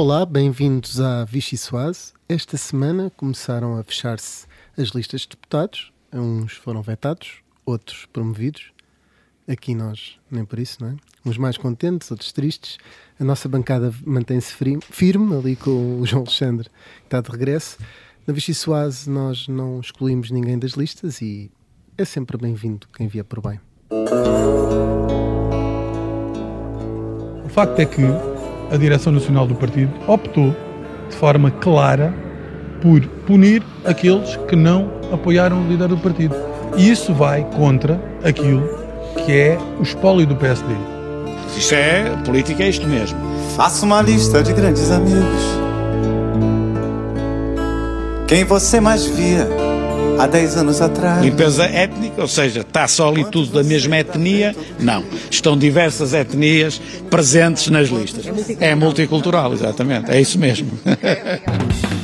Olá, 0.00 0.24
bem-vindos 0.24 1.00
à 1.00 1.24
Vichy 1.24 1.58
Soase. 1.58 2.12
Esta 2.28 2.56
semana 2.56 3.10
começaram 3.16 3.76
a 3.76 3.82
fechar-se 3.82 4.46
as 4.76 4.90
listas 4.90 5.22
de 5.22 5.30
deputados. 5.30 5.92
Uns 6.12 6.52
foram 6.52 6.80
vetados, 6.82 7.42
outros 7.66 8.06
promovidos. 8.12 8.70
Aqui 9.48 9.74
nós, 9.74 10.16
nem 10.30 10.44
por 10.44 10.60
isso, 10.60 10.76
não 10.80 10.90
é? 10.90 10.96
Uns 11.26 11.36
mais 11.36 11.56
contentes, 11.56 12.12
outros 12.12 12.30
tristes. 12.30 12.78
A 13.18 13.24
nossa 13.24 13.48
bancada 13.48 13.92
mantém-se 14.06 14.54
firme 14.88 15.34
ali 15.34 15.56
com 15.56 16.00
o 16.00 16.06
João 16.06 16.22
Alexandre, 16.22 16.70
que 17.00 17.06
está 17.06 17.20
de 17.20 17.32
regresso. 17.32 17.78
Na 18.24 18.32
Vichy 18.32 18.54
Soase 18.54 19.10
nós 19.10 19.48
não 19.48 19.80
excluímos 19.80 20.30
ninguém 20.30 20.60
das 20.60 20.74
listas 20.74 21.20
e 21.20 21.50
é 21.96 22.04
sempre 22.04 22.38
bem-vindo 22.38 22.86
quem 22.96 23.08
vier 23.08 23.24
por 23.24 23.40
bem. 23.42 23.58
O 27.44 27.48
facto 27.48 27.80
é 27.80 27.84
que 27.84 28.37
a 28.70 28.76
direção 28.76 29.12
nacional 29.12 29.46
do 29.46 29.54
partido 29.54 29.90
optou 30.06 30.54
de 31.08 31.16
forma 31.16 31.50
clara 31.50 32.14
por 32.80 33.00
punir 33.26 33.62
aqueles 33.84 34.36
que 34.48 34.54
não 34.54 34.90
apoiaram 35.12 35.60
o 35.62 35.68
líder 35.68 35.88
do 35.88 35.96
partido. 35.96 36.34
E 36.76 36.90
isso 36.90 37.12
vai 37.14 37.44
contra 37.56 38.00
aquilo 38.22 38.62
que 39.24 39.32
é 39.32 39.58
o 39.78 39.82
espólio 39.82 40.26
do 40.26 40.36
PSD. 40.36 40.74
Isto 41.56 41.74
é, 41.74 42.16
política 42.24 42.62
é 42.62 42.68
isto 42.68 42.86
mesmo. 42.86 43.18
Faça 43.56 43.84
uma 43.84 44.00
lista 44.02 44.42
de 44.42 44.52
grandes 44.52 44.90
amigos. 44.90 45.58
Quem 48.28 48.44
você 48.44 48.78
mais 48.78 49.06
via 49.06 49.48
há 50.18 50.26
10 50.26 50.56
anos 50.56 50.80
atrás? 50.80 51.24
Limpeza 51.24 51.64
étnica, 51.64 52.20
ou 52.20 52.28
seja, 52.28 52.60
está 52.60 52.88
só 52.88 53.08
ali 53.08 53.24
tudo 53.24 53.52
da 53.52 53.62
mesma 53.62 53.98
etnia? 53.98 54.54
Não. 54.78 55.04
Estão 55.30 55.56
diversas 55.56 56.12
etnias 56.12 56.80
presentes 57.08 57.68
nas 57.68 57.88
listas. 57.88 58.24
É 58.60 58.74
multicultural, 58.74 59.52
exatamente. 59.52 60.10
É 60.10 60.20
isso 60.20 60.38
mesmo. 60.38 60.70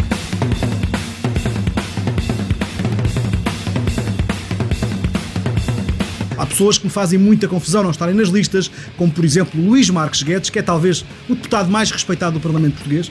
Há 6.36 6.46
pessoas 6.46 6.76
que 6.76 6.84
me 6.84 6.90
fazem 6.90 7.18
muita 7.18 7.48
confusão 7.48 7.82
não 7.82 7.90
estarem 7.90 8.14
nas 8.14 8.28
listas, 8.28 8.70
como 8.98 9.10
por 9.10 9.24
exemplo 9.24 9.60
Luís 9.60 9.88
Marques 9.88 10.22
Guedes, 10.22 10.50
que 10.50 10.58
é 10.58 10.62
talvez 10.62 11.04
o 11.28 11.34
deputado 11.34 11.70
mais 11.70 11.90
respeitado 11.90 12.34
do 12.34 12.40
Parlamento 12.40 12.74
Português. 12.74 13.10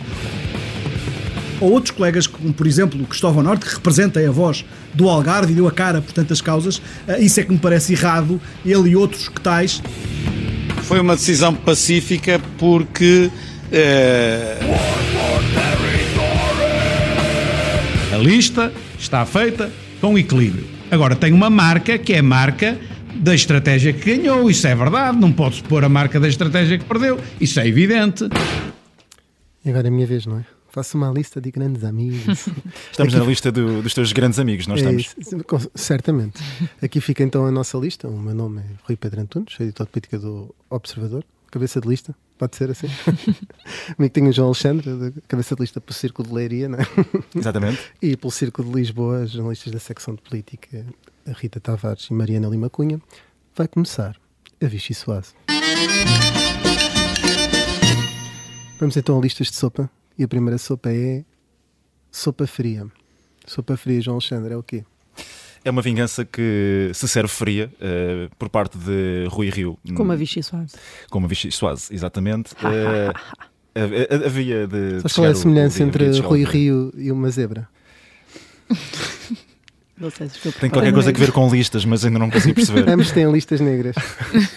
Ou 1.64 1.72
outros 1.72 1.92
colegas, 1.92 2.28
como 2.28 2.54
por 2.54 2.68
exemplo 2.68 3.02
o 3.02 3.08
Cristóvão 3.08 3.42
Norte, 3.42 3.66
que 3.66 3.74
representa 3.74 4.20
a 4.20 4.30
voz 4.30 4.66
do 4.94 5.08
Algarve 5.08 5.54
e 5.54 5.56
deu 5.56 5.66
a 5.66 5.72
cara 5.72 6.02
por 6.02 6.12
tantas 6.12 6.42
causas. 6.42 6.82
Isso 7.20 7.40
é 7.40 7.44
que 7.44 7.54
me 7.54 7.58
parece 7.58 7.94
errado, 7.94 8.40
ele 8.66 8.90
e 8.90 8.96
outros 8.98 9.30
que 9.30 9.40
tais. 9.40 9.82
Foi 10.82 11.00
uma 11.00 11.16
decisão 11.16 11.56
pacífica 11.56 12.38
porque. 12.58 13.32
Eh, 13.72 14.60
A 18.12 18.18
lista 18.18 18.72
está 19.00 19.26
feita 19.26 19.72
com 20.02 20.18
equilíbrio. 20.18 20.66
Agora 20.92 21.16
tem 21.16 21.32
uma 21.32 21.50
marca 21.50 21.98
que 21.98 22.12
é 22.12 22.20
a 22.20 22.24
marca 22.24 22.78
da 23.16 23.34
estratégia 23.34 23.94
que 23.94 24.18
ganhou, 24.18 24.50
isso 24.50 24.68
é 24.68 24.76
verdade, 24.76 25.18
não 25.18 25.32
pode-se 25.32 25.64
pôr 25.64 25.86
a 25.86 25.90
marca 25.90 26.20
da 26.20 26.28
estratégia 26.28 26.78
que 26.78 26.84
perdeu, 26.84 27.20
isso 27.40 27.58
é 27.60 27.68
evidente. 27.68 28.28
E 29.64 29.70
agora 29.70 29.88
é 29.88 29.90
a 29.90 29.92
minha 29.92 30.06
vez, 30.06 30.26
não 30.26 30.40
é? 30.40 30.53
Faço 30.74 30.98
uma 30.98 31.12
lista 31.12 31.40
de 31.40 31.52
grandes 31.52 31.84
amigos. 31.84 32.48
Estamos 32.90 33.14
Aqui... 33.14 33.24
na 33.24 33.30
lista 33.30 33.52
do, 33.52 33.84
dos 33.84 33.94
teus 33.94 34.12
grandes 34.12 34.40
amigos, 34.40 34.66
não 34.66 34.76
estamos? 34.76 35.16
É 35.22 35.78
certamente. 35.78 36.42
Aqui 36.82 37.00
fica 37.00 37.22
então 37.22 37.46
a 37.46 37.52
nossa 37.52 37.78
lista. 37.78 38.08
O 38.08 38.20
meu 38.20 38.34
nome 38.34 38.62
é 38.62 38.66
Rui 38.82 38.98
Pedro 38.98 39.22
Antunes, 39.22 39.56
editor 39.60 39.86
de 39.86 39.92
política 39.92 40.18
do 40.18 40.54
Observador, 40.72 41.24
cabeça 41.52 41.80
de 41.80 41.88
lista. 41.88 42.16
Pode 42.40 42.56
ser 42.56 42.72
assim. 42.72 42.88
Comigo 43.96 44.12
tenho 44.12 44.30
o 44.30 44.34
João 44.34 44.48
Alexandre, 44.48 45.14
cabeça 45.28 45.54
de 45.54 45.62
lista 45.62 45.80
pelo 45.80 45.94
Círculo 45.94 46.28
de 46.28 46.34
Leiria, 46.34 46.68
não 46.68 46.80
é? 46.80 46.88
Exatamente. 47.36 47.80
E 48.02 48.18
pelo 48.18 48.32
Círculo 48.32 48.72
de 48.72 48.76
Lisboa, 48.76 49.28
jornalistas 49.28 49.72
da 49.72 49.80
secção 49.80 50.16
de 50.16 50.24
política, 50.24 50.84
Rita 51.36 51.60
Tavares 51.60 52.08
e 52.10 52.14
Mariana 52.16 52.48
Lima 52.48 52.72
Cunha. 52.72 53.00
Vai 53.56 53.68
começar 53.68 54.20
a 54.60 54.66
Vichy 54.66 54.96
Soase. 54.96 55.36
Vamos 58.80 58.98
então 58.98 59.20
a 59.20 59.22
listas 59.22 59.52
de 59.52 59.56
sopa. 59.56 59.88
E 60.18 60.24
a 60.24 60.28
primeira 60.28 60.58
sopa 60.58 60.92
é 60.92 61.24
sopa 62.12 62.46
fria. 62.46 62.86
Sopa 63.46 63.76
fria, 63.76 64.00
João 64.02 64.16
Alexandre, 64.16 64.54
é 64.54 64.58
o 64.58 64.64
quê? 64.64 64.84
É 65.66 65.72
uma 65.72 65.82
vingança 65.82 66.26
que 66.26 66.92
se 66.94 67.08
serve 67.08 67.30
fria 67.30 67.72
uh, 67.76 68.36
por 68.38 68.50
parte 68.50 68.78
de 68.78 69.26
Rui 69.30 69.50
Rio. 69.50 69.78
Como 69.96 70.12
a 70.12 70.16
Vichy 70.16 70.44
Soase. 70.44 70.76
Como 71.10 71.26
a 71.26 71.30
Vichy 71.30 71.52
Soase, 71.52 71.94
exatamente. 71.94 72.54
uh, 72.54 73.14
havia 74.26 74.68
de. 74.68 75.00
Sabes 75.00 75.14
qual 75.14 75.28
é 75.28 75.30
a 75.30 75.36
semelhança 75.36 75.84
o, 75.84 75.88
entre 75.88 76.20
Rui 76.20 76.44
Rio 76.44 76.94
e 76.96 77.12
uma 77.12 77.30
zebra? 77.30 77.68
Não 79.98 80.10
sei 80.10 80.28
se 80.28 80.52
Tem 80.54 80.70
qualquer 80.70 80.92
coisa 80.92 81.12
a 81.12 81.14
ver 81.14 81.32
com 81.32 81.50
listas, 81.50 81.86
mas 81.86 82.04
ainda 82.04 82.20
não 82.20 82.30
consigo 82.30 82.56
perceber. 82.56 82.90
Ambos 82.90 83.12
têm 83.12 83.32
listas 83.32 83.62
negras. 83.62 83.96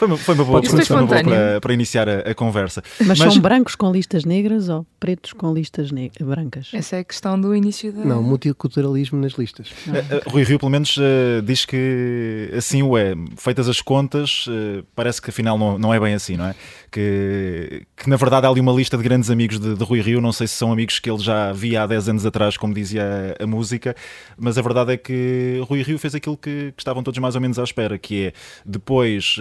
Foi 0.00 0.08
uma, 0.08 0.16
foi 0.16 0.34
uma 0.34 0.44
boa, 0.46 0.62
foi 0.62 0.96
uma 0.96 1.06
boa 1.06 1.22
para, 1.22 1.60
para, 1.60 1.74
iniciar 1.74 2.08
a, 2.08 2.30
a 2.30 2.34
conversa. 2.34 2.82
Mas, 3.00 3.18
Mas, 3.18 3.34
são 3.34 3.42
brancos 3.42 3.74
com 3.74 3.92
listas 3.92 4.24
negras 4.24 4.70
ou 4.70 4.86
pretos 4.98 5.34
com 5.34 5.52
listas 5.52 5.90
brancas? 6.18 6.70
Essa 6.72 6.96
é 6.96 6.98
a 7.00 7.04
questão 7.04 7.38
do 7.38 7.54
início 7.54 7.92
da. 7.92 8.02
Não, 8.02 8.22
multiculturalismo 8.22 9.20
nas 9.20 9.32
listas. 9.32 9.68
Uh, 9.68 10.30
Rui 10.30 10.42
Rio, 10.42 10.58
pelo 10.58 10.70
menos, 10.70 10.96
uh, 10.96 11.42
diz 11.44 11.66
que 11.66 12.50
assim 12.56 12.82
o 12.82 12.96
é. 12.96 13.12
Feitas 13.36 13.68
as 13.68 13.82
contas, 13.82 14.46
uh, 14.46 14.82
parece 14.96 15.20
que 15.20 15.28
afinal 15.28 15.58
não, 15.58 15.78
não 15.78 15.92
é 15.92 16.00
bem 16.00 16.14
assim, 16.14 16.34
não 16.34 16.46
é? 16.46 16.54
Que, 16.90 17.86
que 17.94 18.08
na 18.08 18.16
verdade 18.16 18.46
há 18.46 18.48
ali 18.48 18.58
uma 18.58 18.72
lista 18.72 18.96
de 18.96 19.02
grandes 19.02 19.30
amigos 19.30 19.60
de, 19.60 19.74
de 19.74 19.84
Rui 19.84 20.00
Rio. 20.00 20.22
Não 20.22 20.32
sei 20.32 20.46
se 20.46 20.54
são 20.54 20.72
amigos 20.72 20.98
que 20.98 21.10
ele 21.10 21.22
já 21.22 21.52
via 21.52 21.82
há 21.82 21.86
10 21.86 22.08
anos 22.08 22.24
atrás, 22.24 22.56
como 22.56 22.72
dizia 22.72 23.36
a, 23.38 23.44
a 23.44 23.46
música, 23.46 23.94
mas 24.38 24.56
a 24.56 24.62
verdade 24.62 24.94
é 24.94 24.96
que 24.96 25.62
Rui 25.68 25.82
Rio 25.82 25.98
fez 25.98 26.14
aquilo 26.14 26.38
que, 26.38 26.72
que 26.74 26.80
estavam 26.80 27.02
todos 27.02 27.18
mais 27.18 27.34
ou 27.34 27.40
menos 27.42 27.58
à 27.58 27.64
espera, 27.64 27.98
que 27.98 28.28
é 28.28 28.32
depois 28.64 29.36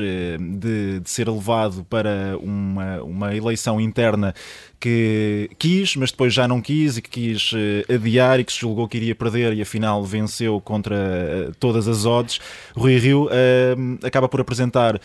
de, 0.57 0.99
de, 0.99 1.09
ser 1.09 1.29
levado 1.29 1.85
para 1.85 2.37
uma, 2.41 3.01
uma 3.03 3.35
eleição 3.35 3.79
interna 3.79 4.33
que 4.79 5.49
quis, 5.59 5.95
mas 5.95 6.11
depois 6.11 6.33
já 6.33 6.47
não 6.47 6.61
quis 6.61 6.97
e 6.97 7.01
que 7.01 7.09
quis 7.09 7.51
uh, 7.51 7.93
adiar 7.93 8.39
e 8.39 8.45
que 8.45 8.53
se 8.53 8.59
julgou 8.59 8.87
que 8.87 8.97
iria 8.97 9.13
perder 9.13 9.53
e 9.53 9.61
afinal 9.61 10.03
venceu 10.05 10.61
contra 10.61 10.95
uh, 10.95 11.55
todas 11.59 11.87
as 11.87 12.05
odds. 12.05 12.39
Rui 12.75 12.97
Rio 12.97 13.25
uh, 13.25 14.05
acaba 14.05 14.29
por 14.29 14.39
apresentar 14.39 14.99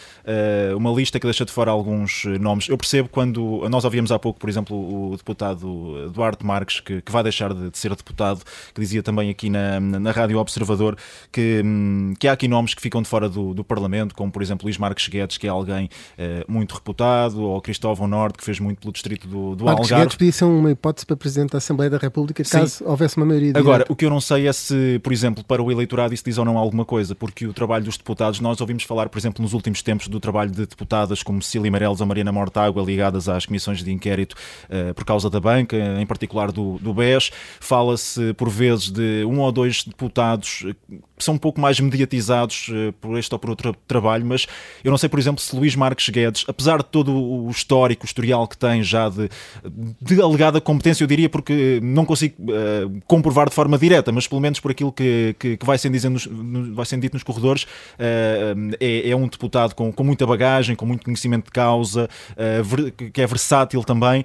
uma 0.76 0.90
lista 0.92 1.18
que 1.18 1.26
deixa 1.26 1.44
de 1.44 1.52
fora 1.52 1.70
alguns 1.70 2.24
nomes. 2.40 2.68
Eu 2.68 2.76
percebo 2.76 3.08
quando 3.08 3.66
nós 3.68 3.84
ouvíamos 3.84 4.12
há 4.12 4.18
pouco, 4.18 4.38
por 4.38 4.48
exemplo, 4.48 4.76
o 4.76 5.16
deputado 5.16 6.10
Duarte 6.10 6.44
Marques, 6.44 6.80
que, 6.80 7.00
que 7.00 7.12
vai 7.12 7.22
deixar 7.22 7.52
de, 7.52 7.70
de, 7.70 7.78
ser 7.78 7.94
deputado, 7.94 8.42
que 8.74 8.80
dizia 8.80 9.02
também 9.02 9.30
aqui 9.30 9.50
na, 9.50 9.80
na 9.80 10.10
Rádio 10.10 10.38
Observador 10.38 10.96
que, 11.32 11.62
um, 11.64 12.14
que 12.18 12.28
há 12.28 12.32
aqui 12.32 12.48
nomes 12.48 12.74
que 12.74 12.82
ficam 12.82 13.02
de 13.02 13.08
fora 13.08 13.28
do, 13.28 13.54
do 13.54 13.64
Parlamento, 13.64 14.14
como 14.14 14.30
por 14.30 14.42
exemplo 14.42 14.64
Luís 14.64 14.78
Marques 14.78 15.08
Guedes, 15.08 15.38
que 15.38 15.46
é 15.46 15.50
alguém 15.50 15.88
muito 16.46 16.74
reputado, 16.74 17.42
ou 17.42 17.60
Cristóvão 17.60 18.06
Norte, 18.06 18.38
que 18.38 18.44
fez 18.44 18.60
muito 18.60 18.80
pelo 18.80 18.92
distrito 18.92 19.26
do, 19.26 19.54
do 19.54 19.63
do 19.64 19.70
Marcos 19.70 19.92
Algarve. 19.92 20.16
podia 20.16 20.32
ser 20.32 20.44
uma 20.44 20.70
hipótese 20.70 21.06
para 21.06 21.16
Presidente 21.16 21.52
da 21.52 21.58
Assembleia 21.58 21.90
da 21.90 21.98
República 21.98 22.42
caso 22.44 22.78
Sim. 22.78 22.84
houvesse 22.84 23.16
uma 23.16 23.26
maioria. 23.26 23.52
Agora, 23.54 23.84
o 23.88 23.96
que 23.96 24.04
eu 24.04 24.10
não 24.10 24.20
sei 24.20 24.46
é 24.46 24.52
se, 24.52 25.00
por 25.02 25.12
exemplo, 25.12 25.44
para 25.44 25.62
o 25.62 25.70
eleitorado 25.70 26.14
isso 26.14 26.24
diz 26.24 26.38
ou 26.38 26.44
não 26.44 26.58
alguma 26.58 26.84
coisa, 26.84 27.14
porque 27.14 27.46
o 27.46 27.52
trabalho 27.52 27.84
dos 27.84 27.96
deputados, 27.96 28.40
nós 28.40 28.60
ouvimos 28.60 28.82
falar, 28.84 29.08
por 29.08 29.18
exemplo, 29.18 29.42
nos 29.42 29.52
últimos 29.52 29.82
tempos 29.82 30.08
do 30.08 30.20
trabalho 30.20 30.50
de 30.50 30.66
deputadas 30.66 31.22
como 31.22 31.42
Cecília 31.42 31.70
Meirelles 31.70 32.00
ou 32.00 32.06
Mariana 32.06 32.32
Mortágua 32.32 32.82
ligadas 32.82 33.28
às 33.28 33.46
comissões 33.46 33.82
de 33.82 33.92
inquérito 33.92 34.34
uh, 34.68 34.94
por 34.94 35.04
causa 35.04 35.30
da 35.30 35.40
banca, 35.40 35.76
em 36.00 36.06
particular 36.06 36.52
do, 36.52 36.78
do 36.78 36.92
BES. 36.92 37.30
Fala-se, 37.60 38.34
por 38.34 38.48
vezes, 38.48 38.90
de 38.90 39.24
um 39.24 39.40
ou 39.40 39.50
dois 39.50 39.84
deputados 39.84 40.64
são 41.18 41.34
um 41.34 41.38
pouco 41.38 41.60
mais 41.60 41.78
mediatizados 41.80 42.68
uh, 42.68 42.92
por 43.00 43.18
este 43.18 43.32
ou 43.32 43.38
por 43.38 43.50
outro 43.50 43.74
trabalho, 43.86 44.24
mas 44.24 44.46
eu 44.82 44.90
não 44.90 44.98
sei, 44.98 45.08
por 45.08 45.18
exemplo, 45.18 45.40
se 45.40 45.54
Luís 45.54 45.76
Marques 45.76 46.08
Guedes, 46.08 46.44
apesar 46.48 46.78
de 46.78 46.86
todo 46.86 47.12
o 47.12 47.50
histórico, 47.50 48.04
o 48.04 48.06
historial 48.06 48.46
que 48.46 48.56
tem 48.56 48.82
já 48.82 49.08
de 49.08 49.28
de 50.00 50.20
alegada 50.20 50.60
competência, 50.60 51.02
eu 51.04 51.08
diria, 51.08 51.28
porque 51.28 51.80
não 51.82 52.04
consigo 52.04 52.34
uh, 52.42 53.00
comprovar 53.06 53.48
de 53.48 53.54
forma 53.54 53.78
direta, 53.78 54.12
mas 54.12 54.26
pelo 54.26 54.40
menos 54.40 54.60
por 54.60 54.70
aquilo 54.70 54.92
que, 54.92 55.34
que, 55.38 55.56
que 55.56 55.66
vai, 55.66 55.78
sendo 55.78 55.92
dizendo 55.92 56.14
nos, 56.14 56.74
vai 56.74 56.84
sendo 56.84 57.02
dito 57.02 57.14
nos 57.14 57.22
corredores, 57.22 57.64
uh, 57.64 58.76
é, 58.80 59.10
é, 59.10 59.16
um 59.16 59.26
deputado 59.26 59.74
com, 59.74 59.92
com 59.92 60.04
muita 60.04 60.26
bagagem, 60.26 60.76
com 60.76 60.86
muito 60.86 61.04
conhecimento 61.04 61.46
de 61.46 61.50
causa, 61.50 62.08
uh, 62.32 62.92
que 62.92 63.20
é 63.20 63.26
versátil 63.26 63.82
também. 63.82 64.24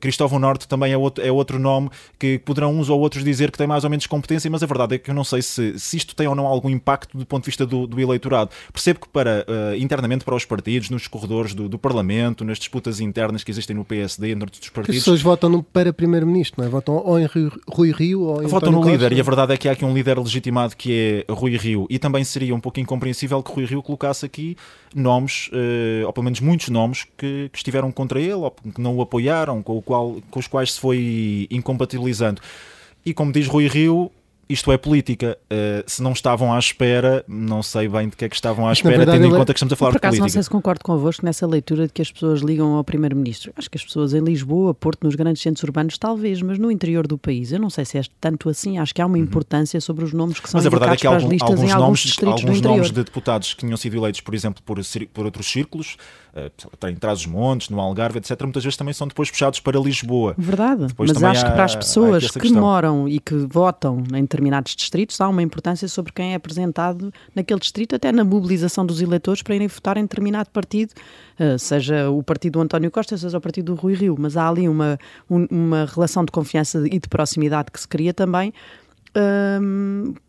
Cristóvão 0.00 0.38
Norte 0.38 0.66
também 0.66 0.92
é 0.92 0.96
outro, 0.96 1.24
é 1.24 1.30
outro 1.30 1.58
nome 1.58 1.90
que 2.18 2.38
poderão 2.38 2.74
uns 2.74 2.88
ou 2.88 3.00
outros 3.00 3.24
dizer 3.24 3.50
que 3.50 3.58
tem 3.58 3.66
mais 3.66 3.84
ou 3.84 3.90
menos 3.90 4.06
competência, 4.06 4.50
mas 4.50 4.62
a 4.62 4.66
verdade 4.66 4.96
é 4.96 4.98
que 4.98 5.10
eu 5.10 5.14
não 5.14 5.24
sei 5.24 5.42
se 5.42 5.47
se, 5.48 5.78
se 5.78 5.96
isto 5.96 6.14
tem 6.14 6.26
ou 6.26 6.34
não 6.34 6.46
algum 6.46 6.70
impacto 6.70 7.16
do 7.16 7.26
ponto 7.26 7.44
de 7.44 7.46
vista 7.46 7.66
do, 7.66 7.86
do 7.86 8.00
eleitorado. 8.00 8.50
Percebo 8.72 9.00
que 9.00 9.08
para 9.08 9.44
uh, 9.48 9.76
internamente 9.76 10.24
para 10.24 10.34
os 10.34 10.44
partidos, 10.44 10.90
nos 10.90 11.06
corredores 11.06 11.54
do, 11.54 11.68
do, 11.68 11.78
Parlamento, 11.78 12.44
nas 12.44 12.58
disputas 12.58 13.00
internas 13.00 13.42
que 13.42 13.50
existem 13.50 13.74
no 13.74 13.84
PSD, 13.84 14.32
entre 14.32 14.50
dos 14.50 14.68
partidos. 14.68 14.98
As 14.98 15.04
pessoas 15.04 15.22
votam 15.22 15.48
no, 15.48 15.62
para 15.62 15.92
primeiro-ministro, 15.92 16.60
não 16.60 16.68
é? 16.68 16.70
Votam 16.70 16.96
ou 16.96 17.18
em 17.18 17.26
Rio, 17.26 17.52
Rui 17.68 17.92
Rio 17.92 18.22
ou 18.22 18.42
em 18.42 18.46
Votam 18.46 18.70
no 18.70 18.78
Costa. 18.78 18.92
líder, 18.92 19.12
e 19.12 19.20
a 19.20 19.22
verdade 19.22 19.54
é 19.54 19.56
que 19.56 19.68
há 19.68 19.72
aqui 19.72 19.84
um 19.84 19.94
líder 19.94 20.18
legitimado 20.18 20.76
que 20.76 21.24
é 21.28 21.32
Rui 21.32 21.56
Rio, 21.56 21.86
e 21.88 21.98
também 21.98 22.24
seria 22.24 22.54
um 22.54 22.60
pouco 22.60 22.80
incompreensível 22.80 23.42
que 23.42 23.52
Rui 23.52 23.64
Rio 23.64 23.82
colocasse 23.82 24.26
aqui 24.26 24.56
nomes, 24.94 25.48
uh, 25.48 26.06
ou 26.06 26.12
pelo 26.12 26.24
menos 26.24 26.40
muitos 26.40 26.68
nomes, 26.68 27.04
que, 27.16 27.48
que, 27.52 27.58
estiveram 27.58 27.90
contra 27.90 28.20
ele, 28.20 28.34
ou 28.34 28.50
que 28.50 28.80
não 28.80 28.96
o 28.96 29.02
apoiaram, 29.02 29.62
com, 29.62 29.76
o 29.76 29.82
qual, 29.82 30.16
com 30.30 30.38
os 30.38 30.46
quais 30.46 30.72
se 30.72 30.80
foi 30.80 31.46
incompatibilizando. 31.50 32.40
E 33.04 33.14
como 33.14 33.32
diz 33.32 33.46
Rui 33.46 33.66
Rio, 33.68 34.10
isto 34.48 34.72
é 34.72 34.78
política. 34.78 35.38
Uh, 35.44 35.84
se 35.86 36.02
não 36.02 36.12
estavam 36.12 36.52
à 36.52 36.58
espera, 36.58 37.24
não 37.28 37.62
sei 37.62 37.88
bem 37.88 38.08
de 38.08 38.16
que 38.16 38.24
é 38.24 38.28
que 38.28 38.34
estavam 38.34 38.66
à 38.66 38.72
espera, 38.72 38.96
verdade, 38.96 39.18
tendo 39.18 39.34
em 39.34 39.36
conta 39.36 39.52
que 39.52 39.58
estamos 39.58 39.72
a 39.72 39.76
falar 39.76 39.90
por 39.92 39.98
acaso, 39.98 40.14
de 40.14 40.18
política. 40.20 40.38
Não 40.38 40.42
sei 40.42 40.42
se 40.42 40.50
concordo 40.50 40.82
convosco 40.82 41.24
nessa 41.24 41.46
leitura 41.46 41.86
de 41.86 41.92
que 41.92 42.00
as 42.00 42.10
pessoas 42.10 42.40
ligam 42.40 42.74
ao 42.74 42.82
Primeiro-Ministro. 42.82 43.52
Acho 43.56 43.70
que 43.70 43.76
as 43.76 43.84
pessoas 43.84 44.14
em 44.14 44.20
Lisboa, 44.20 44.72
Porto, 44.72 45.04
nos 45.04 45.14
grandes 45.14 45.42
centros 45.42 45.62
urbanos, 45.62 45.98
talvez, 45.98 46.40
mas 46.40 46.58
no 46.58 46.70
interior 46.70 47.06
do 47.06 47.18
país, 47.18 47.52
eu 47.52 47.60
não 47.60 47.68
sei 47.68 47.84
se 47.84 47.98
é 47.98 48.02
tanto 48.20 48.48
assim. 48.48 48.78
Acho 48.78 48.94
que 48.94 49.02
há 49.02 49.06
uma 49.06 49.16
uhum. 49.16 49.22
importância 49.22 49.80
sobre 49.80 50.04
os 50.04 50.12
nomes 50.12 50.40
que 50.40 50.48
são 50.48 50.58
mas 50.58 50.66
a 50.66 50.70
verdade 50.70 50.92
é 50.92 50.96
que 50.96 51.06
algum, 51.06 51.28
listas 51.28 51.50
alguns 51.50 51.60
em 51.60 51.68
nomes, 51.68 51.82
alguns 51.82 52.00
distritos 52.00 52.40
alguns 52.40 52.44
do 52.44 52.58
interior. 52.58 52.76
nomes 52.76 52.90
de 52.90 53.04
deputados 53.04 53.54
que 53.54 53.60
tinham 53.60 53.76
sido 53.76 53.96
eleitos, 53.96 54.20
por 54.20 54.34
exemplo, 54.34 54.62
por, 54.64 54.78
por 55.12 55.24
outros 55.24 55.46
círculos, 55.46 55.96
em 56.88 56.94
Trás-os-Montes, 56.96 57.68
no 57.68 57.80
Algarve, 57.80 58.18
etc., 58.18 58.40
muitas 58.42 58.64
vezes 58.64 58.76
também 58.76 58.94
são 58.94 59.06
depois 59.06 59.30
puxados 59.30 59.60
para 59.60 59.78
Lisboa. 59.78 60.34
Verdade, 60.36 60.86
depois 60.86 61.12
mas 61.12 61.22
acho 61.22 61.44
há, 61.44 61.48
que 61.48 61.54
para 61.54 61.64
as 61.64 61.76
pessoas 61.76 62.30
que 62.30 62.52
moram 62.52 63.08
e 63.08 63.20
que 63.20 63.34
votam 63.34 64.02
em 64.14 64.22
determinados 64.22 64.74
distritos, 64.74 65.20
há 65.20 65.28
uma 65.28 65.42
importância 65.42 65.88
sobre 65.88 66.12
quem 66.12 66.32
é 66.32 66.34
apresentado 66.36 67.12
naquele 67.34 67.60
distrito, 67.60 67.96
até 67.96 68.12
na 68.12 68.24
mobilização 68.24 68.84
dos 68.84 69.00
eleitores 69.00 69.42
para 69.42 69.54
irem 69.54 69.68
votar 69.68 69.96
em 69.96 70.02
determinado 70.02 70.50
partido, 70.50 70.92
seja 71.58 72.10
o 72.10 72.22
partido 72.22 72.54
do 72.54 72.60
António 72.60 72.90
Costa, 72.90 73.16
seja 73.16 73.38
o 73.38 73.40
partido 73.40 73.74
do 73.74 73.80
Rui 73.80 73.94
Rio. 73.94 74.16
Mas 74.18 74.36
há 74.36 74.48
ali 74.48 74.68
uma, 74.68 74.98
uma 75.28 75.84
relação 75.86 76.24
de 76.24 76.32
confiança 76.32 76.82
e 76.86 76.98
de 76.98 77.08
proximidade 77.08 77.70
que 77.70 77.80
se 77.80 77.88
cria 77.88 78.12
também. 78.12 78.52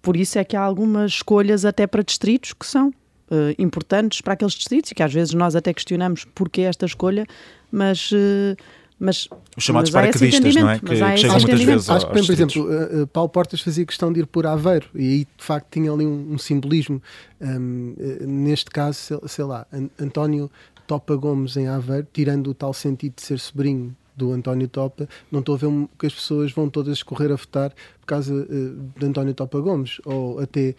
Por 0.02 0.16
isso 0.16 0.40
é 0.40 0.44
que 0.44 0.56
há 0.56 0.62
algumas 0.62 1.12
escolhas 1.12 1.66
até 1.66 1.86
para 1.86 2.04
distritos 2.04 2.54
que 2.54 2.66
são 2.66 2.94
uh, 3.32 3.56
importantes 3.58 4.22
para 4.22 4.34
aqueles 4.34 4.54
distritos 4.54 4.92
e 4.92 4.96
que 4.96 5.04
às 5.04 5.14
vezes 5.14 5.34
nós 5.34 5.56
até 5.56 5.74
questionamos 5.74 6.26
porque 6.36 6.62
esta 6.62 6.86
escolha, 6.86 7.26
mas. 7.72 8.12
Uh, 8.12 8.56
mas, 9.02 9.30
Os 9.56 9.64
chamados 9.64 9.92
mas 9.92 10.12
paraquedistas, 10.12 10.56
não 10.56 10.70
é? 10.70 10.78
Que, 10.78 10.88
que 10.88 10.96
chegam 10.96 11.38
muitas 11.38 11.64
vezes 11.64 11.90
Acho 11.90 12.06
que, 12.06 12.12
por 12.12 12.20
distritos. 12.20 12.56
exemplo, 12.58 13.04
uh, 13.04 13.08
Paulo 13.08 13.30
Portas 13.30 13.62
fazia 13.62 13.86
questão 13.86 14.12
de 14.12 14.20
ir 14.20 14.28
por 14.28 14.46
Aveiro 14.46 14.88
e 14.94 15.00
aí, 15.00 15.20
de 15.20 15.44
facto, 15.46 15.68
tinha 15.72 15.90
ali 15.90 16.06
um, 16.06 16.34
um 16.34 16.38
simbolismo. 16.38 17.02
Um, 17.40 17.96
neste 18.28 18.70
caso, 18.70 18.98
sei, 19.00 19.18
sei 19.26 19.46
lá, 19.46 19.66
An 19.72 19.90
António 19.98 20.52
Topa 20.86 21.16
Gomes 21.16 21.56
em 21.56 21.70
Aveiro, 21.70 22.08
tirando 22.12 22.48
o 22.48 22.54
tal 22.54 22.74
sentido 22.74 23.14
de 23.16 23.22
ser 23.22 23.40
sobrinho 23.40 23.96
do 24.20 24.34
António 24.34 24.68
Topa, 24.68 25.08
não 25.32 25.40
estou 25.40 25.56
a 25.56 25.58
ver 25.58 25.70
que 25.98 26.06
as 26.06 26.14
pessoas 26.14 26.52
vão 26.52 26.70
todas 26.70 27.02
correr 27.02 27.32
a 27.32 27.36
votar 27.36 27.72
por 28.02 28.06
causa 28.06 28.34
uh, 28.34 29.00
de 29.00 29.06
António 29.06 29.34
Topa 29.34 29.60
Gomes, 29.60 30.02
ou 30.04 30.40
até, 30.40 30.76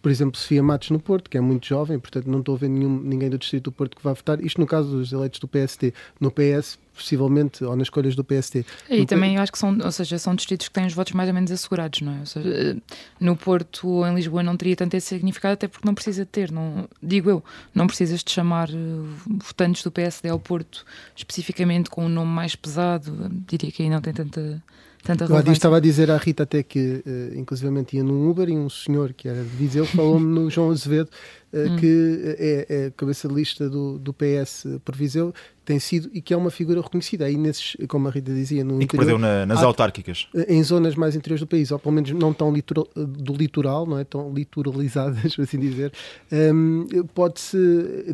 por 0.00 0.10
exemplo, 0.10 0.38
Sofia 0.38 0.62
Matos 0.62 0.90
no 0.90 0.98
Porto, 0.98 1.28
que 1.28 1.36
é 1.36 1.40
muito 1.40 1.66
jovem, 1.66 1.98
portanto 1.98 2.26
não 2.26 2.40
estou 2.40 2.54
a 2.54 2.58
ver 2.58 2.68
nenhum, 2.68 3.00
ninguém 3.00 3.28
do 3.28 3.38
Distrito 3.38 3.64
do 3.64 3.72
Porto 3.72 3.96
que 3.96 4.02
vá 4.02 4.12
votar. 4.12 4.42
Isto 4.42 4.60
no 4.60 4.66
caso 4.66 4.90
dos 4.90 5.12
eleitos 5.12 5.38
do 5.38 5.48
PST. 5.48 5.92
No 6.20 6.30
PS, 6.30 6.78
possivelmente, 6.98 7.64
ou 7.64 7.76
nas 7.76 7.86
escolhas 7.86 8.14
do 8.14 8.24
PST. 8.24 8.66
E 8.90 8.98
no 8.98 9.06
também 9.06 9.36
eu 9.36 9.42
acho 9.42 9.52
que 9.52 9.58
são, 9.58 9.78
ou 9.82 9.92
seja, 9.92 10.18
são 10.18 10.34
distritos 10.34 10.68
que 10.68 10.74
têm 10.74 10.86
os 10.86 10.92
votos 10.92 11.12
mais 11.12 11.28
ou 11.28 11.34
menos 11.34 11.50
assegurados, 11.50 12.00
não 12.00 12.12
é? 12.12 12.20
Ou 12.20 12.26
seja, 12.26 12.76
no 13.20 13.36
Porto 13.36 13.88
ou 13.88 14.06
em 14.06 14.14
Lisboa 14.14 14.42
não 14.42 14.56
teria 14.56 14.76
tanto 14.76 14.94
esse 14.94 15.06
significado, 15.06 15.54
até 15.54 15.68
porque 15.68 15.86
não 15.86 15.94
precisa 15.94 16.26
ter, 16.26 16.50
não, 16.50 16.88
digo 17.02 17.30
eu, 17.30 17.44
não 17.74 17.86
precisas 17.86 18.22
de 18.22 18.30
chamar 18.30 18.68
uh, 18.68 19.08
votantes 19.26 19.82
do 19.82 19.90
PSD 19.90 20.28
ao 20.28 20.38
Porto 20.38 20.84
especificamente 21.16 21.90
com 21.90 22.06
um 22.06 22.08
nome 22.08 22.30
mais 22.30 22.54
pesado, 22.54 23.30
diria 23.46 23.70
que 23.70 23.82
aí 23.82 23.90
não 23.90 24.00
tem 24.00 24.12
tanta. 24.12 24.62
Tanta 25.02 25.24
eu 25.24 25.52
estava 25.52 25.76
a 25.76 25.80
dizer 25.80 26.10
à 26.10 26.16
Rita 26.16 26.42
até 26.42 26.60
que, 26.62 27.02
uh, 27.06 27.38
inclusivamente, 27.38 27.96
ia 27.96 28.02
num 28.02 28.28
Uber 28.28 28.48
e 28.48 28.56
um 28.56 28.68
senhor 28.68 29.12
que 29.12 29.28
era 29.28 29.42
de 29.42 29.48
Viseu 29.48 29.86
falou-me 29.86 30.26
no 30.26 30.50
João 30.50 30.70
Azevedo, 30.70 31.08
hum. 31.52 31.76
que 31.76 32.36
é, 32.38 32.66
é 32.68 32.90
cabeça 32.90 33.28
de 33.28 33.34
lista 33.34 33.68
do, 33.68 33.98
do 33.98 34.12
PS 34.12 34.66
por 34.84 34.94
Viseu, 34.94 35.32
tem 35.68 35.78
sido 35.78 36.08
e 36.14 36.22
que 36.22 36.32
é 36.32 36.36
uma 36.36 36.50
figura 36.50 36.80
reconhecida. 36.80 37.26
Aí 37.26 37.36
nesses, 37.36 37.76
como 37.88 38.08
a 38.08 38.10
Rita 38.10 38.32
dizia, 38.32 38.64
no 38.64 38.80
e 38.80 38.86
que 38.86 38.96
perdeu 38.96 39.18
na, 39.18 39.44
nas 39.44 39.62
há, 39.62 39.66
autárquicas. 39.66 40.26
Em 40.48 40.62
zonas 40.62 40.94
mais 40.94 41.14
interiores 41.14 41.40
do 41.42 41.46
país, 41.46 41.70
ou 41.70 41.78
pelo 41.78 41.94
menos 41.94 42.10
não 42.12 42.32
tão 42.32 42.50
litoral, 42.50 42.88
do 42.96 43.34
litoral, 43.34 43.84
não 43.84 43.98
é 43.98 44.04
tão 44.04 44.32
litoralizadas, 44.32 45.36
por 45.36 45.42
assim 45.42 45.58
dizer, 45.58 45.92
um, 46.32 46.86
pode-se 47.14 47.58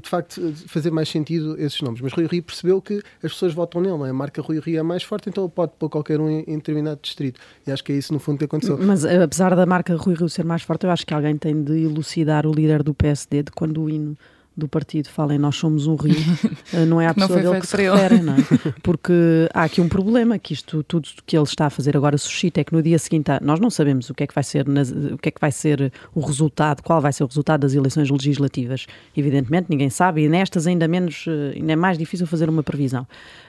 de 0.02 0.08
facto 0.08 0.52
fazer 0.66 0.90
mais 0.90 1.08
sentido 1.08 1.54
esses 1.56 1.80
nomes. 1.80 2.00
Mas 2.00 2.12
Rui 2.12 2.26
Rio 2.26 2.42
percebeu 2.42 2.82
que 2.82 3.00
as 3.22 3.32
pessoas 3.32 3.54
votam 3.54 3.80
nele, 3.80 3.98
não 3.98 4.06
é? 4.06 4.10
A 4.10 4.14
marca 4.14 4.42
Rui 4.42 4.58
Rio 4.58 4.80
é 4.80 4.82
mais 4.82 5.04
forte, 5.04 5.28
então 5.28 5.48
pode 5.48 5.74
pôr 5.78 5.88
qualquer 5.88 6.20
um 6.20 6.28
em, 6.28 6.44
em 6.48 6.56
determinado 6.56 6.98
distrito. 7.00 7.40
E 7.64 7.70
acho 7.70 7.84
que 7.84 7.92
é 7.92 7.94
isso 7.94 8.12
no 8.12 8.18
fundo 8.18 8.38
que 8.38 8.46
aconteceu. 8.46 8.76
Mas 8.78 9.04
apesar 9.04 9.54
da 9.54 9.64
marca 9.64 9.94
Rui 9.94 10.16
Rio 10.16 10.28
ser 10.28 10.44
mais 10.44 10.62
forte, 10.62 10.86
eu 10.86 10.90
acho 10.90 11.06
que 11.06 11.14
alguém 11.14 11.36
tem 11.36 11.62
de 11.62 11.84
elucidar 11.84 12.48
o 12.48 12.52
líder 12.52 12.82
do 12.82 12.92
PSD 13.24 13.42
de 13.42 13.52
quando 13.52 13.82
o 13.82 13.90
hino 13.90 14.16
do 14.56 14.68
partido 14.68 15.08
falem 15.08 15.36
nós 15.36 15.56
somos 15.56 15.88
um 15.88 15.96
rio, 15.96 16.14
não 16.86 17.00
é 17.00 17.08
a 17.08 17.14
pessoa 17.14 17.40
dele 17.40 17.60
que 17.60 17.66
se 17.66 17.76
refere, 17.76 18.20
não 18.20 18.34
é? 18.34 18.36
Porque 18.84 19.12
há 19.52 19.64
aqui 19.64 19.80
um 19.80 19.88
problema, 19.88 20.38
que 20.38 20.52
isto 20.52 20.84
tudo 20.84 21.08
que 21.26 21.36
ele 21.36 21.42
está 21.42 21.66
a 21.66 21.70
fazer 21.70 21.96
agora 21.96 22.16
suscita, 22.16 22.60
é 22.60 22.64
que 22.64 22.72
no 22.72 22.80
dia 22.80 22.96
seguinte, 23.00 23.32
nós 23.42 23.58
não 23.58 23.68
sabemos 23.68 24.10
o 24.10 24.14
que 24.14 24.22
é 24.22 24.26
que 24.28 24.34
vai 24.34 24.44
ser, 24.44 24.64
o 25.12 25.18
que 25.18 25.28
é 25.28 25.32
que 25.32 25.40
vai 25.40 25.50
ser 25.50 25.92
o 26.14 26.20
resultado, 26.20 26.84
qual 26.84 27.00
vai 27.00 27.12
ser 27.12 27.24
o 27.24 27.26
resultado 27.26 27.62
das 27.62 27.74
eleições 27.74 28.08
legislativas. 28.08 28.86
Evidentemente, 29.16 29.66
ninguém 29.68 29.90
sabe, 29.90 30.22
e 30.22 30.28
nestas 30.28 30.68
ainda 30.68 30.86
menos, 30.86 31.24
ainda 31.52 31.72
é 31.72 31.76
mais 31.76 31.98
difícil 31.98 32.26
fazer 32.26 32.48
uma 32.48 32.62
previsão. 32.62 33.04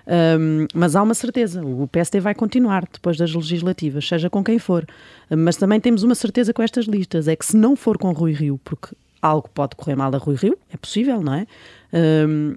Um, 0.07 0.66
mas 0.74 0.95
há 0.95 1.04
uma 1.04 1.13
certeza, 1.13 1.63
o 1.63 1.88
PSD 1.88 2.19
vai 2.19 2.33
continuar 2.33 2.83
depois 2.92 3.16
das 3.16 3.31
legislativas, 3.31 4.07
seja 4.07 4.28
com 4.28 4.44
quem 4.44 4.57
for. 4.57 4.88
Mas 5.30 5.56
também 5.56 5.80
temos 5.80 6.01
uma 6.01 6.16
certeza 6.16 6.51
com 6.51 6.63
estas 6.63 6.86
listas, 6.86 7.28
é 7.28 7.36
que 7.36 7.45
se 7.45 7.56
não 7.56 7.75
for 7.75 7.95
com 7.95 8.12
Rui 8.12 8.31
Rio, 8.31 8.60
porque 8.63 8.95
algo 9.25 9.50
pode 9.50 9.75
correr 9.75 9.95
mal 9.95 10.13
a 10.13 10.18
Rui 10.18 10.36
Rio, 10.36 10.57
é 10.72 10.77
possível, 10.77 11.22
não 11.22 11.33
é? 11.33 11.48
Um, 11.94 12.56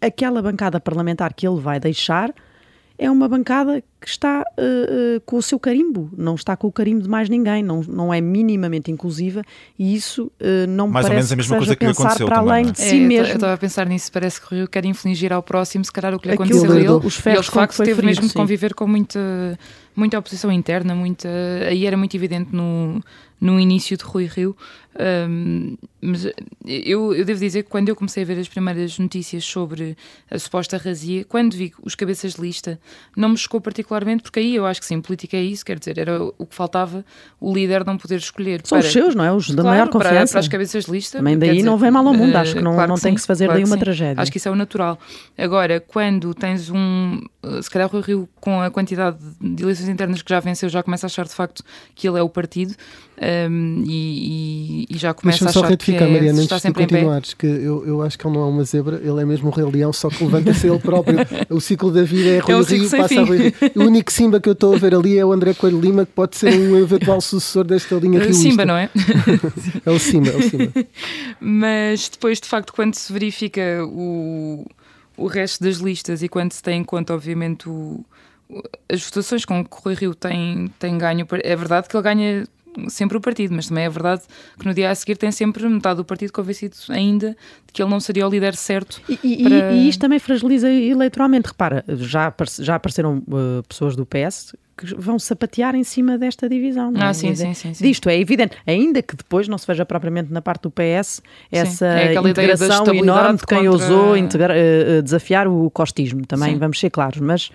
aquela 0.00 0.40
bancada 0.40 0.80
parlamentar 0.80 1.34
que 1.34 1.46
ele 1.46 1.60
vai 1.60 1.80
deixar 1.80 2.32
é 3.00 3.10
uma 3.10 3.26
bancada 3.26 3.82
que 3.98 4.06
está 4.06 4.42
uh, 4.42 5.16
uh, 5.16 5.20
com 5.22 5.36
o 5.36 5.42
seu 5.42 5.58
carimbo, 5.58 6.10
não 6.14 6.34
está 6.34 6.54
com 6.54 6.66
o 6.66 6.72
carimbo 6.72 7.02
de 7.02 7.08
mais 7.08 7.30
ninguém, 7.30 7.62
não, 7.62 7.80
não 7.80 8.12
é 8.12 8.20
minimamente 8.20 8.90
inclusiva 8.90 9.42
e 9.78 9.94
isso 9.94 10.30
uh, 10.38 10.66
não 10.68 10.86
mais 10.86 11.06
parece 11.06 11.10
ou 11.10 11.16
menos 11.16 11.32
a 11.32 11.36
mesma 11.36 11.56
que 11.56 11.58
coisa 11.60 11.76
que 11.76 11.84
lhe 11.86 11.90
aconteceu 11.92 12.26
para 12.26 12.36
também, 12.36 12.52
além 12.52 12.68
é? 12.68 12.72
de 12.72 12.78
si 12.78 12.96
É, 12.96 13.06
mesmo. 13.06 13.32
Eu 13.32 13.34
estava 13.36 13.54
a 13.54 13.56
pensar 13.56 13.86
nisso, 13.86 14.12
parece 14.12 14.38
que 14.38 14.46
o 14.52 14.56
Rio 14.58 14.68
quer 14.68 14.84
infligir 14.84 15.32
ao 15.32 15.42
próximo, 15.42 15.82
se 15.82 15.90
calhar 15.90 16.14
o 16.14 16.18
que 16.18 16.28
lhe 16.28 16.34
Aquilo 16.34 16.58
aconteceu 16.58 16.76
a 16.76 16.78
ele. 16.78 17.06
os 17.06 17.18
E 17.24 17.28
ele 17.30 17.40
de 17.40 17.50
facto 17.50 17.72
foi 17.74 17.86
teve 17.86 17.96
ferido, 17.96 18.06
mesmo 18.06 18.26
de 18.26 18.32
sim. 18.32 18.38
conviver 18.38 18.74
com 18.74 18.86
muita, 18.86 19.58
muita 20.00 20.18
oposição 20.18 20.50
interna, 20.50 20.94
muita, 20.94 21.28
aí 21.68 21.86
era 21.86 21.96
muito 21.96 22.16
evidente 22.16 22.54
no, 22.54 23.00
no 23.40 23.60
início 23.60 23.96
de 23.96 24.02
Rui 24.04 24.26
Rio. 24.26 24.56
Hum, 25.28 25.76
mas 26.02 26.24
eu, 26.66 27.14
eu 27.14 27.24
devo 27.24 27.38
dizer 27.38 27.62
que 27.62 27.70
quando 27.70 27.88
eu 27.88 27.94
comecei 27.94 28.24
a 28.24 28.26
ver 28.26 28.38
as 28.40 28.48
primeiras 28.48 28.98
notícias 28.98 29.44
sobre 29.44 29.96
a 30.28 30.36
suposta 30.38 30.76
razia, 30.78 31.24
quando 31.24 31.54
vi 31.54 31.72
os 31.82 31.94
cabeças 31.94 32.34
de 32.34 32.40
lista, 32.40 32.80
não 33.16 33.28
me 33.28 33.36
chocou 33.38 33.60
particularmente, 33.60 34.22
porque 34.24 34.40
aí 34.40 34.56
eu 34.56 34.66
acho 34.66 34.80
que 34.80 34.86
sim, 34.86 35.00
política 35.00 35.36
é 35.36 35.42
isso, 35.42 35.64
quer 35.64 35.78
dizer, 35.78 35.96
era 35.98 36.20
o 36.36 36.44
que 36.44 36.54
faltava 36.56 37.04
o 37.40 37.54
líder 37.54 37.84
não 37.86 37.96
poder 37.96 38.16
escolher. 38.16 38.60
São 38.64 38.78
para- 38.78 38.86
os 38.86 38.92
seus, 38.92 39.14
não 39.14 39.24
é? 39.24 39.32
Os 39.32 39.48
da 39.50 39.62
Claro, 39.62 39.68
maior 39.68 39.88
para- 39.90 39.92
confiança. 40.08 40.32
Para, 40.32 40.40
as 40.40 40.48
cabeças 40.48 40.84
de 40.86 40.90
lista. 40.90 41.18
Também 41.18 41.38
daí 41.38 41.50
dizer, 41.52 41.62
não 41.66 41.78
vem 41.78 41.90
mal 41.90 42.06
ao 42.06 42.14
mundo, 42.14 42.34
eh, 42.34 42.38
acho 42.40 42.54
que 42.56 42.60
não, 42.62 42.72
claro 42.74 42.88
não 42.88 42.96
que 42.96 43.02
tem 43.02 43.12
sim, 43.12 43.14
que 43.14 43.20
se 43.20 43.26
fazer 43.28 43.44
claro 43.44 43.60
daí 43.60 43.64
uma 43.70 43.76
sim. 43.76 43.80
tragédia. 43.80 44.20
Acho 44.20 44.32
que 44.32 44.38
isso 44.38 44.48
é 44.48 44.50
o 44.50 44.56
natural. 44.56 44.98
Agora, 45.38 45.78
quando 45.80 46.34
tens 46.34 46.68
um. 46.68 47.20
eh, 47.44 47.62
Se 47.62 47.70
calhar 47.70 47.88
Rui 47.88 48.02
Rio, 48.02 48.28
com 48.40 48.60
a 48.60 48.70
quantidade 48.70 49.18
de 49.40 49.62
eleições 49.62 49.88
internas 49.90 50.22
que 50.22 50.30
já 50.30 50.40
venceu, 50.40 50.68
já 50.68 50.82
começa 50.82 51.06
a 51.06 51.08
achar 51.08 51.26
de 51.26 51.34
facto 51.34 51.62
que 51.94 52.08
ele 52.08 52.18
é 52.18 52.22
o 52.22 52.28
partido 52.28 52.74
ehm, 53.20 53.84
e, 53.86 54.86
e- 54.88 54.96
já 54.96 55.12
começa 55.12 55.44
a 55.48 55.52
só 55.52 55.60
achar 55.60 55.66
que 55.68 55.72
retificar, 55.72 56.08
é, 56.08 56.10
Mariana, 56.12 56.40
está 56.42 56.56
de 56.56 56.62
sempre 56.62 56.84
em 56.84 56.86
pé. 56.86 56.94
continuares, 56.96 57.34
que 57.34 57.46
eu, 57.46 57.86
eu 57.86 58.02
acho 58.02 58.18
que 58.18 58.26
ele 58.26 58.34
não 58.34 58.42
é 58.44 58.46
uma 58.46 58.64
zebra, 58.64 58.96
ele 59.04 59.20
é 59.20 59.24
mesmo 59.24 59.48
um 59.48 59.52
rei 59.52 59.64
leão, 59.64 59.92
só 59.92 60.08
que 60.08 60.22
levanta-se 60.24 60.66
ele 60.66 60.78
próprio. 60.78 61.18
O 61.50 61.60
ciclo 61.60 61.90
da 61.90 62.02
vida 62.02 62.28
é 62.30 62.38
Rui 62.38 62.54
um 62.54 62.62
ciclo 62.62 62.88
Rio, 62.88 62.90
passa 62.90 63.08
fim. 63.08 63.18
a 63.18 63.24
Rui. 63.24 63.54
O 63.76 63.80
único 63.82 64.12
Simba 64.12 64.40
que 64.40 64.48
eu 64.48 64.52
estou 64.52 64.74
a 64.74 64.78
ver 64.78 64.94
ali 64.94 65.18
é 65.18 65.24
o 65.24 65.32
André 65.32 65.52
Coelho 65.54 65.80
Lima, 65.80 66.06
que 66.06 66.12
pode 66.12 66.36
ser 66.36 66.54
um 66.54 66.76
eventual 66.78 67.20
sucessor 67.20 67.64
desta 67.64 67.96
linha 67.96 68.18
Eh, 68.18 68.22
realista. 68.22 68.42
Simba, 68.48 68.64
não 68.64 68.76
é? 68.76 68.88
É 69.84 69.90
o 69.90 69.98
Simba, 69.98 70.30
é 70.30 70.36
o 70.36 70.42
Simba. 70.42 70.72
Mas 71.40 72.08
depois, 72.08 72.40
de 72.40 72.46
facto, 72.48 72.72
quando 72.72 72.94
se 72.94 73.12
verifica 73.12 73.60
o, 73.86 74.66
o 75.16 75.26
resto 75.26 75.62
das 75.64 75.76
listas 75.78 76.22
e 76.22 76.28
quando 76.28 76.52
se 76.52 76.62
tem 76.62 76.80
em 76.80 76.84
conta, 76.84 77.14
obviamente, 77.14 77.68
o- 77.68 78.04
as 78.88 79.02
votações 79.04 79.44
com 79.44 79.64
que 79.64 79.76
o 79.76 79.80
Rui 79.84 79.94
Rio 79.94 80.14
tem, 80.14 80.70
tem 80.78 80.96
ganho, 80.98 81.26
é 81.42 81.56
verdade 81.56 81.88
que 81.88 81.96
ele 81.96 82.02
ganha 82.02 82.44
sempre 82.88 83.16
o 83.16 83.20
partido, 83.20 83.52
mas 83.52 83.66
também 83.68 83.84
é 83.84 83.88
verdade 83.90 84.22
que 84.58 84.64
no 84.64 84.72
dia 84.72 84.90
a 84.90 84.94
seguir 84.94 85.16
tem 85.16 85.30
sempre 85.32 85.68
metade 85.68 85.96
do 85.96 86.04
partido 86.04 86.32
convencido 86.32 86.76
ainda 86.88 87.30
de 87.66 87.72
que 87.72 87.82
ele 87.82 87.90
não 87.90 87.98
seria 87.98 88.26
o 88.26 88.30
líder 88.30 88.54
certo. 88.54 89.00
E, 89.08 89.42
para- 89.42 89.72
e 89.72 89.88
isto 89.88 90.00
também 90.00 90.18
fragiliza 90.20 90.70
eleitoralmente. 90.70 91.48
Repara, 91.48 91.84
já, 91.88 92.32
já 92.60 92.76
apareceram 92.76 93.18
uh, 93.28 93.62
pessoas 93.68 93.96
do 93.96 94.06
PS 94.06 94.54
que 94.80 94.94
vão 94.94 95.18
sapatear 95.18 95.74
em 95.74 95.84
cima 95.84 96.16
desta 96.16 96.48
divisão. 96.48 96.90
Não 96.90 97.00
é? 97.00 97.04
Ah, 97.04 97.14
sim, 97.14 97.34
sim, 97.34 97.52
sim, 97.52 97.74
sim, 97.74 97.84
Disto 97.84 98.08
é 98.08 98.18
evidente, 98.18 98.56
ainda 98.66 99.02
que 99.02 99.14
depois 99.14 99.46
não 99.46 99.58
se 99.58 99.66
veja 99.66 99.84
propriamente 99.84 100.32
na 100.32 100.40
parte 100.40 100.62
do 100.62 100.70
PS 100.70 101.20
essa 101.52 101.86
é 101.86 102.14
integração 102.14 102.86
enorme 102.94 103.38
de 103.38 103.46
quem 103.46 103.58
contra... 103.58 103.72
ousou 103.72 104.16
integra, 104.16 104.54
uh, 104.54 105.02
desafiar 105.02 105.46
o 105.46 105.70
costismo, 105.70 106.24
também 106.26 106.54
sim. 106.54 106.58
vamos 106.58 106.80
ser 106.80 106.88
claros, 106.88 107.20
mas 107.20 107.48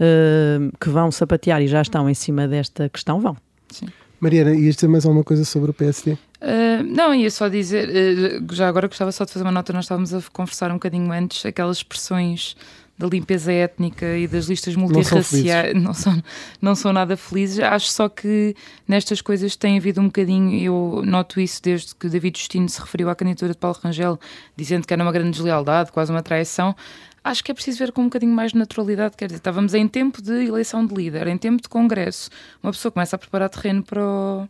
uh, 0.00 0.76
que 0.80 0.88
vão 0.88 1.10
sapatear 1.12 1.62
e 1.62 1.68
já 1.68 1.80
estão 1.80 2.10
em 2.10 2.14
cima 2.14 2.48
desta 2.48 2.88
questão, 2.88 3.20
vão. 3.20 3.36
Sim. 3.70 3.86
Mariana, 4.20 4.54
ias 4.54 4.74
dizer 4.74 4.88
mais 4.88 5.04
alguma 5.04 5.24
coisa 5.24 5.44
sobre 5.44 5.70
o 5.70 5.74
PSD? 5.74 6.16
Uh, 6.42 6.82
não, 6.82 7.14
ia 7.14 7.30
só 7.30 7.46
dizer, 7.46 7.88
uh, 7.88 8.54
já 8.54 8.66
agora 8.66 8.88
gostava 8.88 9.12
só 9.12 9.24
de 9.24 9.32
fazer 9.32 9.44
uma 9.44 9.52
nota, 9.52 9.72
nós 9.72 9.84
estávamos 9.84 10.12
a 10.12 10.20
conversar 10.32 10.72
um 10.72 10.74
bocadinho 10.74 11.12
antes, 11.12 11.46
aquelas 11.46 11.76
expressões 11.76 12.56
da 12.98 13.06
limpeza 13.06 13.52
étnica 13.52 14.16
e 14.16 14.26
das 14.26 14.46
listas 14.46 14.74
multirraciais 14.74 15.72
não 15.74 15.94
são, 15.94 16.12
não 16.12 16.22
são, 16.22 16.24
não 16.60 16.74
são 16.74 16.92
nada 16.92 17.16
felizes. 17.16 17.60
Acho 17.60 17.90
só 17.90 18.08
que 18.08 18.56
nestas 18.86 19.20
coisas 19.20 19.54
tem 19.54 19.78
havido 19.78 20.00
um 20.00 20.06
bocadinho, 20.06 20.60
eu 20.60 21.02
noto 21.06 21.40
isso 21.40 21.62
desde 21.62 21.94
que 21.94 22.08
David 22.08 22.36
Justino 22.36 22.68
se 22.68 22.80
referiu 22.80 23.08
à 23.08 23.14
candidatura 23.14 23.52
de 23.52 23.58
Paulo 23.58 23.78
Rangel, 23.82 24.18
dizendo 24.56 24.84
que 24.84 24.92
era 24.92 25.02
uma 25.02 25.12
grande 25.12 25.30
deslealdade, 25.30 25.92
quase 25.92 26.10
uma 26.10 26.22
traição 26.22 26.74
acho 27.24 27.44
que 27.44 27.52
é 27.52 27.54
preciso 27.54 27.78
ver 27.78 27.92
com 27.92 28.02
um 28.02 28.06
bocadinho 28.06 28.32
mais 28.32 28.52
de 28.52 28.58
naturalidade. 28.58 29.16
Quer 29.16 29.26
dizer, 29.26 29.38
estávamos 29.38 29.74
em 29.74 29.86
tempo 29.86 30.20
de 30.20 30.44
eleição 30.44 30.84
de 30.84 30.94
líder, 30.94 31.28
em 31.28 31.38
tempo 31.38 31.62
de 31.62 31.68
congresso. 31.68 32.28
Uma 32.62 32.72
pessoa 32.72 32.90
começa 32.90 33.16
a 33.16 33.18
preparar 33.18 33.48
terreno 33.48 33.82
para, 33.82 34.02
o, 34.02 34.48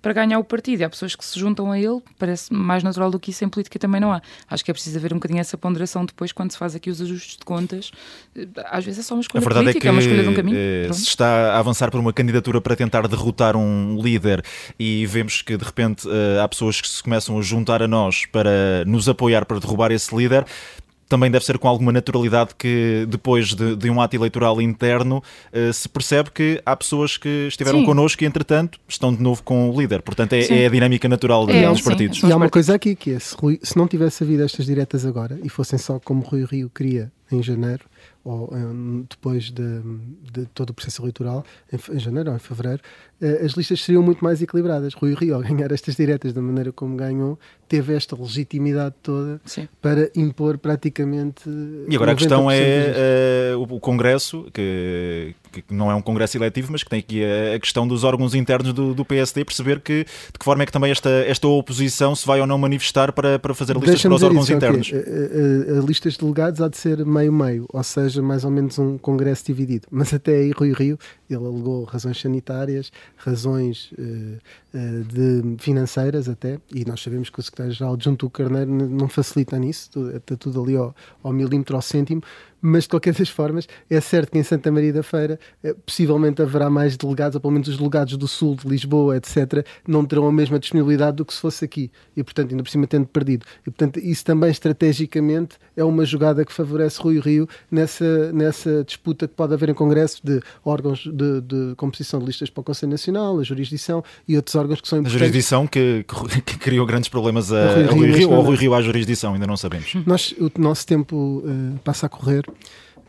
para 0.00 0.12
ganhar 0.12 0.38
o 0.38 0.44
partido. 0.44 0.80
E 0.80 0.84
há 0.84 0.90
pessoas 0.90 1.14
que 1.14 1.24
se 1.24 1.38
juntam 1.38 1.70
a 1.70 1.78
ele, 1.78 2.00
parece 2.18 2.52
mais 2.52 2.82
natural 2.82 3.10
do 3.10 3.18
que 3.18 3.30
isso 3.30 3.44
em 3.44 3.48
política 3.48 3.78
também 3.78 4.00
não 4.00 4.12
há. 4.12 4.20
Acho 4.48 4.64
que 4.64 4.70
é 4.70 4.74
preciso 4.74 4.98
haver 4.98 5.12
um 5.12 5.16
bocadinho 5.16 5.40
essa 5.40 5.56
ponderação 5.56 6.04
depois, 6.04 6.32
quando 6.32 6.52
se 6.52 6.58
faz 6.58 6.74
aqui 6.74 6.90
os 6.90 7.00
ajustes 7.00 7.36
de 7.36 7.44
contas. 7.44 7.90
Às 8.70 8.84
vezes 8.84 9.00
é 9.00 9.02
só 9.02 9.14
uma 9.14 9.20
escolha 9.20 9.44
a 9.44 9.48
política, 9.48 9.78
é, 9.78 9.80
que, 9.80 9.88
é 9.88 9.90
uma 9.90 10.00
escolha 10.00 10.22
de 10.22 10.28
um 10.28 10.34
caminho. 10.34 10.56
Eh, 10.58 10.92
se 10.92 11.02
está 11.02 11.52
a 11.52 11.58
avançar 11.58 11.90
por 11.90 12.00
uma 12.00 12.12
candidatura 12.12 12.60
para 12.60 12.76
tentar 12.76 13.06
derrotar 13.08 13.56
um 13.56 14.00
líder 14.00 14.44
e 14.78 15.06
vemos 15.06 15.42
que 15.42 15.56
de 15.56 15.64
repente 15.64 16.08
eh, 16.08 16.40
há 16.40 16.48
pessoas 16.48 16.80
que 16.80 16.88
se 16.88 17.02
começam 17.02 17.38
a 17.38 17.42
juntar 17.42 17.82
a 17.82 17.88
nós 17.88 18.26
para 18.26 18.84
nos 18.86 19.08
apoiar 19.08 19.44
para 19.44 19.58
derrubar 19.58 19.90
esse 19.90 20.14
líder, 20.14 20.44
também 21.08 21.30
deve 21.30 21.44
ser 21.44 21.58
com 21.58 21.68
alguma 21.68 21.90
naturalidade 21.90 22.50
que 22.56 23.06
depois 23.08 23.54
de, 23.54 23.76
de 23.76 23.90
um 23.90 24.00
ato 24.00 24.14
eleitoral 24.14 24.60
interno 24.60 25.22
uh, 25.52 25.72
se 25.72 25.88
percebe 25.88 26.30
que 26.30 26.62
há 26.64 26.76
pessoas 26.76 27.16
que 27.16 27.46
estiveram 27.48 27.80
sim. 27.80 27.86
connosco 27.86 28.22
e 28.22 28.26
entretanto 28.26 28.78
estão 28.86 29.14
de 29.14 29.22
novo 29.22 29.42
com 29.42 29.70
o 29.70 29.80
líder. 29.80 30.02
Portanto 30.02 30.34
é, 30.34 30.64
é 30.64 30.66
a 30.66 30.70
dinâmica 30.70 31.08
natural 31.08 31.48
é, 31.48 31.68
dos 31.68 31.78
sim, 31.78 31.84
partidos. 31.84 32.22
E 32.22 32.30
há 32.30 32.36
uma 32.36 32.50
coisa 32.50 32.74
aqui 32.74 32.94
que 32.94 33.12
é, 33.12 33.18
se, 33.18 33.34
Rui, 33.34 33.58
se 33.62 33.76
não 33.76 33.88
tivesse 33.88 34.22
havido 34.22 34.42
estas 34.42 34.66
diretas 34.66 35.06
agora 35.06 35.38
e 35.42 35.48
fossem 35.48 35.78
só 35.78 35.98
como 35.98 36.22
Rui 36.22 36.44
Rio 36.44 36.70
queria 36.74 37.10
em 37.30 37.42
janeiro, 37.42 37.84
ou 38.24 38.52
um, 38.54 39.04
depois 39.08 39.44
de, 39.50 39.80
de, 40.32 40.46
todo 40.46 40.70
o 40.70 40.74
processo 40.74 41.02
eleitoral, 41.02 41.44
em, 41.72 41.96
em, 41.96 41.98
janeiro 41.98 42.30
ou 42.30 42.36
em 42.36 42.38
fevereiro, 42.38 42.82
as 43.20 43.52
listas 43.52 43.82
seriam 43.82 44.02
muito 44.02 44.22
mais 44.22 44.40
equilibradas. 44.40 44.94
Rui 44.94 45.14
Rio, 45.14 45.34
ao 45.34 45.40
ganhar 45.42 45.70
estas 45.72 45.96
diretas 45.96 46.32
da 46.32 46.40
maneira 46.40 46.72
como 46.72 46.96
ganhou, 46.96 47.38
teve 47.68 47.94
esta 47.94 48.16
legitimidade 48.16 48.94
toda 49.02 49.40
Sim. 49.44 49.68
para 49.82 50.10
impor 50.16 50.56
praticamente. 50.56 51.42
E 51.88 51.94
agora 51.94 52.12
a 52.12 52.14
questão 52.14 52.50
é 52.50 53.54
uh, 53.54 53.62
o 53.62 53.78
Congresso, 53.78 54.46
que, 54.52 55.34
que, 55.52 55.62
não 55.70 55.90
é 55.90 55.94
um 55.94 56.00
Congresso 56.00 56.38
eletivo, 56.38 56.72
mas 56.72 56.82
que 56.82 56.88
tem 56.88 57.00
aqui 57.00 57.22
a, 57.22 57.56
a 57.56 57.60
questão 57.60 57.86
dos 57.86 58.04
órgãos 58.04 58.34
internos 58.34 58.72
do, 58.72 58.94
do, 58.94 59.04
PSD, 59.04 59.44
perceber 59.44 59.80
que 59.80 60.04
de 60.04 60.38
que 60.38 60.44
forma 60.44 60.62
é 60.62 60.66
que 60.66 60.72
também 60.72 60.90
esta, 60.90 61.10
esta 61.10 61.46
oposição 61.46 62.14
se 62.14 62.26
vai 62.26 62.40
ou 62.40 62.46
não 62.46 62.56
manifestar 62.56 63.12
para, 63.12 63.38
para 63.38 63.54
fazer 63.54 63.76
listas 63.76 64.00
para 64.00 64.14
os 64.14 64.22
órgãos 64.22 64.44
isso, 64.44 64.54
internos. 64.54 64.88
Okay. 64.88 65.00
A, 65.00 65.74
a, 65.76 65.78
a, 65.78 65.82
listas 65.84 66.14
de 66.14 66.20
delegados 66.20 66.60
há 66.60 66.68
de 66.68 66.76
ser 66.76 67.04
meio-meio, 67.04 67.66
ou 67.70 67.82
seja, 67.82 68.22
mais 68.22 68.44
ou 68.44 68.50
menos 68.50 68.78
um 68.78 68.96
Congresso 68.96 69.44
dividido. 69.44 69.86
Mas 69.90 70.14
até 70.14 70.36
aí, 70.36 70.52
Rui 70.52 70.72
Rio, 70.72 70.98
ele 71.28 71.44
alegou 71.44 71.84
razões 71.84 72.18
sanitárias, 72.20 72.90
razões 73.16 73.90
uh, 73.92 74.38
uh, 74.74 75.04
de 75.04 75.56
financeiras 75.58 76.28
até, 76.28 76.60
e 76.72 76.84
nós 76.84 77.00
sabemos 77.02 77.30
que 77.30 77.40
o 77.40 77.42
secretário-geral 77.42 77.96
junto 78.00 78.28
Carneiro 78.30 78.70
não 78.70 79.08
facilita 79.08 79.58
nisso, 79.58 79.90
está 80.14 80.36
tudo 80.36 80.62
ali 80.62 80.76
ao, 80.76 80.94
ao 81.22 81.32
milímetro, 81.32 81.76
ao 81.76 81.82
cêntimo, 81.82 82.22
mas 82.60 82.84
de 82.84 82.90
qualquer 82.90 83.14
das 83.14 83.28
formas, 83.28 83.68
é 83.88 84.00
certo 84.00 84.32
que 84.32 84.38
em 84.38 84.42
Santa 84.42 84.70
Maria 84.70 84.92
da 84.92 85.02
Feira 85.02 85.38
eh, 85.62 85.74
possivelmente 85.84 86.42
haverá 86.42 86.68
mais 86.70 86.96
delegados, 86.96 87.34
ou 87.34 87.40
pelo 87.40 87.52
menos 87.52 87.68
os 87.68 87.76
delegados 87.76 88.16
do 88.16 88.28
Sul, 88.28 88.56
de 88.56 88.68
Lisboa, 88.68 89.16
etc., 89.16 89.64
não 89.86 90.04
terão 90.04 90.26
a 90.26 90.32
mesma 90.32 90.58
disponibilidade 90.58 91.16
do 91.16 91.24
que 91.24 91.34
se 91.34 91.40
fosse 91.40 91.64
aqui. 91.64 91.90
E, 92.16 92.22
portanto, 92.22 92.50
ainda 92.50 92.62
por 92.62 92.70
cima 92.70 92.86
tendo 92.86 93.06
perdido. 93.06 93.46
E, 93.62 93.70
portanto, 93.70 93.98
isso 93.98 94.24
também 94.24 94.50
estrategicamente 94.50 95.56
é 95.76 95.84
uma 95.84 96.04
jogada 96.04 96.44
que 96.44 96.52
favorece 96.52 97.00
Rui 97.00 97.20
Rio 97.20 97.48
nessa, 97.70 98.32
nessa 98.32 98.84
disputa 98.84 99.28
que 99.28 99.34
pode 99.34 99.54
haver 99.54 99.68
em 99.68 99.74
Congresso 99.74 100.20
de 100.24 100.40
órgãos 100.64 101.00
de, 101.04 101.40
de 101.40 101.74
composição 101.76 102.20
de 102.20 102.26
listas 102.26 102.50
para 102.50 102.60
o 102.60 102.64
Conselho 102.64 102.90
Nacional, 102.90 103.38
a 103.38 103.42
jurisdição 103.42 104.02
e 104.26 104.36
outros 104.36 104.54
órgãos 104.54 104.80
que 104.80 104.88
são 104.88 104.98
importantes. 104.98 105.22
A 105.22 105.26
jurisdição 105.26 105.66
que, 105.66 106.04
que, 106.04 106.40
que 106.42 106.58
criou 106.58 106.86
grandes 106.86 107.08
problemas 107.08 107.52
a, 107.52 107.56
a 107.56 107.74
Rui, 107.74 107.84
a 107.84 107.90
Rui 107.90 108.06
Rio, 108.06 108.16
Rio 108.16 108.30
ou 108.30 108.42
Rui 108.42 108.56
Rio 108.56 108.74
à 108.74 108.82
jurisdição, 108.82 109.34
ainda 109.34 109.46
não 109.46 109.56
sabemos. 109.56 109.94
Nós, 110.06 110.34
o 110.38 110.50
nosso 110.58 110.86
tempo 110.86 111.42
uh, 111.44 111.78
passa 111.84 112.06
a 112.06 112.08
correr. 112.08 112.47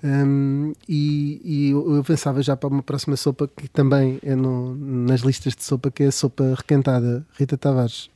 Um, 0.02 0.74
e, 0.88 1.42
e, 1.44 1.70
eu 1.72 2.04
pensava 2.06 2.42
já 2.42 2.56
para 2.56 2.70
uma 2.70 2.82
próxima 2.82 3.18
sopa 3.18 3.50
que 3.50 3.68
também 3.68 4.18
é 4.24 4.34
no, 4.34 4.74
nas 4.76 5.22
listas 5.22 5.56
de 5.56 5.64
sopa, 5.64 5.92
que 5.92 6.04
é 6.04 6.08
a 6.08 6.12
sopa 6.12 6.54
requentada. 6.56 7.26
Rita 7.38 7.58
Tavares, 7.58 8.10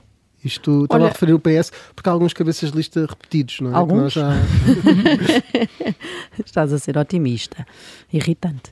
isto 0.45 0.83
estava 0.83 1.05
a 1.05 1.09
referir 1.09 1.33
o 1.33 1.39
PS 1.39 1.71
porque 1.95 2.09
há 2.09 2.11
alguns 2.11 2.33
cabeças 2.33 2.71
de 2.71 2.77
lista 2.77 3.05
repetidos, 3.05 3.59
não 3.61 3.71
é? 3.71 3.75
Alguns? 3.75 4.13
Já... 4.13 4.33
Estás 6.45 6.73
a 6.73 6.79
ser 6.79 6.97
otimista, 6.97 7.65
irritante. 8.11 8.71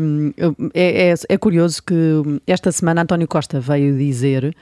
Um, 0.00 0.32
é, 0.74 1.10
é, 1.10 1.14
é, 1.28 1.38
curioso 1.38 1.82
que 1.82 1.94
esta 2.46 2.70
semana 2.70 3.02
António 3.02 3.26
Costa 3.26 3.60
veio 3.60 3.96
dizer 3.96 4.54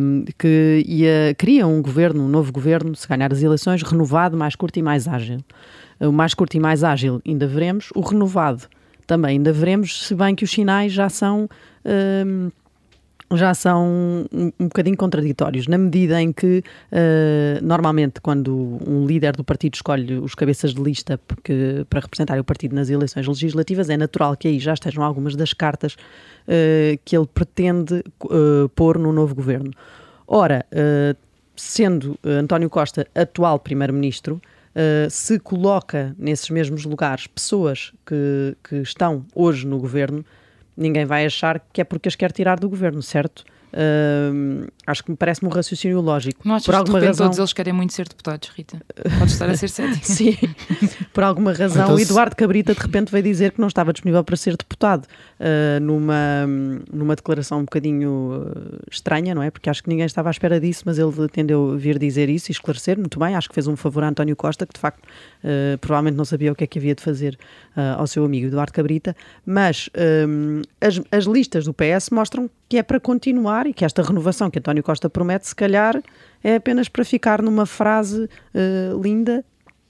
um, 0.00 0.24
que 0.38 0.84
ia, 0.86 1.34
queria 1.38 1.66
um 1.66 1.82
governo, 1.82 2.24
um 2.24 2.28
novo 2.28 2.52
governo, 2.52 2.94
se 2.94 3.08
ganhar 3.08 3.32
as 3.32 3.42
eleições, 3.42 3.82
renovado, 3.82 4.36
mais 4.36 4.54
curto 4.54 4.78
e 4.78 4.82
mais 4.82 5.08
ágil 5.08 5.40
o 5.98 6.12
mais 6.12 6.34
curto 6.34 6.56
e 6.56 6.60
mais 6.60 6.84
ágil 6.84 7.22
ainda 7.26 7.46
veremos, 7.46 7.88
o 7.94 8.00
renovado 8.00 8.64
também 9.06 9.32
ainda 9.32 9.52
veremos, 9.52 10.06
se 10.06 10.14
bem 10.14 10.34
que 10.34 10.44
os 10.44 10.50
sinais 10.50 10.92
já 10.92 11.08
são. 11.08 11.48
Um, 11.84 12.50
já 13.32 13.54
são 13.54 14.26
um, 14.32 14.52
bocadinho 14.60 14.96
contraditórios, 14.96 15.66
na 15.66 15.76
medida 15.76 16.20
em 16.20 16.32
que, 16.32 16.62
uh, 16.92 17.64
normalmente, 17.64 18.20
quando 18.20 18.78
um 18.86 19.06
líder 19.06 19.36
do 19.36 19.42
partido 19.42 19.74
escolhe 19.74 20.14
os 20.14 20.34
cabeças 20.34 20.74
de 20.74 20.82
lista 20.82 21.18
porque, 21.26 21.84
para 21.90 22.00
representar 22.00 22.38
o 22.38 22.44
partido 22.44 22.74
nas 22.74 22.88
eleições 22.88 23.26
legislativas, 23.26 23.90
é 23.90 23.96
natural 23.96 24.36
que 24.36 24.46
aí 24.46 24.58
já 24.58 24.74
estejam 24.74 25.02
algumas 25.02 25.34
das 25.34 25.52
cartas 25.52 25.94
uh, 25.94 26.98
que 27.04 27.16
ele 27.16 27.26
pretende 27.26 28.02
uh, 28.24 28.68
pôr 28.74 28.98
no 28.98 29.12
novo 29.12 29.34
governo. 29.34 29.70
Ora, 30.28 30.66
sendo 31.54 32.18
António 32.24 32.68
Costa 32.68 33.06
atual 33.14 33.60
primeiro-ministro, 33.60 34.40
uh, 34.76 35.10
se 35.10 35.38
coloca 35.38 36.14
nesses 36.18 36.50
mesmos 36.50 36.84
lugares 36.84 37.26
pessoas 37.26 37.92
que, 38.04 38.56
que 38.62 38.76
estão 38.76 39.24
hoje 39.34 39.66
no 39.66 39.78
governo, 39.78 40.24
ninguém 40.76 41.04
vai 41.04 41.24
achar 41.26 41.60
que 41.72 41.80
é 41.80 41.84
porque 41.84 42.08
as 42.08 42.16
quer 42.16 42.32
tirar 42.32 42.58
do 42.58 42.68
governo, 42.68 43.02
certo? 43.02 43.44
Uh, 43.72 44.70
acho 44.86 45.04
que 45.04 45.10
me 45.10 45.16
parece-me 45.16 45.50
um 45.50 45.52
raciocínio 45.52 46.00
lógico. 46.00 46.40
Não 46.44 46.54
achas 46.54 46.66
por 46.66 46.74
alguma 46.74 47.00
que 47.00 47.06
razão... 47.06 47.26
todos 47.26 47.38
eles 47.38 47.52
querem 47.52 47.72
muito 47.72 47.92
ser 47.92 48.08
deputados, 48.08 48.48
Rita? 48.48 48.80
Podes 49.18 49.34
estar 49.34 49.50
a 49.50 49.56
ser 49.56 49.68
cético. 49.68 50.04
Sim, 50.06 50.36
por 51.12 51.24
alguma 51.24 51.52
razão. 51.52 51.84
Então, 51.84 51.98
Eduardo 51.98 52.36
Cabrita 52.36 52.74
de 52.74 52.80
repente 52.80 53.10
veio 53.12 53.24
dizer 53.24 53.52
que 53.52 53.60
não 53.60 53.68
estava 53.68 53.92
disponível 53.92 54.22
para 54.24 54.36
ser 54.36 54.56
deputado 54.56 55.04
uh, 55.04 55.80
numa, 55.80 56.46
numa 56.92 57.16
declaração 57.16 57.58
um 57.58 57.64
bocadinho 57.64 58.44
uh, 58.46 58.78
estranha, 58.90 59.34
não 59.34 59.42
é? 59.42 59.50
Porque 59.50 59.68
acho 59.68 59.82
que 59.82 59.88
ninguém 59.88 60.06
estava 60.06 60.28
à 60.28 60.32
espera 60.32 60.60
disso, 60.60 60.84
mas 60.86 60.98
ele 60.98 61.12
tendeu 61.28 61.76
vir 61.76 61.98
dizer 61.98 62.28
isso 62.28 62.50
e 62.50 62.52
esclarecer 62.52 62.98
muito 62.98 63.18
bem. 63.18 63.34
Acho 63.34 63.48
que 63.48 63.54
fez 63.54 63.66
um 63.66 63.76
favor 63.76 64.04
a 64.04 64.08
António 64.08 64.36
Costa, 64.36 64.64
que 64.64 64.74
de 64.74 64.80
facto 64.80 65.04
uh, 65.04 65.76
provavelmente 65.80 66.16
não 66.16 66.24
sabia 66.24 66.52
o 66.52 66.54
que 66.54 66.64
é 66.64 66.66
que 66.66 66.78
havia 66.78 66.94
de 66.94 67.02
fazer 67.02 67.38
ao 67.98 68.06
seu 68.06 68.24
amigo 68.24 68.46
Eduardo 68.46 68.72
Cabrita. 68.72 69.14
Mas 69.44 69.90
as, 70.80 71.00
as 71.12 71.24
listas 71.24 71.66
do 71.66 71.74
PS 71.74 72.08
mostram 72.10 72.48
que 72.68 72.78
é 72.78 72.82
para 72.82 72.98
continuar 72.98 73.66
e 73.66 73.72
que 73.72 73.84
esta 73.84 74.02
renovação 74.02 74.50
que 74.50 74.58
António 74.58 74.82
Costa 74.82 75.08
promete, 75.08 75.46
se 75.46 75.54
calhar, 75.54 76.00
é 76.42 76.56
apenas 76.56 76.88
para 76.88 77.04
ficar 77.04 77.40
numa 77.40 77.64
frase 77.64 78.24
uh, 78.24 79.00
linda, 79.00 79.44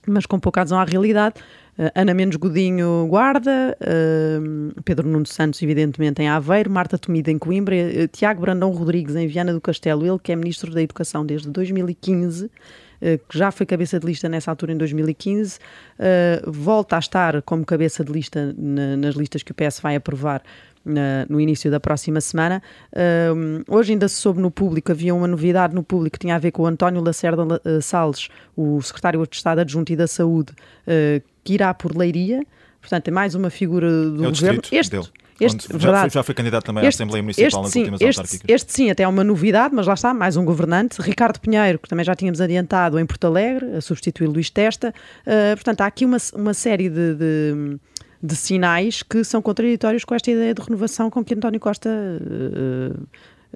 mas 0.07 0.27
com 0.27 0.39
pouca 0.39 0.61
adesão 0.61 0.79
à 0.79 0.85
realidade. 0.85 1.37
Uh, 1.79 1.91
Ana 1.95 2.13
Menos 2.13 2.37
Godinho 2.37 3.07
Guarda, 3.09 3.77
uh, 3.81 4.83
Pedro 4.83 5.09
Nuno 5.09 5.27
Santos, 5.27 5.63
evidentemente, 5.63 6.21
em 6.21 6.29
Aveiro, 6.29 6.71
Marta 6.71 6.99
Tomida 6.99 7.31
em 7.31 7.39
Coimbra, 7.39 7.75
Tiago 8.13 8.43
Brandão 8.43 8.71
Rodrigues 8.71 9.17
em 9.17 9.27
Viana 9.27 9.55
do 9.55 9.61
Castelo, 9.61 10.07
ele 10.07 10.19
que 10.19 10.33
é 10.33 10.37
Ministro 10.37 10.73
da 10.73 10.83
Educação 10.83 11.25
desde 11.25 11.49
2015, 11.49 12.51
que 13.29 13.39
já 13.39 13.51
foi 13.51 13.67
cabeça 13.67 14.01
de 14.01 14.07
lista 14.07 14.27
nessa 14.27 14.51
altura 14.51 14.73
em 14.73 14.77
2015, 14.79 15.59
volta 16.47 16.97
a 16.97 16.99
estar 16.99 17.43
como 17.43 17.63
cabeça 17.63 18.03
de 18.03 18.11
lista 18.11 18.55
na, 18.57 18.97
nas 18.97 19.15
listas 19.15 19.43
que 19.43 19.53
o 19.53 19.55
PS 19.55 19.81
vai 19.81 19.97
aprovar 19.97 20.43
na, 20.87 21.27
no 21.29 21.41
início 21.41 21.71
da 21.71 21.81
próxima 21.81 22.21
semana. 22.21 22.63
Uh, 22.93 23.65
hoje 23.69 23.93
ainda 23.93 24.09
se 24.09 24.15
soube 24.15 24.41
no 24.41 24.51
público, 24.51 24.93
havia 24.93 25.15
uma 25.15 25.27
novidade 25.27 25.75
no 25.75 25.83
público 25.83 26.15
que 26.15 26.21
tinha 26.21 26.37
a 26.37 26.39
ver 26.39 26.53
com 26.53 26.63
o 26.63 26.67
António 26.67 27.03
Lacerda 27.03 27.43
uh, 27.43 27.83
Salles, 27.83 28.29
o 28.57 28.81
secretário 28.81 29.27
de 29.27 29.37
Estado 29.37 29.61
adjunto 29.61 29.93
e 29.93 29.97
da 29.97 30.07
Saúde, 30.07 30.53
uh, 30.53 31.23
que 31.43 31.55
irá 31.55 31.75
por 31.75 31.95
Leiria. 31.95 32.43
Portanto, 32.81 33.09
é 33.09 33.11
mais 33.11 33.35
uma 33.35 33.51
figura 33.51 33.91
do 33.91 34.25
é 34.25 34.29
governo. 34.29 34.63
Este, 34.71 34.91
dele. 34.93 35.09
Este, 35.39 35.67
já, 35.73 35.79
verdade, 35.79 36.01
foi, 36.01 36.11
já 36.11 36.23
foi 36.23 36.35
candidato 36.35 36.65
também 36.65 36.87
este, 36.87 37.03
à 37.03 37.05
Assembleia 37.05 37.23
Municipal 37.23 37.47
este, 37.47 37.63
nas 37.63 37.71
sim, 37.73 37.81
últimas 37.81 38.01
este, 38.01 38.21
autárquicas. 38.21 38.55
Este 38.55 38.73
sim, 38.73 38.91
até 38.91 39.03
é 39.03 39.09
uma 39.09 39.25
novidade, 39.25 39.75
mas 39.75 39.87
lá 39.87 39.95
está, 39.95 40.15
mais 40.15 40.37
um 40.37 40.45
governante. 40.45 41.03
Ricardo 41.03 41.39
Pinheiro, 41.41 41.79
que 41.79 41.89
também 41.89 42.05
já 42.05 42.15
tínhamos 42.15 42.41
adiantado 42.41 42.99
em 42.99 43.05
Porto 43.05 43.27
Alegre, 43.27 43.77
a 43.77 43.81
substituir 43.81 44.29
Luís 44.29 44.49
Testa. 44.49 44.95
Uh, 45.27 45.57
portanto, 45.57 45.83
há 45.83 45.87
aqui 45.87 46.07
uma, 46.07 46.17
uma 46.35 46.55
série 46.55 46.89
de, 46.89 47.15
de 47.15 47.79
de 48.27 48.37
sinais 48.37 49.03
que 49.03 49.23
são 49.25 49.41
contraditórios 49.41 50.05
com 50.05 50.15
esta 50.15 50.31
ideia 50.31 50.53
de 50.53 50.63
renovação 50.63 51.09
com 51.11 51.25
que 51.25 51.35
António 51.35 51.61
Costa 51.61 51.89
uh, 51.89 53.01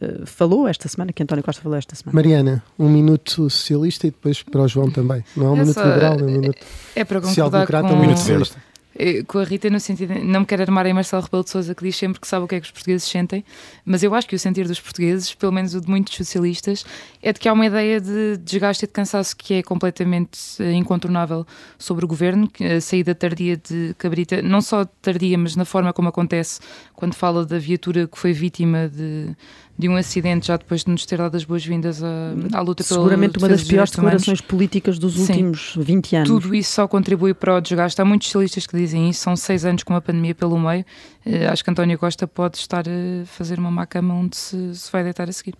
uh, 0.02 0.26
falou 0.26 0.68
esta 0.68 0.88
semana, 0.88 1.12
que 1.12 1.22
António 1.22 1.44
Costa 1.44 1.60
falou 1.60 1.76
esta 1.76 1.94
semana. 1.94 2.14
Mariana, 2.14 2.62
um 2.78 2.88
minuto 2.88 3.50
socialista 3.50 4.06
e 4.06 4.10
depois 4.10 4.42
para 4.42 4.62
o 4.62 4.68
João 4.68 4.90
também. 4.90 5.24
Não 5.36 5.46
é 5.46 5.50
um 5.50 5.52
Essa, 5.54 5.62
minuto 5.62 5.94
liberal, 5.94 6.18
é 6.18 6.22
um 6.22 6.26
minuto 6.26 6.66
é 6.94 7.04
para 7.04 7.22
social-democrata, 7.22 7.88
com... 7.88 7.94
um 7.94 8.00
minuto 8.00 8.20
verde. 8.20 8.52
Eh, 8.94 9.22
com 9.22 9.38
a 9.38 9.44
Rita 9.44 9.70
no 9.70 9.78
sentido, 9.78 10.14
não 10.24 10.40
me 10.40 10.46
quero 10.46 10.62
armar 10.62 10.84
em 10.86 10.92
Marcelo 10.92 11.22
Rebelo 11.22 11.44
de 11.44 11.50
Sousa 11.50 11.74
que 11.74 11.84
diz 11.84 11.96
sempre 11.96 12.20
que 12.20 12.26
sabe 12.26 12.44
o 12.44 12.48
que 12.48 12.56
é 12.56 12.60
que 12.60 12.66
os 12.66 12.72
portugueses 12.72 13.08
sentem, 13.08 13.44
mas 13.84 14.02
eu 14.02 14.14
acho 14.14 14.26
que 14.26 14.34
o 14.34 14.38
sentir 14.38 14.66
dos 14.66 14.80
portugueses, 14.80 15.32
pelo 15.34 15.52
menos 15.52 15.74
o 15.74 15.80
de 15.80 15.88
muitos 15.88 16.16
socialistas, 16.16 16.84
é 17.22 17.32
de 17.32 17.38
que 17.38 17.48
há 17.48 17.52
uma 17.52 17.66
ideia 17.66 18.00
de 18.00 18.36
desgaste 18.38 18.84
e 18.84 18.88
de 18.88 18.92
cansaço 18.92 19.36
que 19.36 19.54
é 19.54 19.62
completamente 19.62 20.38
eh, 20.60 20.72
incontornável 20.72 21.46
sobre 21.78 22.04
o 22.04 22.08
governo, 22.08 22.50
a 22.76 22.80
saída 22.80 23.14
tardia 23.14 23.56
de 23.56 23.94
Cabrita, 23.96 24.42
não 24.42 24.60
só 24.60 24.84
tardia, 24.84 25.38
mas 25.38 25.54
na 25.54 25.64
forma 25.64 25.92
como 25.92 26.08
acontece, 26.08 26.60
quando 26.94 27.14
fala 27.14 27.46
da 27.46 27.58
viatura 27.58 28.06
que 28.08 28.18
foi 28.18 28.32
vítima 28.32 28.88
de, 28.88 29.36
de 29.80 29.88
um 29.88 29.96
acidente 29.96 30.46
já 30.46 30.56
depois 30.56 30.84
de 30.84 30.90
nos 30.90 31.04
ter 31.06 31.18
dado 31.18 31.34
as 31.34 31.44
boas-vindas 31.44 32.02
à, 32.02 32.08
à 32.52 32.60
luta 32.60 32.84
pela 32.84 33.00
Seguramente 33.00 33.38
uma 33.38 33.48
das 33.48 33.64
piores 33.64 33.90
declarações 33.90 34.40
políticas 34.40 34.98
dos 34.98 35.14
Sim, 35.14 35.20
últimos 35.22 35.74
20 35.76 36.16
anos. 36.16 36.28
Tudo 36.28 36.54
isso 36.54 36.72
só 36.72 36.86
contribui 36.86 37.34
para 37.34 37.56
o 37.56 37.60
desgaste. 37.60 38.00
Há 38.00 38.04
muitos 38.04 38.28
socialistas 38.28 38.66
que 38.66 38.76
dizem 38.76 39.10
isso, 39.10 39.20
são 39.20 39.34
seis 39.34 39.64
anos 39.64 39.82
com 39.82 39.94
a 39.94 40.00
pandemia 40.00 40.34
pelo 40.34 40.58
meio. 40.58 40.84
Uh, 41.26 41.50
acho 41.50 41.64
que 41.64 41.70
António 41.70 41.98
Costa 41.98 42.26
pode 42.26 42.58
estar 42.58 42.84
a 42.86 43.24
fazer 43.26 43.58
uma 43.58 43.70
má 43.70 43.86
cama 43.86 44.14
onde 44.14 44.36
se, 44.36 44.74
se 44.74 44.92
vai 44.92 45.02
deitar 45.02 45.28
a 45.28 45.32
seguir. 45.32 45.54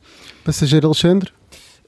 Passageiro 0.45 0.87
Alexandre? 0.87 1.33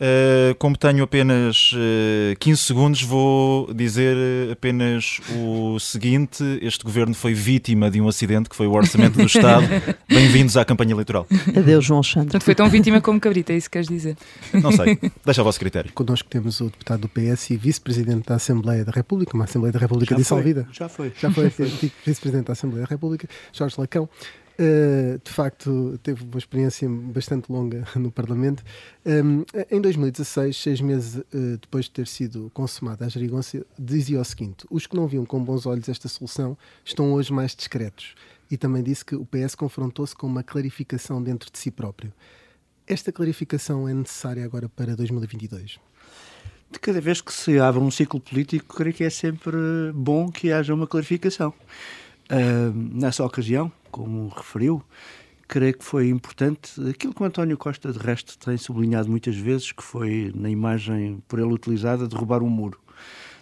Uh, 0.02 0.52
como 0.56 0.76
tenho 0.76 1.04
apenas 1.04 1.71
uh, 1.75 2.32
eh, 2.32 2.37
15 2.40 2.61
segundos, 2.61 3.02
vou 3.02 3.73
dizer 3.73 4.16
apenas 4.50 5.21
o 5.32 5.78
seguinte: 5.78 6.42
este 6.61 6.82
governo 6.82 7.14
foi 7.14 7.32
vítima 7.35 7.88
de 7.88 8.00
um 8.00 8.09
acidente 8.09 8.50
que 8.50 8.56
foi 8.56 8.66
o 8.66 8.73
orçamento 8.73 9.16
do 9.16 9.26
Estado. 9.26 9.64
Bem-vindos 10.11 10.56
à 10.56 10.64
campanha 10.64 10.90
eleitoral. 10.90 11.25
Adeus, 11.56 11.85
João 11.85 11.99
Alexandre. 11.99 12.30
Portanto, 12.30 12.42
foi 12.42 12.54
tão 12.56 12.68
vítima 12.68 13.00
como 13.00 13.21
Cabrita, 13.21 13.52
é 13.52 13.56
isso 13.56 13.71
que 13.71 13.75
queres 13.75 13.87
dizer? 13.87 14.16
Não 14.52 14.73
sei, 14.73 14.99
deixa 15.25 15.40
ao 15.40 15.44
vosso 15.44 15.61
critério. 15.61 15.92
Connosco 15.92 16.28
temos 16.28 16.61
o 16.61 16.64
deputado 16.64 17.02
do 17.02 17.09
PS 17.09 17.50
e 17.50 17.56
vice-presidente 17.56 18.26
da 18.26 18.35
Assembleia 18.35 18.85
da 18.85 18.90
República, 18.90 19.37
uma 19.37 19.44
Assembleia 19.44 19.73
da 19.73 19.78
República 19.78 20.16
já 20.16 20.18
dissolvida. 20.18 20.64
Foi, 20.64 20.75
já 20.75 20.88
foi. 20.88 21.12
Já 21.16 21.30
foi 21.30 21.44
vice-presidente 22.04 22.47
da 22.47 22.54
Assembleia 22.54 22.87
da 22.87 22.90
República, 22.90 23.28
Jorge 23.52 23.76
Lacão. 23.78 24.09
Uh, 24.59 25.18
de 25.25 25.30
facto, 25.30 25.99
teve 26.02 26.25
uma 26.25 26.38
experiência 26.38 26.88
bastante 26.88 27.50
longa 27.50 27.87
no 27.97 28.11
Parlamento. 28.11 28.62
Um, 29.04 29.44
em 29.71 29.80
2016, 29.80 30.56
seis 30.56 30.80
meses 30.80 31.16
uh, 31.16 31.56
depois 31.61 31.87
de 31.87 31.92
ter 31.92 32.06
sido 32.06 32.50
consumada 32.52 33.06
a 33.06 33.09
geringonça, 33.09 33.64
dizia 33.78 34.21
o 34.21 34.25
seguinte: 34.25 34.66
os 34.71 34.87
que 34.87 34.94
não 34.94 35.06
viam 35.06 35.25
com 35.25 35.42
bons 35.42 35.64
olhos 35.64 35.88
esta 35.88 36.09
solução 36.09 36.56
estão 36.85 37.12
hoje 37.12 37.32
mais 37.32 37.54
discretos. 37.54 38.14
E 38.50 38.56
também 38.59 38.82
disse 38.82 39.04
que 39.04 39.14
o 39.14 39.25
PS 39.25 39.54
confrontou-se 39.54 40.14
com 40.14 40.26
uma 40.26 40.42
clarificação 40.42 41.23
dentro 41.23 41.50
de 41.50 41.59
si 41.59 41.71
próprio. 41.71 42.12
Esta 42.87 43.11
clarificação 43.11 43.88
é 43.88 43.94
necessária 43.94 44.44
agora 44.44 44.68
para 44.68 44.94
2022? 44.94 45.78
De 46.71 46.78
cada 46.78 47.00
vez 47.00 47.21
que 47.21 47.32
se 47.32 47.59
abre 47.59 47.80
um 47.80 47.90
ciclo 47.90 48.21
político, 48.21 48.76
creio 48.76 48.94
que 48.94 49.04
é 49.04 49.11
sempre 49.11 49.56
bom 49.94 50.30
que 50.30 50.52
haja 50.52 50.75
uma 50.75 50.87
clarificação. 50.87 51.54
Uh, 52.30 52.73
nessa 52.75 53.25
ocasião, 53.25 53.73
como 53.93 54.29
referiu, 54.29 54.83
creio 55.47 55.77
que 55.77 55.85
foi 55.85 56.09
importante 56.09 56.81
aquilo 56.89 57.15
que 57.15 57.23
o 57.23 57.27
António 57.27 57.59
Costa, 57.59 57.93
de 57.93 57.99
resto, 57.99 58.39
tem 58.39 58.57
sublinhado 58.57 59.09
muitas 59.09 59.37
vezes, 59.37 59.71
que 59.71 59.83
foi 59.83 60.33
na 60.35 60.49
imagem 60.51 61.23
por 61.29 61.39
ele 61.39 61.53
utilizada, 61.53 62.09
derrubar 62.09 62.43
um 62.43 62.49
muro. 62.49 62.81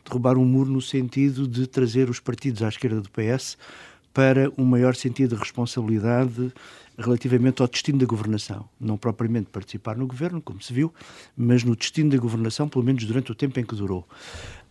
Derrubar 0.04 0.37
um 0.37 0.45
muro 0.45 0.71
no 0.71 0.80
sentido 0.80 1.47
de 1.47 1.66
trazer 1.66 2.11
os 2.11 2.19
partidos 2.19 2.62
à 2.62 2.69
esquerda 2.69 3.00
do 3.00 3.09
PS 3.09 3.57
para 4.12 4.50
um 4.59 4.64
maior 4.64 4.97
sentido 4.97 5.37
de 5.37 5.40
responsabilidade 5.40 6.52
relativamente 6.99 7.62
ao 7.62 7.69
destino 7.69 7.99
da 7.99 8.07
governação. 8.07 8.69
Não 8.78 8.97
propriamente 8.97 9.49
participar 9.50 9.97
no 9.97 10.06
governo, 10.06 10.43
como 10.43 10.60
se 10.60 10.73
viu, 10.73 10.93
mas 11.36 11.63
no 11.63 11.76
destino 11.76 12.10
da 12.10 12.19
governação, 12.19 12.69
pelo 12.69 12.84
menos 12.84 13.04
durante 13.04 13.30
o 13.30 13.34
tempo 13.34 13.58
em 13.60 13.65
que 13.65 13.75
durou. 13.75 14.06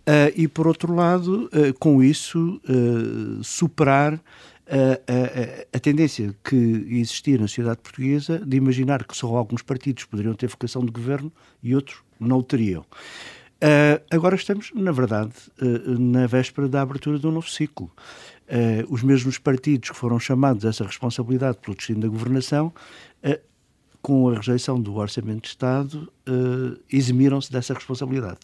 Uh, 0.01 0.33
e, 0.35 0.47
por 0.47 0.67
outro 0.67 0.93
lado, 0.93 1.49
uh, 1.53 1.73
com 1.79 2.03
isso, 2.03 2.59
uh, 2.67 3.43
superar 3.43 4.19
a, 4.69 5.73
a, 5.73 5.77
a, 5.77 5.79
tendência 5.79 6.35
que 6.43 6.55
existia 6.89 7.37
na 7.37 7.47
sociedade 7.47 7.79
portuguesa 7.81 8.37
de 8.39 8.55
imaginar 8.55 9.03
que 9.03 9.17
só 9.17 9.35
alguns 9.35 9.63
partidos 9.63 10.05
poderiam 10.05 10.35
ter 10.35 10.47
vocação 10.47 10.85
de 10.85 10.91
governo 10.91 11.31
e 11.63 11.75
outros 11.75 12.03
não 12.19 12.43
teriam. 12.43 12.85
Uh, 13.61 13.99
agora 14.09 14.35
estamos, 14.35 14.71
na 14.73 14.91
verdade, 14.91 15.33
uh, 15.61 15.99
na 15.99 16.25
véspera 16.27 16.69
da 16.69 16.81
abertura 16.81 17.19
de 17.19 17.27
um 17.27 17.31
novo 17.31 17.49
ciclo. 17.49 17.91
Uh, 18.47 18.93
os 18.93 19.03
mesmos 19.03 19.37
partidos 19.37 19.89
que 19.89 19.97
foram 19.97 20.17
chamados 20.17 20.65
a 20.65 20.69
essa 20.69 20.85
responsabilidade 20.85 21.57
pelo 21.57 21.75
destino 21.75 21.99
da 21.99 22.07
governação, 22.07 22.73
com 24.01 24.29
a 24.29 24.35
rejeição 24.35 24.79
do 24.79 24.95
Orçamento 24.95 25.41
de 25.41 25.49
Estado, 25.49 26.09
eximiram-se 26.89 27.51
dessa 27.51 27.73
responsabilidade. 27.73 28.39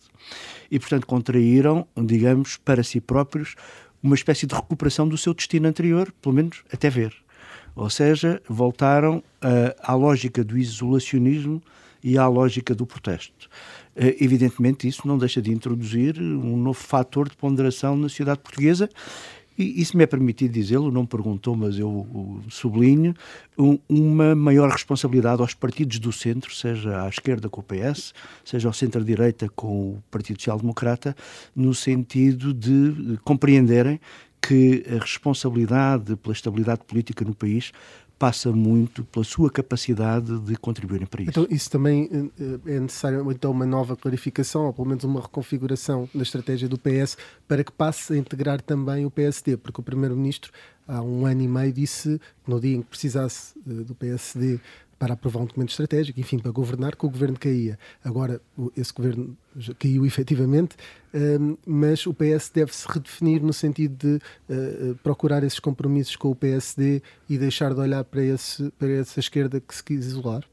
E, 0.69 0.77
portanto, 0.77 1.07
contraíram, 1.07 1.87
digamos, 1.95 2.57
para 2.57 2.83
si 2.83 2.99
próprios 2.99 3.55
uma 4.01 4.15
espécie 4.15 4.45
de 4.45 4.53
recuperação 4.55 5.07
do 5.07 5.17
seu 5.17 5.33
destino 5.33 5.67
anterior, 5.67 6.13
pelo 6.21 6.35
menos 6.35 6.63
até 6.71 6.89
ver. 6.89 7.13
Ou 7.75 7.89
seja, 7.89 8.41
voltaram 8.47 9.17
uh, 9.17 9.75
à 9.81 9.93
lógica 9.93 10.43
do 10.43 10.57
isolacionismo 10.57 11.61
e 12.03 12.17
à 12.17 12.27
lógica 12.27 12.73
do 12.73 12.85
protesto. 12.85 13.49
Uh, 13.95 14.15
evidentemente, 14.19 14.87
isso 14.87 15.07
não 15.07 15.17
deixa 15.17 15.41
de 15.41 15.51
introduzir 15.51 16.17
um 16.21 16.55
novo 16.55 16.79
fator 16.79 17.27
de 17.27 17.35
ponderação 17.35 17.97
na 17.97 18.07
sociedade 18.07 18.39
portuguesa 18.39 18.89
e 19.57 19.81
isso 19.81 19.95
me 19.95 20.03
é 20.03 20.07
permitido 20.07 20.51
dizê-lo, 20.51 20.91
não 20.91 21.05
perguntou, 21.05 21.55
mas 21.55 21.79
eu 21.79 22.41
sublinho, 22.49 23.13
um, 23.57 23.79
uma 23.87 24.35
maior 24.35 24.69
responsabilidade 24.69 25.41
aos 25.41 25.53
partidos 25.53 25.97
do 25.99 26.11
centro, 26.11 26.53
seja 26.53 27.03
à 27.03 27.09
esquerda 27.09 27.49
com 27.49 27.61
o 27.61 27.63
PS, 27.63 28.13
seja 28.43 28.67
ao 28.67 28.73
centro-direita 28.73 29.49
com 29.49 29.91
o 29.91 30.03
Partido 30.11 30.39
Social 30.39 30.59
Democrata, 30.59 31.15
no 31.55 31.73
sentido 31.73 32.53
de 32.53 33.17
compreenderem 33.23 33.99
que 34.41 34.85
a 34.89 34.99
responsabilidade 34.99 36.15
pela 36.17 36.33
estabilidade 36.33 36.81
política 36.85 37.25
no 37.25 37.33
país 37.33 37.71
passa 38.17 38.51
muito 38.51 39.03
pela 39.05 39.25
sua 39.25 39.49
capacidade 39.51 40.39
de 40.39 40.55
contribuir 40.55 41.05
para 41.07 41.21
isso. 41.21 41.31
Então, 41.31 41.47
isso 41.49 41.69
também 41.69 42.31
eh, 42.39 42.75
é 42.75 42.79
necessário 42.79 43.29
então 43.31 43.51
uma 43.51 43.65
nova 43.65 43.95
clarificação, 43.95 44.65
ou 44.65 44.73
pelo 44.73 44.87
menos 44.87 45.03
uma 45.03 45.21
reconfiguração 45.21 46.09
da 46.13 46.23
estratégia 46.23 46.69
do 46.69 46.77
PS 46.77 47.17
para 47.47 47.63
que 47.63 47.71
passe 47.71 48.13
a 48.13 48.17
integrar 48.17 48.61
também 48.61 49.05
o 49.05 49.11
PSD, 49.11 49.57
porque 49.57 49.81
o 49.81 49.83
Primeiro-Ministro 49.83 50.51
há 50.87 51.01
um 51.01 51.25
ano 51.25 51.41
e 51.41 51.47
meio 51.47 51.73
disse 51.73 52.19
que 52.43 52.49
no 52.49 52.59
dia 52.59 52.75
em 52.75 52.81
que 52.81 52.89
precisasse 52.89 53.53
eh, 53.67 53.83
do 53.83 53.93
PSD 53.93 54.59
para 54.97 55.13
aprovar 55.13 55.41
um 55.41 55.45
documento 55.45 55.69
estratégico, 55.69 56.19
enfim, 56.19 56.39
para 56.39 56.51
governar, 56.51 56.95
que 56.95 57.05
o 57.05 57.09
governo 57.09 57.37
caía. 57.37 57.77
Agora, 58.03 58.41
esse 58.75 58.93
governo 58.93 59.37
caiu 59.77 60.05
efetivamente, 60.07 60.75
hum, 61.13 61.57
mas 61.65 62.05
o 62.05 62.13
PS 62.13 62.49
deve-se 62.53 62.87
redefinir 62.87 63.43
no 63.43 63.53
sentido 63.53 63.95
de 63.97 64.15
uh, 64.53 64.95
procurar 65.03 65.43
esses 65.43 65.59
compromissos 65.59 66.15
com 66.15 66.31
o 66.31 66.35
PSD 66.35 67.01
e 67.29 67.37
deixar 67.37 67.73
de 67.73 67.79
olhar 67.79 68.03
para, 68.03 68.23
esse, 68.23 68.71
para 68.79 68.89
essa 68.89 69.19
esquerda 69.19 69.59
que 69.59 69.75
se 69.75 69.83
quis 69.83 70.05
isolar? 70.05 70.43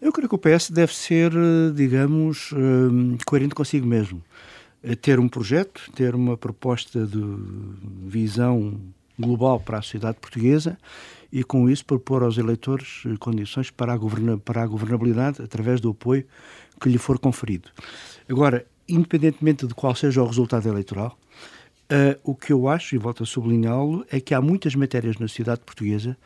Eu 0.00 0.12
creio 0.12 0.28
que 0.28 0.34
o 0.34 0.38
PS 0.38 0.70
deve 0.70 0.94
ser, 0.94 1.30
eh, 1.32 1.72
digamos, 1.74 2.52
hum, 2.54 3.18
coerente 3.26 3.54
consigo 3.54 3.86
mesmo. 3.86 4.22
Ter 5.02 5.20
um 5.20 5.28
projeto, 5.28 5.92
ter 5.94 6.14
uma 6.14 6.38
proposta 6.38 7.04
de 7.06 7.22
visão 8.06 8.80
global 9.20 9.60
para 9.60 9.78
a 9.78 9.82
sociedade 9.82 10.18
portuguesa 10.18 10.78
e, 11.32 11.44
com 11.44 11.68
isso, 11.68 11.84
propor 11.84 12.22
aos 12.22 12.38
eleitores 12.38 13.02
eh, 13.06 13.16
condições 13.18 13.70
para 13.70 13.92
a, 13.92 13.96
governa 13.96 14.38
para 14.38 14.62
a 14.62 14.66
governabilidade 14.66 15.40
através 15.42 15.80
do 15.80 15.90
apoio 15.90 16.24
que 16.80 16.88
lhe 16.88 16.98
for 16.98 17.18
conferido. 17.18 17.68
Agora, 18.28 18.66
independentemente 18.88 19.66
de 19.66 19.74
qual 19.74 19.94
seja 19.94 20.22
o 20.22 20.26
resultado 20.26 20.68
eleitoral, 20.68 21.16
uh, 21.90 22.18
o 22.24 22.34
que 22.34 22.52
eu 22.52 22.68
acho, 22.68 22.94
e 22.94 22.98
volto 22.98 23.22
a 23.22 23.26
sublinhá-lo, 23.26 24.04
é 24.10 24.20
que 24.20 24.34
há 24.34 24.40
muitas 24.40 24.74
matérias 24.74 25.18
na 25.18 25.28
sociedade 25.28 25.60
portuguesa 25.60 26.16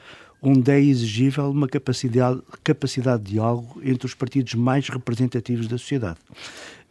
onde 0.40 0.70
é 0.70 0.78
exigível 0.78 1.50
uma 1.50 1.66
capacidade, 1.66 2.42
capacidade 2.62 3.22
de 3.22 3.32
diálogo 3.32 3.80
entre 3.82 4.06
os 4.06 4.12
partidos 4.12 4.54
mais 4.54 4.88
representativos 4.90 5.66
da 5.66 5.78
sociedade. 5.78 6.18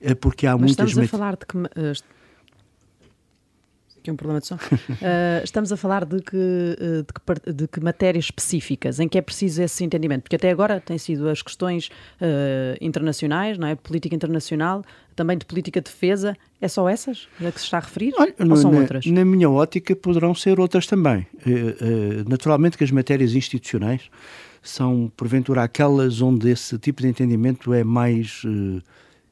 Uh, 0.02 0.16
porque 0.16 0.48
há 0.48 0.54
Mas 0.54 0.72
muitas 0.72 0.90
estamos 0.90 1.08
a 1.08 1.12
falar 1.12 1.36
de 1.38 1.46
que... 1.46 1.58
Uh, 1.58 2.23
que 4.04 4.10
é 4.10 4.14
um 4.14 4.16
problema 4.16 4.42
de 4.42 4.48
som. 4.48 4.56
Uh, 4.56 5.42
estamos 5.44 5.72
a 5.72 5.78
falar 5.78 6.06
de 6.06 6.22
que, 6.22 6.38
de 6.38 7.06
que, 7.14 7.54
de, 7.54 7.68
que, 7.68 7.80
matérias 7.80 8.26
específicas 8.26 9.00
em 9.00 9.08
que 9.08 9.18
é 9.18 9.22
preciso 9.22 9.64
esse 9.64 9.84
entendimento, 9.84 10.24
porque 10.24 10.36
até 10.36 10.52
agora 10.52 10.80
têm 10.80 10.98
sido 10.98 11.30
as 11.30 11.42
questões 11.42 11.88
uh, 11.88 12.78
internacionais, 12.82 13.58
não 13.58 13.68
é? 13.68 13.76
Política 13.76 14.14
internacional, 14.14 14.84
também 15.16 15.38
de 15.38 15.46
política 15.46 15.80
de 15.80 15.86
defesa, 15.86 16.36
é 16.60 16.68
só 16.68 16.90
essas 16.90 17.28
a 17.40 17.52
que 17.52 17.60
se 17.60 17.66
está 17.66 17.78
a 17.78 17.82
referir? 17.82 18.14
Olha, 18.18 18.36
ou 18.38 18.56
são 18.58 18.72
na, 18.72 18.82
outras? 18.82 19.06
Na 19.06 19.24
minha 19.24 19.50
ótica 19.50 19.96
poderão 19.96 20.36
ser 20.36 20.60
outras 20.60 20.86
também. 20.86 21.26
Uh, 21.46 22.30
naturalmente 22.30 22.78
que 22.78 22.84
as 22.84 22.92
matérias 22.92 23.34
institucionais 23.34 24.10
são, 24.62 25.12
porventura, 25.16 25.64
aquelas 25.64 26.22
onde 26.22 26.50
esse 26.50 26.78
tipo 26.78 27.02
de 27.02 27.08
entendimento 27.08 27.74
é 27.74 27.84
mais 27.84 28.44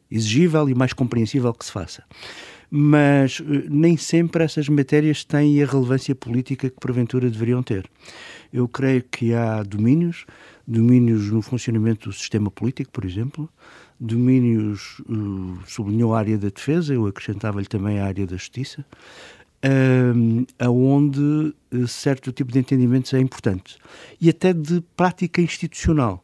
exigível 0.09 0.67
e 0.69 0.75
mais 0.75 0.91
compreensível 0.91 1.53
que 1.53 1.65
se 1.65 1.71
faça 1.71 2.03
mas 2.73 3.41
eh, 3.41 3.65
nem 3.69 3.97
sempre 3.97 4.45
essas 4.45 4.69
matérias 4.69 5.25
têm 5.25 5.61
a 5.61 5.65
relevância 5.65 6.15
política 6.15 6.69
que 6.69 6.79
porventura 6.79 7.29
deveriam 7.29 7.61
ter. 7.61 7.85
Eu 8.53 8.65
creio 8.65 9.03
que 9.03 9.33
há 9.33 9.61
domínios, 9.61 10.25
domínios 10.65 11.29
no 11.29 11.41
funcionamento 11.41 12.07
do 12.07 12.15
sistema 12.15 12.49
político, 12.49 12.89
por 12.91 13.03
exemplo, 13.03 13.49
domínios, 13.99 14.99
uh, 15.01 15.59
sublinhou 15.67 16.15
a 16.15 16.19
área 16.19 16.37
da 16.37 16.47
defesa, 16.47 16.93
eu 16.93 17.05
acrescentava-lhe 17.05 17.67
também 17.67 17.99
a 17.99 18.05
área 18.05 18.25
da 18.25 18.35
justiça, 18.35 18.83
aonde 20.57 21.53
uh, 21.71 21.87
certo 21.87 22.31
tipo 22.31 22.51
de 22.51 22.59
entendimentos 22.59 23.13
é 23.13 23.19
importante. 23.19 23.77
E 24.19 24.29
até 24.29 24.53
de 24.53 24.81
prática 24.95 25.41
institucional. 25.41 26.23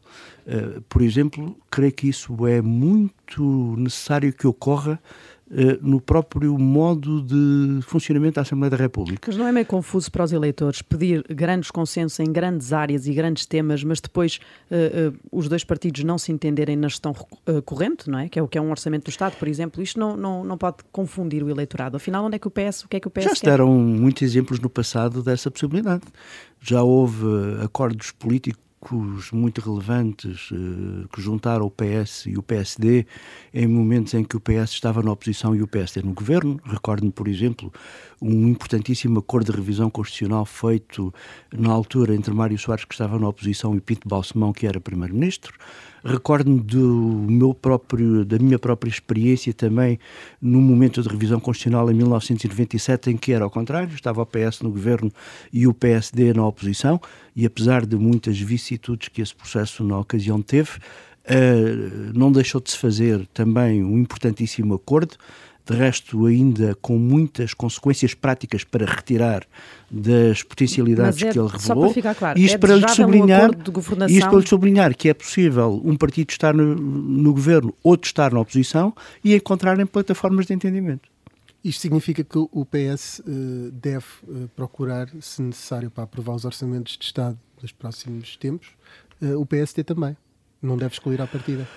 Por 0.88 1.01
exemplo, 1.01 1.57
creio 1.69 1.91
que 1.91 2.07
isso 2.07 2.47
é 2.47 2.62
muito 2.62 3.75
necessário 3.77 4.31
que 4.31 4.47
ocorra 4.47 4.97
eh, 4.97 5.37
no 5.81 6.01
próprio 6.01 6.57
modo 6.57 7.21
de 7.21 7.81
funcionamento 7.83 8.36
da 8.36 8.41
Assembleia 8.41 8.69
da 8.69 8.77
República. 8.77 9.27
Mas 9.27 9.38
não 9.38 9.47
é 9.47 9.51
meio 9.51 9.65
confuso 9.65 10.12
para 10.12 10.23
os 10.23 10.31
eleitores 10.31 10.81
pedir 10.81 11.23
grandes 11.29 11.71
consensos 11.71 12.19
em 12.19 12.31
grandes 12.31 12.73
áreas 12.73 13.07
e 13.07 13.13
grandes 13.13 13.45
temas, 13.45 13.83
mas 13.83 13.99
depois 14.01 14.39
uh, 14.69 15.10
uh, 15.10 15.17
os 15.31 15.47
dois 15.47 15.63
partidos 15.63 16.03
não 16.03 16.17
se 16.17 16.31
entenderem 16.31 16.75
na 16.75 16.88
gestão 16.88 17.12
uh, 17.12 17.62
corrente, 17.62 18.10
não 18.10 18.19
é? 18.19 18.29
Que 18.29 18.39
é 18.39 18.41
o 18.41 18.47
que 18.47 18.57
é 18.57 18.62
um 18.62 18.69
orçamento 18.69 19.05
do 19.05 19.10
Estado, 19.10 19.36
por 19.38 19.47
exemplo. 19.47 19.81
Isto 19.81 19.99
não, 19.99 20.17
não, 20.17 20.43
não 20.43 20.57
pode 20.57 20.77
confundir 20.91 21.43
o 21.43 21.49
eleitorado. 21.49 21.97
Afinal, 21.97 22.25
onde 22.25 22.36
é 22.36 22.39
que 22.39 22.47
o 22.47 22.51
PS, 22.51 22.83
o 22.83 22.88
que 22.88 22.97
é 22.97 22.99
que 22.99 23.07
o 23.07 23.12
PS 23.12 23.23
Já 23.23 23.36
se 23.36 23.43
deram 23.43 23.71
muitos 23.73 24.23
exemplos 24.23 24.60
no 24.60 24.69
passado 24.69 25.23
dessa 25.23 25.49
possibilidade. 25.49 26.03
Já 26.60 26.83
houve 26.83 27.25
acordos 27.63 28.12
políticos 28.12 28.66
muito 29.32 29.62
relevantes 29.62 30.52
uh, 30.52 31.08
que 31.12 31.21
juntaram 31.21 31.65
o 31.65 31.71
PS 31.71 32.26
e 32.28 32.38
o 32.38 32.43
PSD 32.43 33.06
em 33.54 33.67
momentos 33.67 34.13
em 34.13 34.23
que 34.23 34.38
o 34.38 34.39
PS 34.39 34.71
estava 34.71 35.02
na 35.02 35.12
oposição 35.12 35.56
e 35.56 35.62
o 35.62 35.67
PSD 35.67 36.02
no 36.02 36.13
governo. 36.13 36.60
Recordo-me, 36.63 37.12
por 37.12 37.28
exemplo, 37.28 37.71
um 38.21 38.47
importantíssimo 38.47 39.19
acordo 39.19 39.51
de 39.51 39.58
revisão 39.58 39.89
constitucional 39.89 40.45
feito 40.45 41.13
na 41.53 41.71
altura 41.71 42.15
entre 42.15 42.34
Mário 42.34 42.58
Soares, 42.58 42.86
que 42.86 42.93
estava 42.93 43.19
na 43.19 43.27
oposição, 43.27 43.75
e 43.75 43.82
Pinto 43.82 44.08
Balsemão, 44.08 44.51
que 44.51 44.65
era 44.65 44.80
primeiro-ministro. 44.80 45.53
Recordo-me 46.03 46.60
do 46.60 47.25
meu 47.27 47.53
próprio, 47.53 48.23
da 48.23 48.39
minha 48.39 48.58
própria 48.58 48.89
experiência 48.89 49.53
também 49.53 49.99
no 50.41 50.62
momento 50.62 51.01
de 51.01 51.10
revisão 51.10 51.39
constitucional 51.39 51.91
em 51.91 51.93
1997, 51.93 53.12
em 53.12 53.17
que 53.17 53.34
era 53.34 53.43
ao 53.43 53.49
contrário, 53.51 53.93
estava 53.93 54.21
o 54.21 54.25
PS 54.25 54.62
no 54.62 54.71
governo 54.71 55.12
e 55.51 55.67
o 55.67 55.73
PSD 55.73 56.34
na 56.34 56.45
oposição, 56.45 56.99
e 57.36 57.45
apesar 57.45 57.86
de 57.86 57.97
muitas 57.97 58.39
vicissitudes 58.39 59.10
que 59.10 59.21
esse 59.21 59.36
processo 59.36 59.84
na 59.84 59.99
ocasião 59.99 60.41
teve, 60.41 60.71
uh, 61.27 62.13
não 62.13 62.32
deixou 62.32 62.62
de 62.62 62.71
se 62.71 62.77
fazer 62.77 63.27
também 63.34 63.84
um 63.84 63.97
importantíssimo 63.97 64.75
acordo 64.75 65.17
de 65.67 65.77
resto 65.77 66.25
ainda 66.25 66.75
com 66.82 66.97
muitas 66.97 67.53
consequências 67.53 68.13
práticas 68.13 68.63
para 68.63 68.86
retirar 68.86 69.45
das 69.91 70.43
potencialidades 70.43 71.21
é, 71.21 71.32
que 71.32 71.39
ele 71.39 71.49
revelou. 71.49 71.86
Para 71.86 71.93
ficar 71.93 72.15
claro, 72.15 72.39
isto 72.39 72.56
é 72.56 72.58
para 72.58 72.75
lhe 72.75 72.88
sublinhar, 72.89 73.51
um 73.51 73.71
governação... 73.71 74.17
isto 74.17 74.30
para 74.30 74.39
lhe 74.39 74.47
sublinhar 74.47 74.95
que 74.95 75.10
é 75.10 75.13
possível 75.13 75.82
um 75.84 75.95
partido 75.95 76.30
estar 76.30 76.53
no, 76.53 76.75
no 76.75 77.34
governo, 77.34 77.73
outro 77.84 78.08
estar 78.08 78.32
na 78.32 78.39
oposição 78.39 78.93
e 79.23 79.36
encontrarem 79.36 79.86
plataformas 79.86 80.45
de 80.45 80.53
entendimento. 80.53 81.10
Isto 81.63 81.82
significa 81.82 82.23
que 82.23 82.38
o 82.38 82.65
PS 82.65 83.19
uh, 83.19 83.23
eh, 83.27 83.71
deve 83.73 84.06
uh, 84.23 84.47
procurar, 84.56 85.10
se 85.19 85.41
necessário, 85.41 85.91
para 85.91 86.06
aprovar 86.06 86.36
os 86.36 86.45
orçamentos 86.45 86.97
de 86.97 87.03
Estado 87.03 87.38
dos 87.62 87.73
próximos 87.73 88.38
tempos, 88.38 88.69
uh, 89.21 89.38
o 89.38 89.45
PSD 89.45 89.84
também. 89.84 90.15
Não 90.62 90.77
deve 90.77 90.93
excluir 90.93 91.21
a 91.21 91.27
partida. 91.27 91.67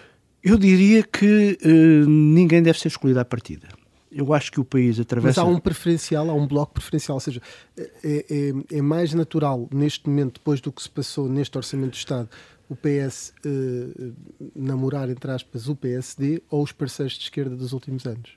Eu 0.43 0.57
diria 0.57 1.03
que 1.03 1.59
ninguém 2.07 2.63
deve 2.63 2.79
ser 2.79 2.89
escolhido 2.89 3.21
à 3.21 3.25
partida 3.27 3.69
eu 4.11 4.33
acho 4.35 4.51
que 4.51 4.61
o 4.61 4.65
país 4.65 4.99
atravessa. 4.99 5.29
Mas 5.29 5.39
há 5.39 5.45
um 5.45 5.59
preferencial, 5.59 6.29
há 6.29 6.35
um 6.35 6.47
bloco 6.47 6.75
preferencial, 6.75 7.17
ou 7.17 7.21
seja, 7.21 7.41
é, 7.77 8.25
é, 8.29 8.79
é 8.79 8.83
mais 8.83 9.15
natural 9.15 9.69
neste 9.73 10.09
momento, 10.09 10.35
depois 10.35 10.61
do 10.61 10.73
que 10.73 10.83
se 10.83 10.91
passou 10.91 11.29
neste 11.29 11.57
Orçamento 11.57 11.93
do 11.93 11.97
Estado, 11.97 12.29
o 12.71 12.77
PS 12.77 13.35
eh, 13.45 14.13
namorar, 14.55 15.11
entre 15.11 15.33
aspas, 15.33 15.69
o 15.69 15.75
PSD 15.75 16.41
ou 16.49 16.63
os 16.63 16.71
parceiros 16.71 17.15
de 17.15 17.25
esquerda 17.25 17.57
dos 17.57 17.73
últimos 17.73 18.07
anos? 18.07 18.31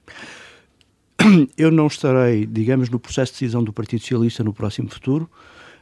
Eu 1.56 1.70
não 1.70 1.86
estarei, 1.86 2.48
digamos, 2.48 2.90
no 2.90 3.00
processo 3.00 3.32
de 3.34 3.40
decisão 3.40 3.64
do 3.64 3.72
Partido 3.72 4.02
Socialista 4.02 4.44
no 4.44 4.52
próximo 4.52 4.90
futuro, 4.90 5.30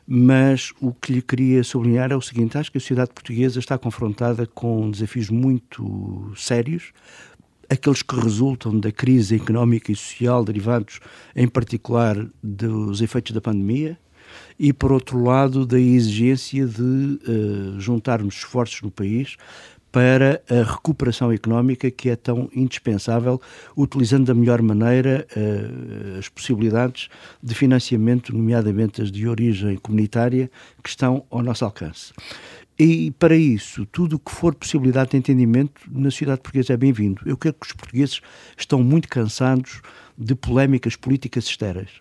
mas 0.06 0.74
o 0.82 0.94
que 0.94 1.14
lhe 1.14 1.22
queria 1.22 1.64
sublinhar 1.64 2.12
é 2.12 2.16
o 2.16 2.22
seguinte: 2.22 2.58
acho 2.58 2.70
que 2.70 2.78
a 2.78 2.82
sociedade 2.82 3.12
portuguesa 3.14 3.58
está 3.58 3.78
confrontada 3.78 4.46
com 4.46 4.92
desafios 4.92 5.30
muito 5.30 6.34
sérios 6.36 6.92
aqueles 7.72 8.02
que 8.02 8.20
resultam 8.20 8.78
da 8.78 8.92
crise 8.92 9.36
económica 9.36 9.94
e 9.94 9.96
social 9.96 10.44
derivados, 10.44 11.00
em 11.34 11.48
particular, 11.48 12.18
dos 12.44 13.02
efeitos 13.02 13.32
da 13.32 13.40
pandemia, 13.40 13.98
e, 14.60 14.74
por 14.74 14.92
outro 14.92 15.24
lado, 15.24 15.66
da 15.66 15.80
exigência 15.80 16.68
de 16.68 16.82
uh, 16.82 17.80
juntarmos 17.80 18.36
esforços 18.36 18.82
no 18.82 18.92
país 18.92 19.38
para 19.92 20.42
a 20.50 20.64
recuperação 20.72 21.32
económica 21.32 21.92
que 21.92 22.10
é 22.10 22.16
tão 22.16 22.50
indispensável, 22.54 23.42
utilizando 23.76 24.26
da 24.26 24.34
melhor 24.34 24.62
maneira 24.62 25.26
uh, 25.36 26.20
as 26.20 26.28
possibilidades 26.30 27.10
de 27.42 27.56
financiamento, 27.56 28.34
nomeadamente 28.34 29.02
as 29.02 29.12
de 29.12 29.28
origem 29.28 29.78
comunitária, 29.78 30.52
que 30.84 30.90
estão 30.90 31.26
ao 31.30 31.42
nosso 31.42 31.66
alcance. 31.66 32.14
E 32.84 33.12
para 33.12 33.36
isso, 33.36 33.86
tudo 33.86 34.16
o 34.16 34.20
que 34.20 34.32
for 34.32 34.56
possibilidade 34.56 35.12
de 35.12 35.18
entendimento 35.18 35.84
na 35.88 36.10
sociedade 36.10 36.42
portuguesa 36.42 36.74
é 36.74 36.78
bem-vindo. 36.78 37.22
Eu 37.28 37.38
creio 37.38 37.54
que 37.54 37.68
os 37.68 37.74
portugueses 37.74 38.22
estão 38.58 38.82
muito 38.82 39.08
cansados 39.08 39.84
de 40.18 40.34
polémicas 40.34 40.96
políticas 40.96 41.46
estéreis 41.46 41.92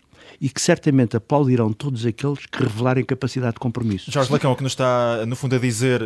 e 0.40 0.49
que 0.49 0.59
certamente 0.59 1.14
aplaudirão 1.14 1.71
todos 1.71 2.07
aqueles 2.07 2.47
que 2.47 2.62
revelarem 2.62 3.05
capacidade 3.05 3.57
de 3.57 3.61
compromisso. 3.61 4.11
Jorge 4.11 4.33
Lacão, 4.33 4.53
o 4.53 4.57
que 4.57 4.62
nos 4.62 4.73
está, 4.73 5.27
no 5.27 5.37
fundo, 5.37 5.55
a 5.55 5.59
dizer, 5.59 6.01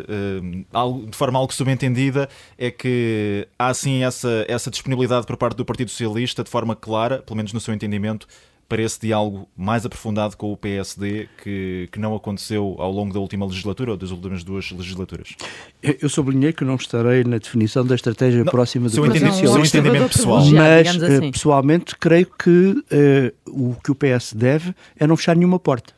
algo, 0.72 1.06
de 1.06 1.16
forma 1.16 1.38
algo 1.38 1.54
subentendida, 1.54 2.28
é 2.58 2.68
que 2.68 3.46
há 3.56 3.72
sim 3.72 4.02
essa, 4.02 4.44
essa 4.48 4.72
disponibilidade 4.72 5.24
por 5.24 5.36
parte 5.36 5.56
do 5.56 5.64
Partido 5.64 5.92
Socialista, 5.92 6.42
de 6.42 6.50
forma 6.50 6.74
clara, 6.74 7.22
pelo 7.22 7.36
menos 7.36 7.52
no 7.52 7.60
seu 7.60 7.72
entendimento, 7.72 8.26
para 8.68 8.82
esse 8.82 9.00
diálogo 9.00 9.48
mais 9.56 9.84
aprofundado 9.84 10.36
com 10.36 10.52
o 10.52 10.56
PSD 10.56 11.28
que, 11.42 11.88
que 11.92 11.98
não 11.98 12.14
aconteceu 12.14 12.76
ao 12.78 12.90
longo 12.90 13.12
da 13.12 13.20
última 13.20 13.46
legislatura 13.46 13.92
ou 13.92 13.96
das 13.96 14.10
últimas 14.10 14.42
duas 14.42 14.70
legislaturas? 14.70 15.36
Eu 15.82 16.08
sublinhei 16.08 16.52
que 16.52 16.64
não 16.64 16.76
estarei 16.76 17.24
na 17.24 17.38
definição 17.38 17.84
da 17.84 17.94
estratégia 17.94 18.44
não, 18.44 18.50
próxima 18.50 18.88
do 18.88 19.00
Partido 19.00 19.32
Socialista. 19.32 19.78
entendimento 19.78 20.16
pessoal. 20.16 20.44
Mas, 20.46 21.02
assim. 21.02 21.30
pessoalmente, 21.30 21.96
creio 21.96 22.26
que 22.26 22.50
uh, 22.50 23.32
o 23.46 23.76
que 23.82 23.90
o 23.90 23.94
PS 23.94 24.32
deve 24.34 24.74
é 24.98 25.06
não 25.06 25.16
fechar 25.16 25.36
nenhuma 25.36 25.58
porta. 25.58 25.92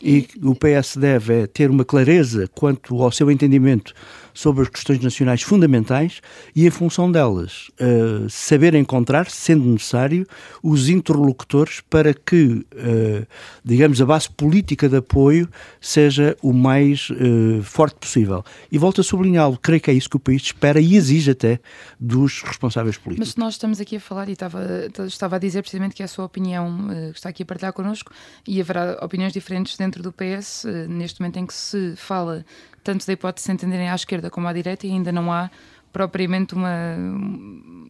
E 0.00 0.26
o 0.42 0.54
PS 0.56 0.96
deve 0.96 1.42
é 1.42 1.46
ter 1.46 1.70
uma 1.70 1.84
clareza 1.84 2.48
quanto 2.52 3.00
ao 3.00 3.12
seu 3.12 3.30
entendimento 3.30 3.94
sobre 4.34 4.62
as 4.62 4.68
questões 4.68 5.00
nacionais 5.00 5.42
fundamentais 5.42 6.20
e, 6.54 6.66
em 6.66 6.70
função 6.70 7.10
delas, 7.10 7.70
uh, 7.80 8.28
saber 8.28 8.74
encontrar, 8.74 9.28
sendo 9.30 9.64
necessário, 9.64 10.26
os 10.62 10.88
interlocutores 10.88 11.80
para 11.88 12.14
que, 12.14 12.64
uh, 12.74 13.26
digamos, 13.64 14.00
a 14.00 14.06
base 14.06 14.30
política 14.30 14.88
de 14.88 14.96
apoio 14.96 15.48
seja 15.80 16.36
o 16.42 16.52
mais 16.52 17.10
uh, 17.10 17.62
forte 17.62 17.96
possível. 17.96 18.44
E 18.70 18.78
volto 18.78 19.00
a 19.00 19.04
sublinhá-lo, 19.04 19.58
creio 19.58 19.80
que 19.80 19.90
é 19.90 19.94
isso 19.94 20.08
que 20.08 20.16
o 20.16 20.20
país 20.20 20.42
espera 20.42 20.80
e 20.80 20.96
exige 20.96 21.30
até 21.32 21.60
dos 21.98 22.42
responsáveis 22.42 22.96
políticos. 22.96 23.28
Mas 23.28 23.36
nós 23.36 23.54
estamos 23.54 23.80
aqui 23.80 23.96
a 23.96 24.00
falar, 24.00 24.28
e 24.28 24.32
estava, 24.32 24.60
estava 25.06 25.36
a 25.36 25.38
dizer 25.38 25.62
precisamente 25.62 25.94
que 25.94 26.02
é 26.02 26.04
a 26.04 26.08
sua 26.08 26.24
opinião 26.24 26.88
que 27.12 27.18
está 27.18 27.28
aqui 27.28 27.42
a 27.42 27.46
partilhar 27.46 27.72
connosco, 27.72 28.12
e 28.46 28.60
haverá 28.60 28.98
opiniões 29.02 29.32
diferentes 29.32 29.76
dentro 29.76 30.02
do 30.02 30.12
PS, 30.12 30.64
neste 30.88 31.20
momento 31.20 31.38
em 31.38 31.46
que 31.46 31.54
se 31.54 31.94
fala 31.96 32.44
tanto 32.82 33.06
da 33.06 33.12
hipótese 33.12 33.44
de 33.44 33.46
se 33.46 33.52
entenderem 33.52 33.88
à 33.88 33.94
esquerda 33.94 34.30
como 34.30 34.48
à 34.48 34.52
direita 34.52 34.86
e 34.86 34.90
ainda 34.90 35.12
não 35.12 35.32
há 35.32 35.50
propriamente 35.92 36.54
uma, 36.54 36.96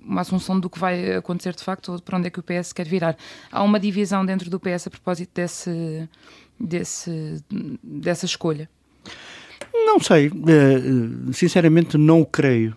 uma 0.05 0.20
assunção 0.20 0.59
do 0.59 0.68
que 0.68 0.78
vai 0.78 1.14
acontecer 1.14 1.55
de 1.55 1.62
facto 1.62 1.92
ou 1.92 2.00
para 2.00 2.18
onde 2.18 2.26
é 2.26 2.31
que 2.31 2.40
o 2.40 2.42
PS 2.42 2.72
quer 2.72 2.87
virar. 2.87 3.16
Há 3.50 3.62
uma 3.62 3.78
divisão 3.78 4.26
dentro 4.26 4.50
do 4.50 4.59
PS 4.59 4.88
a 4.88 4.90
propósito 4.90 5.31
desse, 5.35 6.09
desse, 6.59 7.42
dessa 7.83 8.26
escolha? 8.26 8.68
Não 9.72 10.00
sei. 10.00 10.26
Eh, 10.26 11.33
sinceramente, 11.33 11.96
não 11.96 12.24
creio. 12.24 12.76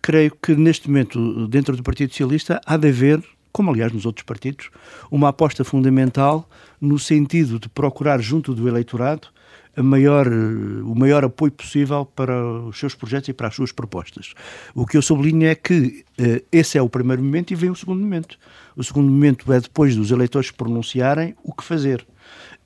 Creio 0.00 0.34
que 0.40 0.54
neste 0.54 0.88
momento, 0.88 1.48
dentro 1.48 1.76
do 1.76 1.82
Partido 1.82 2.10
Socialista, 2.10 2.60
há 2.64 2.76
de 2.76 2.88
haver 2.88 3.22
como 3.52 3.70
aliás 3.70 3.92
nos 3.92 4.06
outros 4.06 4.24
partidos, 4.24 4.70
uma 5.10 5.28
aposta 5.28 5.64
fundamental 5.64 6.48
no 6.80 6.98
sentido 6.98 7.58
de 7.58 7.68
procurar 7.68 8.20
junto 8.20 8.54
do 8.54 8.68
eleitorado 8.68 9.28
maior, 9.76 10.26
o 10.28 10.94
maior 10.94 11.24
apoio 11.24 11.52
possível 11.52 12.04
para 12.04 12.34
os 12.62 12.78
seus 12.78 12.94
projetos 12.94 13.28
e 13.28 13.32
para 13.32 13.48
as 13.48 13.54
suas 13.54 13.72
propostas. 13.72 14.34
O 14.74 14.86
que 14.86 14.96
eu 14.96 15.02
sublinho 15.02 15.46
é 15.46 15.54
que 15.54 16.04
uh, 16.18 16.44
esse 16.50 16.76
é 16.76 16.82
o 16.82 16.88
primeiro 16.88 17.22
momento 17.22 17.52
e 17.52 17.54
vem 17.54 17.70
o 17.70 17.76
segundo 17.76 18.00
momento. 18.00 18.38
O 18.76 18.82
segundo 18.82 19.10
momento 19.10 19.52
é 19.52 19.60
depois 19.60 19.94
dos 19.96 20.10
eleitores 20.10 20.50
pronunciarem 20.50 21.34
o 21.42 21.52
que 21.52 21.64
fazer. 21.64 22.06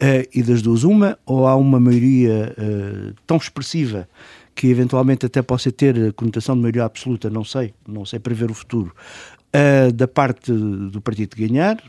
Uh, 0.02 0.26
e 0.34 0.42
das 0.42 0.62
duas, 0.62 0.82
uma, 0.82 1.18
ou 1.24 1.46
há 1.46 1.54
uma 1.56 1.78
maioria 1.78 2.54
uh, 2.58 3.14
tão 3.26 3.36
expressiva 3.36 4.08
que 4.54 4.68
eventualmente 4.68 5.26
até 5.26 5.42
possa 5.42 5.72
ter 5.72 6.08
a 6.08 6.12
conotação 6.12 6.54
de 6.54 6.62
maioria 6.62 6.84
absoluta, 6.84 7.28
não 7.28 7.44
sei, 7.44 7.74
não 7.86 8.04
sei 8.06 8.20
prever 8.20 8.50
o 8.52 8.54
futuro, 8.54 8.94
da 9.92 10.06
parte 10.06 10.52
do 10.52 11.00
partido 11.00 11.34
de 11.34 11.48
ganhar, 11.48 11.82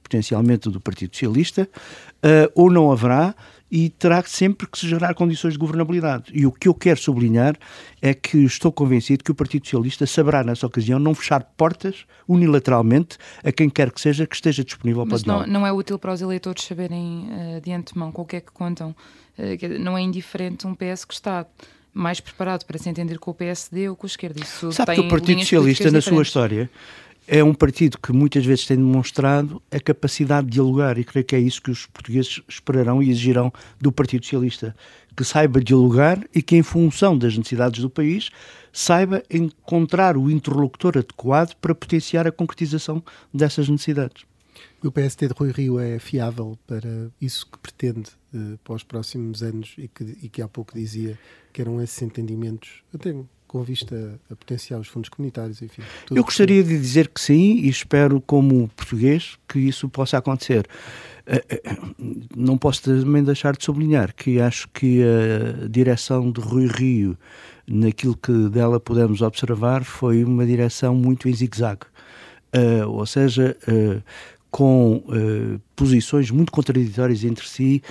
potencialmente 0.00 0.70
do 0.70 0.80
Partido 0.80 1.12
Socialista, 1.12 1.68
ou 2.54 2.70
não 2.70 2.92
haverá, 2.92 3.34
e 3.74 3.88
terá 3.88 4.22
sempre 4.22 4.68
que 4.68 4.78
se 4.78 4.88
gerar 4.88 5.14
condições 5.14 5.54
de 5.54 5.58
governabilidade. 5.58 6.30
E 6.32 6.46
o 6.46 6.52
que 6.52 6.68
eu 6.68 6.74
quero 6.74 7.00
sublinhar 7.00 7.56
é 8.00 8.14
que 8.14 8.38
estou 8.44 8.70
convencido 8.70 9.24
que 9.24 9.32
o 9.32 9.34
Partido 9.34 9.64
Socialista 9.64 10.06
saberá, 10.06 10.44
nessa 10.44 10.64
ocasião, 10.64 10.96
não 11.00 11.12
fechar 11.12 11.42
portas 11.56 12.06
unilateralmente 12.28 13.18
a 13.42 13.50
quem 13.50 13.68
quer 13.68 13.90
que 13.90 14.00
seja 14.00 14.28
que 14.28 14.36
esteja 14.36 14.62
disponível 14.62 15.04
Mas 15.04 15.24
para 15.24 15.38
não, 15.38 15.46
não 15.48 15.66
é 15.66 15.72
útil 15.72 15.98
para 15.98 16.12
os 16.12 16.22
eleitores 16.22 16.62
saberem 16.62 17.26
uh, 17.28 17.60
de 17.60 17.72
antemão 17.72 18.12
com 18.12 18.22
o 18.22 18.24
que 18.24 18.36
é 18.36 18.40
que 18.40 18.52
contam. 18.52 18.94
Uh, 19.36 19.80
não 19.80 19.98
é 19.98 20.02
indiferente 20.02 20.68
um 20.68 20.74
PS 20.76 21.04
que 21.04 21.14
está 21.14 21.44
mais 21.92 22.20
preparado 22.20 22.64
para 22.66 22.78
se 22.78 22.88
entender 22.88 23.18
com 23.18 23.32
o 23.32 23.34
PSD 23.34 23.88
ou 23.88 23.96
com 23.96 24.06
a 24.06 24.08
esquerda. 24.08 24.40
Isso 24.40 24.70
Sabe 24.70 24.94
que 24.94 25.00
o 25.00 25.08
Partido 25.08 25.40
Socialista, 25.40 25.90
na 25.90 26.00
sua 26.00 26.22
história, 26.22 26.70
é 27.26 27.42
um 27.42 27.54
partido 27.54 27.98
que 27.98 28.12
muitas 28.12 28.44
vezes 28.44 28.66
tem 28.66 28.76
demonstrado 28.76 29.62
a 29.70 29.80
capacidade 29.80 30.46
de 30.46 30.54
dialogar 30.54 30.98
e 30.98 31.04
creio 31.04 31.24
que 31.24 31.34
é 31.34 31.38
isso 31.38 31.62
que 31.62 31.70
os 31.70 31.86
portugueses 31.86 32.42
esperarão 32.48 33.02
e 33.02 33.10
exigirão 33.10 33.52
do 33.80 33.90
Partido 33.90 34.24
Socialista. 34.24 34.76
Que 35.16 35.24
saiba 35.24 35.60
dialogar 35.60 36.18
e 36.34 36.42
que, 36.42 36.56
em 36.56 36.62
função 36.62 37.16
das 37.16 37.38
necessidades 37.38 37.80
do 37.80 37.88
país, 37.88 38.30
saiba 38.72 39.22
encontrar 39.30 40.16
o 40.16 40.28
interlocutor 40.28 40.98
adequado 40.98 41.54
para 41.54 41.74
potenciar 41.74 42.26
a 42.26 42.32
concretização 42.32 43.02
dessas 43.32 43.68
necessidades. 43.68 44.24
O 44.82 44.90
PST 44.90 45.28
de 45.28 45.34
Rui 45.34 45.50
Rio 45.52 45.78
é 45.78 45.98
fiável 45.98 46.58
para 46.66 47.10
isso 47.20 47.46
que 47.50 47.58
pretende 47.58 48.10
uh, 48.34 48.58
para 48.62 48.74
os 48.74 48.82
próximos 48.82 49.42
anos 49.42 49.74
e 49.78 49.88
que, 49.88 50.04
e 50.22 50.28
que 50.28 50.42
há 50.42 50.48
pouco 50.48 50.74
dizia 50.74 51.18
que 51.52 51.62
eram 51.62 51.80
esses 51.80 52.02
entendimentos, 52.02 52.82
até 52.92 53.14
com 53.54 53.62
vista 53.62 54.18
a 54.28 54.34
potenciar 54.34 54.80
os 54.80 54.88
fundos 54.88 55.08
comunitários, 55.08 55.62
enfim. 55.62 55.80
Eu 56.10 56.24
gostaria 56.24 56.60
de 56.60 56.76
dizer 56.76 57.06
que 57.06 57.20
sim 57.20 57.58
e 57.58 57.68
espero, 57.68 58.20
como 58.20 58.68
português, 58.74 59.38
que 59.46 59.60
isso 59.60 59.88
possa 59.88 60.18
acontecer. 60.18 60.66
Eh, 61.24 61.44
eh, 61.48 61.76
não 62.36 62.58
posso 62.58 62.82
também 62.82 63.22
deixar 63.22 63.56
de 63.56 63.64
sublinhar 63.64 64.12
que 64.12 64.40
acho 64.40 64.68
que 64.70 65.04
a 65.04 65.68
direção 65.68 66.32
de 66.32 66.40
Rui 66.40 66.66
Rio, 66.66 67.16
naquilo 67.64 68.16
que 68.16 68.32
dela 68.48 68.80
pudemos 68.80 69.22
observar, 69.22 69.84
foi 69.84 70.24
uma 70.24 70.44
direção 70.44 70.92
muito 70.92 71.28
em 71.28 71.32
zigue-zague. 71.32 71.86
Uh, 72.52 72.88
ou 72.88 73.06
seja, 73.06 73.56
com 74.50 75.04
posições 75.76 76.28
muito 76.28 76.50
contraditórias 76.50 77.22
entre 77.22 77.48
si 77.48 77.82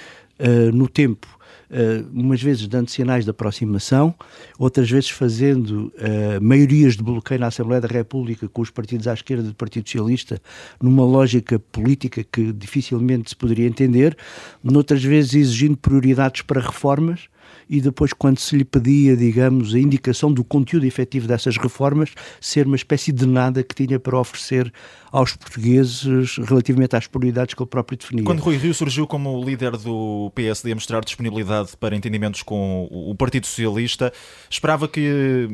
no 0.74 0.90
tempo 0.90 1.28
uh, 1.74 2.10
umas 2.14 2.42
vezes 2.42 2.68
dando 2.68 2.90
sinais 2.90 3.26
de 3.26 3.32
aproximação, 3.32 4.14
outras 4.58 4.90
vezes 4.90 5.10
fazendo 5.10 5.92
uh, 5.98 6.42
maiorias 6.42 6.96
de 6.96 7.04
bloqueio 7.04 7.40
na 7.40 7.48
Assembleia 7.48 7.82
da 7.82 7.88
República 7.88 8.48
com 8.48 8.62
os 8.62 8.70
partidos 8.70 9.08
à 9.08 9.14
esquerda 9.14 9.44
do 9.44 9.56
Partido 9.56 9.90
Socialista, 9.90 10.42
numa 10.82 11.04
lógica 11.04 11.60
política 11.60 12.24
que 12.24 12.54
dificilmente 12.54 13.30
se 13.30 13.36
poderia 13.36 13.68
entender, 13.68 14.16
noutras 14.64 15.04
vezes 15.04 15.34
exigindo 15.34 15.78
prioridades 15.78 16.42
para 16.42 16.62
reformas 16.62 17.28
e 17.70 17.82
depois, 17.82 18.14
quando 18.14 18.40
se 18.40 18.56
lhe 18.56 18.66
pedia, 18.66 19.16
digamos, 19.16 19.74
a 19.74 19.80
indicação 19.80 20.32
do 20.32 20.44
conteúdo 20.44 20.86
efetivo 20.86 21.28
dessas 21.28 21.58
reformas, 21.58 22.10
ser 22.40 22.66
uma 22.66 22.76
espécie 22.76 23.12
de 23.12 23.26
nada 23.26 23.64
que 23.64 23.76
tinha 23.76 24.00
para 24.00 24.18
oferecer 24.18 24.72
aos 25.14 25.36
portugueses 25.36 26.38
relativamente 26.38 26.96
às 26.96 27.06
prioridades 27.06 27.54
que 27.54 27.62
ele 27.62 27.70
próprio 27.70 27.96
definia. 27.96 28.26
Quando 28.26 28.40
Rui 28.40 28.58
Rio 28.58 28.74
surgiu 28.74 29.06
como 29.06 29.44
líder 29.44 29.78
do 29.78 30.32
PSD 30.34 30.72
a 30.72 30.76
mostrar 30.76 31.02
disponibilidade 31.02 31.78
para 31.80 31.96
entendimentos 31.96 32.42
com 32.42 32.88
o 32.90 33.14
Partido 33.14 33.46
Socialista, 33.46 34.12
esperava 34.50 34.88
que 34.88 35.48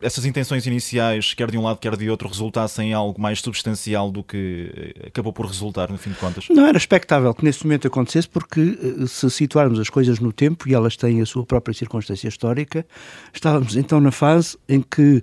essas 0.00 0.24
intenções 0.24 0.66
iniciais, 0.66 1.34
quer 1.34 1.50
de 1.50 1.58
um 1.58 1.62
lado, 1.62 1.78
quer 1.78 1.96
de 1.96 2.08
outro, 2.08 2.28
resultassem 2.28 2.90
em 2.90 2.92
algo 2.92 3.20
mais 3.20 3.40
substancial 3.40 4.12
do 4.12 4.22
que 4.22 4.94
acabou 5.04 5.32
por 5.32 5.46
resultar, 5.46 5.90
no 5.90 5.98
fim 5.98 6.10
de 6.10 6.16
contas? 6.16 6.46
Não 6.48 6.64
era 6.64 6.78
expectável 6.78 7.34
que 7.34 7.44
nesse 7.44 7.64
momento 7.64 7.88
acontecesse, 7.88 8.28
porque 8.28 8.78
eh, 8.80 9.06
se 9.08 9.28
situarmos 9.30 9.80
as 9.80 9.90
coisas 9.90 10.20
no 10.20 10.32
tempo, 10.32 10.68
e 10.68 10.74
elas 10.74 10.96
têm 10.96 11.20
a 11.20 11.26
sua 11.32 11.44
própria 11.44 11.74
circunstância 11.74 12.28
histórica, 12.28 12.86
estávamos 13.32 13.76
então 13.76 14.00
na 14.00 14.10
fase 14.10 14.56
em 14.68 14.80
que 14.82 15.22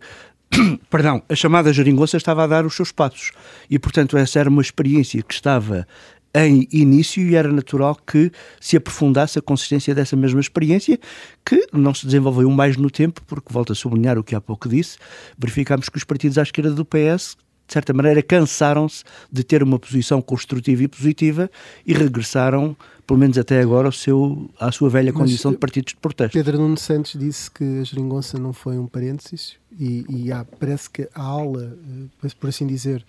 perdão, 0.89 1.21
a 1.29 1.35
chamada 1.35 1.71
geringonça 1.71 2.17
estava 2.17 2.43
a 2.43 2.47
dar 2.47 2.65
os 2.65 2.75
seus 2.75 2.91
passos. 2.91 3.31
E, 3.69 3.77
portanto, 3.77 4.17
essa 4.17 4.39
era 4.39 4.49
uma 4.49 4.61
experiência 4.61 5.21
que 5.21 5.33
estava 5.33 5.87
em 6.33 6.67
início 6.71 7.23
e 7.23 7.35
era 7.35 7.51
natural 7.51 7.95
que 7.95 8.31
se 8.59 8.77
aprofundasse 8.77 9.39
a 9.39 9.41
consistência 9.41 9.95
dessa 9.95 10.15
mesma 10.15 10.39
experiência, 10.39 10.99
que 11.45 11.67
não 11.73 11.93
se 11.93 12.05
desenvolveu 12.05 12.49
mais 12.51 12.77
no 12.77 12.89
tempo, 12.89 13.21
porque, 13.27 13.51
volto 13.51 13.73
a 13.73 13.75
sublinhar 13.75 14.17
o 14.17 14.23
que 14.23 14.35
há 14.35 14.41
pouco 14.41 14.69
disse, 14.69 14.97
verificámos 15.37 15.89
que 15.89 15.97
os 15.97 16.03
partidos 16.03 16.37
à 16.37 16.43
esquerda 16.43 16.71
do 16.71 16.85
PS 16.85 17.35
de 17.69 17.73
certa 17.73 17.93
maneira, 17.93 18.21
cansaram-se 18.23 19.03
de 19.31 19.43
ter 19.43 19.61
uma 19.61 19.77
posição 19.77 20.21
construtiva 20.23 20.83
e 20.83 20.87
positiva 20.87 21.51
e 21.85 21.93
regressaram, 21.93 22.75
pelo 23.05 23.19
menos 23.19 23.37
até 23.37 23.61
agora, 23.61 23.87
ao 23.87 23.91
seu, 23.91 24.49
à 24.59 24.71
sua 24.71 24.89
velha 24.89 25.11
Mas, 25.13 25.21
condição 25.21 25.51
de 25.51 25.57
partidos 25.57 25.93
de 25.93 25.99
protesto. 25.99 26.33
Pedro 26.33 26.57
Nuno 26.57 26.77
Santos 26.77 27.13
disse 27.15 27.49
que 27.51 27.63
a 27.79 27.83
geringonça 27.83 28.39
não 28.39 28.53
foi 28.53 28.79
um 28.79 28.87
parênteses 28.87 29.55
e, 29.79 30.03
e 30.09 30.31
há, 30.31 30.43
parece 30.59 30.89
que 30.89 31.07
a 31.13 31.21
aula, 31.21 31.77
eh, 32.23 32.29
por 32.39 32.49
assim 32.49 32.65
dizer, 32.65 33.05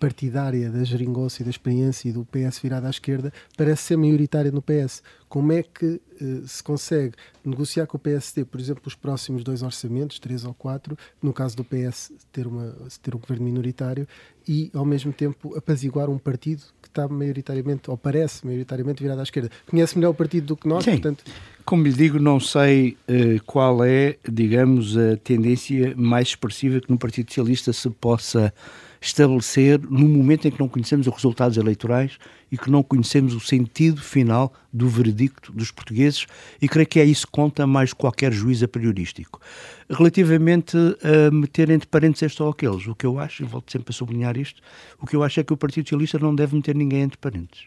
partidária 0.00 0.70
da 0.70 0.82
geringonça 0.82 1.42
e 1.42 1.44
da 1.44 1.50
experiência 1.50 2.08
e 2.08 2.12
do 2.12 2.24
PS 2.24 2.58
virado 2.58 2.86
à 2.86 2.90
esquerda 2.90 3.32
parece 3.56 3.82
ser 3.82 3.96
maioritária 3.96 4.50
no 4.50 4.62
PS. 4.62 5.02
Como 5.28 5.52
é 5.52 5.62
que 5.62 6.00
uh, 6.20 6.48
se 6.48 6.62
consegue 6.62 7.14
negociar 7.44 7.86
com 7.86 7.96
o 7.96 8.00
PSD, 8.00 8.44
por 8.44 8.58
exemplo, 8.58 8.82
os 8.86 8.94
próximos 8.94 9.44
dois 9.44 9.62
orçamentos, 9.62 10.18
três 10.18 10.44
ou 10.44 10.54
quatro, 10.54 10.96
no 11.22 11.32
caso 11.32 11.56
do 11.56 11.64
PS 11.64 12.12
ter, 12.32 12.46
uma, 12.46 12.74
ter 13.02 13.14
um 13.14 13.18
governo 13.18 13.44
minoritário, 13.44 14.08
e 14.46 14.70
ao 14.74 14.84
mesmo 14.84 15.12
tempo 15.12 15.54
apaziguar 15.56 16.08
um 16.08 16.18
partido 16.18 16.62
que 16.80 16.88
está 16.88 17.06
maioritariamente, 17.06 17.90
ou 17.90 17.98
parece 17.98 18.46
maioritariamente 18.46 19.02
virado 19.02 19.20
à 19.20 19.22
esquerda? 19.22 19.50
Conhece 19.66 19.96
melhor 19.96 20.10
o 20.10 20.14
partido 20.14 20.46
do 20.46 20.56
que 20.56 20.66
nós, 20.66 20.84
Sim. 20.84 20.92
portanto... 20.92 21.24
Como 21.66 21.82
lhe 21.82 21.92
digo, 21.92 22.18
não 22.18 22.40
sei 22.40 22.96
uh, 23.06 23.44
qual 23.44 23.84
é, 23.84 24.16
digamos, 24.26 24.96
a 24.96 25.18
tendência 25.18 25.94
mais 25.94 26.28
expressiva 26.28 26.80
que 26.80 26.90
no 26.90 26.98
Partido 26.98 27.28
Socialista 27.28 27.74
se 27.74 27.90
possa 27.90 28.54
estabelecer 29.00 29.80
no 29.80 30.08
momento 30.08 30.48
em 30.48 30.50
que 30.50 30.58
não 30.58 30.68
conhecemos 30.68 31.06
os 31.06 31.14
resultados 31.14 31.56
eleitorais 31.56 32.18
e 32.50 32.56
que 32.56 32.70
não 32.70 32.82
conhecemos 32.82 33.34
o 33.34 33.40
sentido 33.40 34.00
final 34.00 34.52
do 34.72 34.88
veredicto 34.88 35.52
dos 35.52 35.70
portugueses 35.70 36.26
e 36.60 36.68
creio 36.68 36.86
que 36.86 36.98
é 36.98 37.04
isso 37.04 37.26
que 37.26 37.32
conta 37.32 37.66
mais 37.66 37.92
qualquer 37.92 38.32
juiz 38.32 38.62
a 38.62 38.68
priorístico. 38.68 39.40
Relativamente 39.88 40.76
a 40.76 41.30
meter 41.30 41.70
entre 41.70 41.88
parênteses 41.88 42.22
este 42.22 42.42
ou 42.42 42.50
aqueles, 42.50 42.86
o 42.86 42.94
que 42.94 43.06
eu 43.06 43.18
acho, 43.18 43.42
e 43.42 43.46
volto 43.46 43.70
sempre 43.70 43.90
a 43.90 43.92
sublinhar 43.92 44.36
isto, 44.36 44.62
o 45.00 45.06
que 45.06 45.14
eu 45.14 45.22
acho 45.22 45.40
é 45.40 45.44
que 45.44 45.52
o 45.52 45.56
Partido 45.56 45.86
Socialista 45.86 46.18
não 46.18 46.34
deve 46.34 46.56
meter 46.56 46.74
ninguém 46.74 47.02
entre 47.02 47.18
parênteses. 47.18 47.66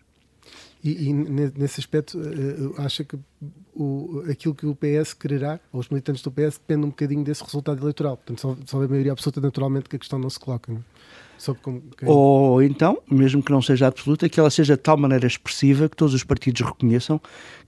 E, 0.84 1.10
e, 1.10 1.14
nesse 1.14 1.80
aspecto, 1.80 2.18
uh, 2.18 2.82
acha 2.82 3.04
que 3.04 3.18
o, 3.74 4.24
aquilo 4.30 4.56
que 4.56 4.66
o 4.66 4.76
PS 4.76 5.14
quererá, 5.14 5.60
ou 5.72 5.80
os 5.80 5.90
militantes 5.90 6.24
do 6.24 6.32
PS, 6.32 6.58
depende 6.58 6.86
um 6.86 6.90
bocadinho 6.90 7.24
desse 7.24 7.44
resultado 7.44 7.80
eleitoral. 7.84 8.18
Portanto, 8.18 8.42
só, 8.42 8.58
só 8.66 8.82
a 8.82 8.88
maioria 8.88 9.12
absoluta, 9.12 9.40
naturalmente, 9.40 9.88
que 9.88 9.96
a 9.96 10.00
questão 10.00 10.18
não 10.18 10.30
se 10.30 10.40
coloca. 10.40 10.72
Não? 10.72 10.80
É? 10.80 11.01
Como... 11.62 11.82
Ou 12.06 12.62
então, 12.62 13.00
mesmo 13.10 13.42
que 13.42 13.52
não 13.52 13.62
seja 13.62 13.88
absoluta, 13.88 14.30
que 14.30 14.40
ela 14.40 14.50
seja 14.50 14.76
de 14.76 14.82
tal 14.82 14.98
maneira 14.98 15.26
expressiva 15.26 15.90
que 15.90 15.96
todos 15.96 16.14
os 16.14 16.24
partidos 16.24 16.62
reconheçam 16.62 17.20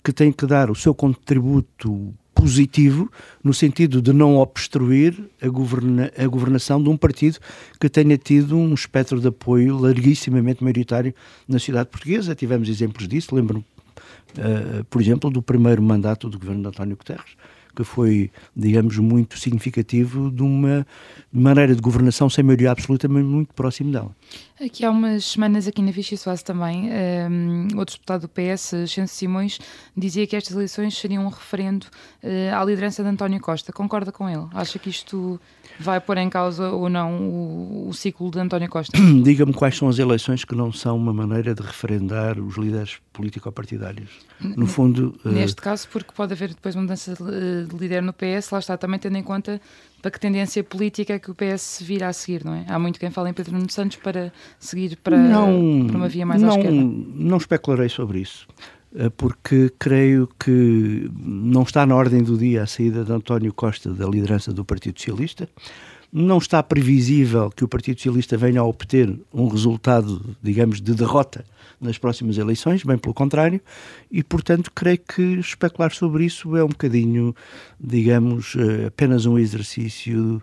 que 0.03 0.11
têm 0.13 0.31
que 0.31 0.45
dar 0.45 0.69
o 0.69 0.75
seu 0.75 0.93
contributo 0.93 2.13
positivo 2.35 3.11
no 3.43 3.53
sentido 3.53 4.01
de 4.01 4.11
não 4.11 4.37
obstruir 4.37 5.29
a, 5.41 5.47
governa 5.47 6.11
a 6.17 6.27
governação 6.27 6.81
de 6.81 6.89
um 6.89 6.97
partido 6.97 7.39
que 7.79 7.87
tenha 7.89 8.17
tido 8.17 8.57
um 8.57 8.73
espectro 8.73 9.19
de 9.19 9.27
apoio 9.27 9.77
larguissimamente 9.77 10.63
maioritário 10.63 11.13
na 11.47 11.57
sociedade 11.57 11.89
portuguesa. 11.89 12.35
Tivemos 12.35 12.67
exemplos 12.67 13.07
disso, 13.07 13.33
lembro 13.33 13.63
uh, 14.37 14.83
por 14.85 15.01
exemplo, 15.01 15.29
do 15.29 15.41
primeiro 15.41 15.81
mandato 15.81 16.29
do 16.29 16.39
governo 16.39 16.61
de 16.61 16.67
António 16.69 16.97
Guterres, 16.97 17.35
que 17.75 17.83
foi, 17.83 18.31
digamos, 18.55 18.97
muito 18.97 19.37
significativo 19.37 20.29
de 20.31 20.41
uma 20.41 20.85
maneira 21.31 21.75
de 21.75 21.81
governação 21.81 22.29
sem 22.29 22.43
maioria 22.43 22.71
absoluta, 22.71 23.07
mas 23.07 23.23
muito 23.23 23.53
próximo 23.53 23.91
dela. 23.91 24.11
Aqui 24.63 24.85
há 24.85 24.91
umas 24.91 25.25
semanas, 25.25 25.67
aqui 25.67 25.81
na 25.81 25.91
Vichy 25.91 26.15
Soares 26.15 26.43
também, 26.43 26.89
um, 27.29 27.67
outro 27.77 27.95
deputado 27.95 28.21
do 28.21 28.29
PS, 28.29 28.87
Chance 28.87 29.15
Simões, 29.15 29.59
dizia 29.97 30.25
que 30.27 30.35
estas 30.35 30.55
eleições 30.55 30.95
seriam 30.95 31.25
um 31.25 31.27
referendo 31.27 31.87
uh, 32.23 32.55
à 32.55 32.63
liderança 32.63 33.03
de 33.03 33.09
António 33.09 33.41
Costa. 33.41 33.73
Concorda 33.73 34.11
com 34.11 34.29
ele? 34.29 34.45
Acha 34.53 34.77
que 34.77 34.89
isto 34.89 35.41
vai 35.79 35.99
pôr 35.99 36.17
em 36.17 36.29
causa 36.29 36.69
ou 36.69 36.87
não 36.87 37.29
o, 37.29 37.89
o 37.89 37.93
ciclo 37.93 38.29
de 38.29 38.39
António 38.39 38.69
Costa? 38.69 38.95
Diga-me 39.23 39.53
quais 39.53 39.75
são 39.75 39.89
as 39.89 39.97
eleições 39.97 40.45
que 40.45 40.55
não 40.55 40.71
são 40.71 40.95
uma 40.95 41.13
maneira 41.13 41.53
de 41.53 41.61
referendar 41.61 42.39
os 42.39 42.55
líderes 42.55 42.97
político-partidários. 43.11 44.09
No 44.39 44.67
fundo. 44.67 45.17
Neste 45.25 45.59
uh... 45.59 45.63
caso, 45.63 45.87
porque 45.89 46.11
pode 46.13 46.33
haver 46.33 46.49
depois 46.49 46.75
mudança 46.75 47.15
de 47.67 47.75
líder 47.75 48.01
no 48.01 48.13
PS, 48.13 48.51
lá 48.51 48.59
está 48.59 48.77
também 48.77 48.99
tendo 48.99 49.17
em 49.17 49.23
conta 49.23 49.59
para 50.01 50.11
que 50.11 50.19
tendência 50.19 50.63
política 50.63 51.13
é 51.13 51.19
que 51.19 51.31
o 51.31 51.35
PS 51.35 51.81
virá 51.81 52.09
a 52.09 52.13
seguir, 52.13 52.43
não 52.43 52.53
é? 52.53 52.65
Há 52.67 52.77
muito 52.77 52.99
quem 52.99 53.09
fala 53.09 53.29
em 53.29 53.33
Pedro 53.33 53.53
Nuno 53.53 53.71
Santos 53.71 53.97
para 53.97 54.33
seguir 54.59 54.97
para, 54.97 55.17
não, 55.17 55.87
para 55.87 55.97
uma 55.97 56.09
via 56.09 56.25
mais 56.25 56.41
não, 56.41 56.49
à 56.49 56.57
esquerda. 56.57 56.81
Não 57.15 57.37
especularei 57.37 57.87
sobre 57.87 58.19
isso, 58.19 58.45
eh, 58.95 59.09
porque 59.09 59.71
creio 59.79 60.27
que 60.37 61.09
não 61.17 61.63
está 61.63 61.85
na 61.85 61.95
ordem 61.95 62.21
do 62.21 62.37
dia 62.37 62.63
a 62.63 62.67
saída 62.67 63.05
de 63.05 63.11
António 63.13 63.53
Costa 63.53 63.93
da 63.93 64.05
liderança 64.05 64.51
do 64.51 64.65
Partido 64.65 64.99
Socialista. 64.99 65.47
Não 66.11 66.37
está 66.37 66.61
previsível 66.61 67.49
que 67.49 67.63
o 67.63 67.67
Partido 67.67 67.97
Socialista 67.97 68.37
venha 68.37 68.59
a 68.61 68.65
obter 68.65 69.17
um 69.33 69.47
resultado, 69.47 70.35
digamos, 70.43 70.81
de 70.81 70.93
derrota 70.93 71.45
nas 71.83 71.97
próximas 71.97 72.37
eleições, 72.37 72.83
bem 72.83 72.97
pelo 72.97 73.13
contrário, 73.13 73.61
e 74.11 74.23
portanto 74.23 74.71
creio 74.73 74.99
que 74.99 75.21
especular 75.39 75.91
sobre 75.93 76.25
isso 76.25 76.55
é 76.55 76.63
um 76.63 76.69
bocadinho, 76.69 77.35
digamos, 77.79 78.55
eh, 78.55 78.87
apenas 78.87 79.25
um 79.25 79.37
exercício 79.37 80.41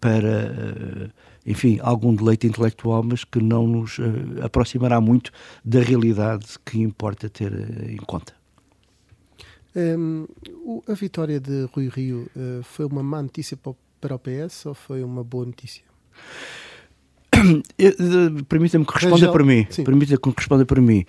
para, 0.00 0.28
eh, 0.28 1.10
enfim, 1.46 1.78
algum 1.82 2.14
deleite 2.14 2.46
intelectual, 2.46 3.02
mas 3.02 3.24
que 3.24 3.40
não 3.40 3.66
nos 3.66 3.98
eh, 3.98 4.44
aproximará 4.44 5.00
muito 5.00 5.30
da 5.64 5.80
realidade 5.80 6.46
que 6.64 6.78
importa 6.78 7.28
ter 7.28 7.52
em 7.90 7.98
conta. 7.98 8.34
Um, 9.74 10.26
a 10.88 10.94
vitória 10.94 11.38
de 11.38 11.68
Rui 11.74 11.88
Rio 11.88 12.26
foi 12.62 12.86
uma 12.86 13.02
má 13.02 13.22
notícia 13.22 13.58
para 14.00 14.14
o 14.14 14.18
PS 14.18 14.64
ou 14.64 14.74
foi 14.74 15.04
uma 15.04 15.22
boa 15.22 15.44
notícia? 15.44 15.84
Permita-me 18.48 18.84
que 18.84 18.92
responda 18.94 19.30
para 19.30 19.44
mim. 19.44 19.66
Permita-me 19.84 20.18
que 20.18 20.32
responda 20.36 20.64
para 20.66 20.80
mim. 20.80 21.04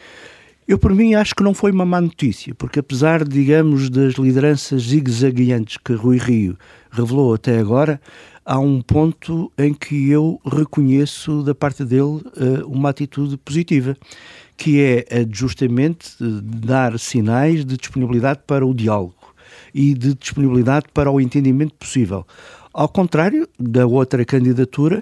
Eu, 0.68 0.78
por 0.78 0.94
mim, 0.94 1.14
acho 1.14 1.34
que 1.34 1.44
não 1.44 1.54
foi 1.54 1.72
uma 1.72 1.86
má 1.86 2.02
notícia, 2.02 2.54
porque 2.54 2.80
apesar, 2.80 3.24
digamos, 3.24 3.90
das 3.90 4.16
lideranças 4.16 4.84
zigue-zagueantes 4.84 5.78
que 5.78 5.94
Rui 5.94 6.18
Rio 6.18 6.58
revelou 6.92 7.34
até 7.34 7.58
agora, 7.58 8.02
há 8.46 8.60
um 8.60 8.82
ponto 8.82 9.50
em 9.58 9.74
que 9.74 10.10
eu 10.10 10.42
reconheço 10.46 11.42
da 11.42 11.56
parte 11.56 11.86
dele 11.86 12.02
uh, 12.02 12.68
uma 12.68 12.90
atitude 12.90 13.38
positiva, 13.38 13.96
que 14.58 14.82
é 14.82 15.06
uh, 15.10 15.30
justamente 15.32 16.22
uh, 16.22 16.42
dar 16.42 17.00
sinais 17.00 17.64
de 17.64 17.78
disponibilidade 17.78 18.42
para 18.46 18.66
o 18.66 18.74
diálogo 18.74 19.16
e 19.74 19.94
de 19.94 20.16
disponibilidade 20.16 20.88
para 20.94 21.10
o 21.10 21.22
entendimento 21.22 21.76
possível. 21.76 22.28
Ao 22.74 22.90
contrário 22.90 23.48
da 23.58 23.88
outra 23.88 24.26
candidatura, 24.26 25.02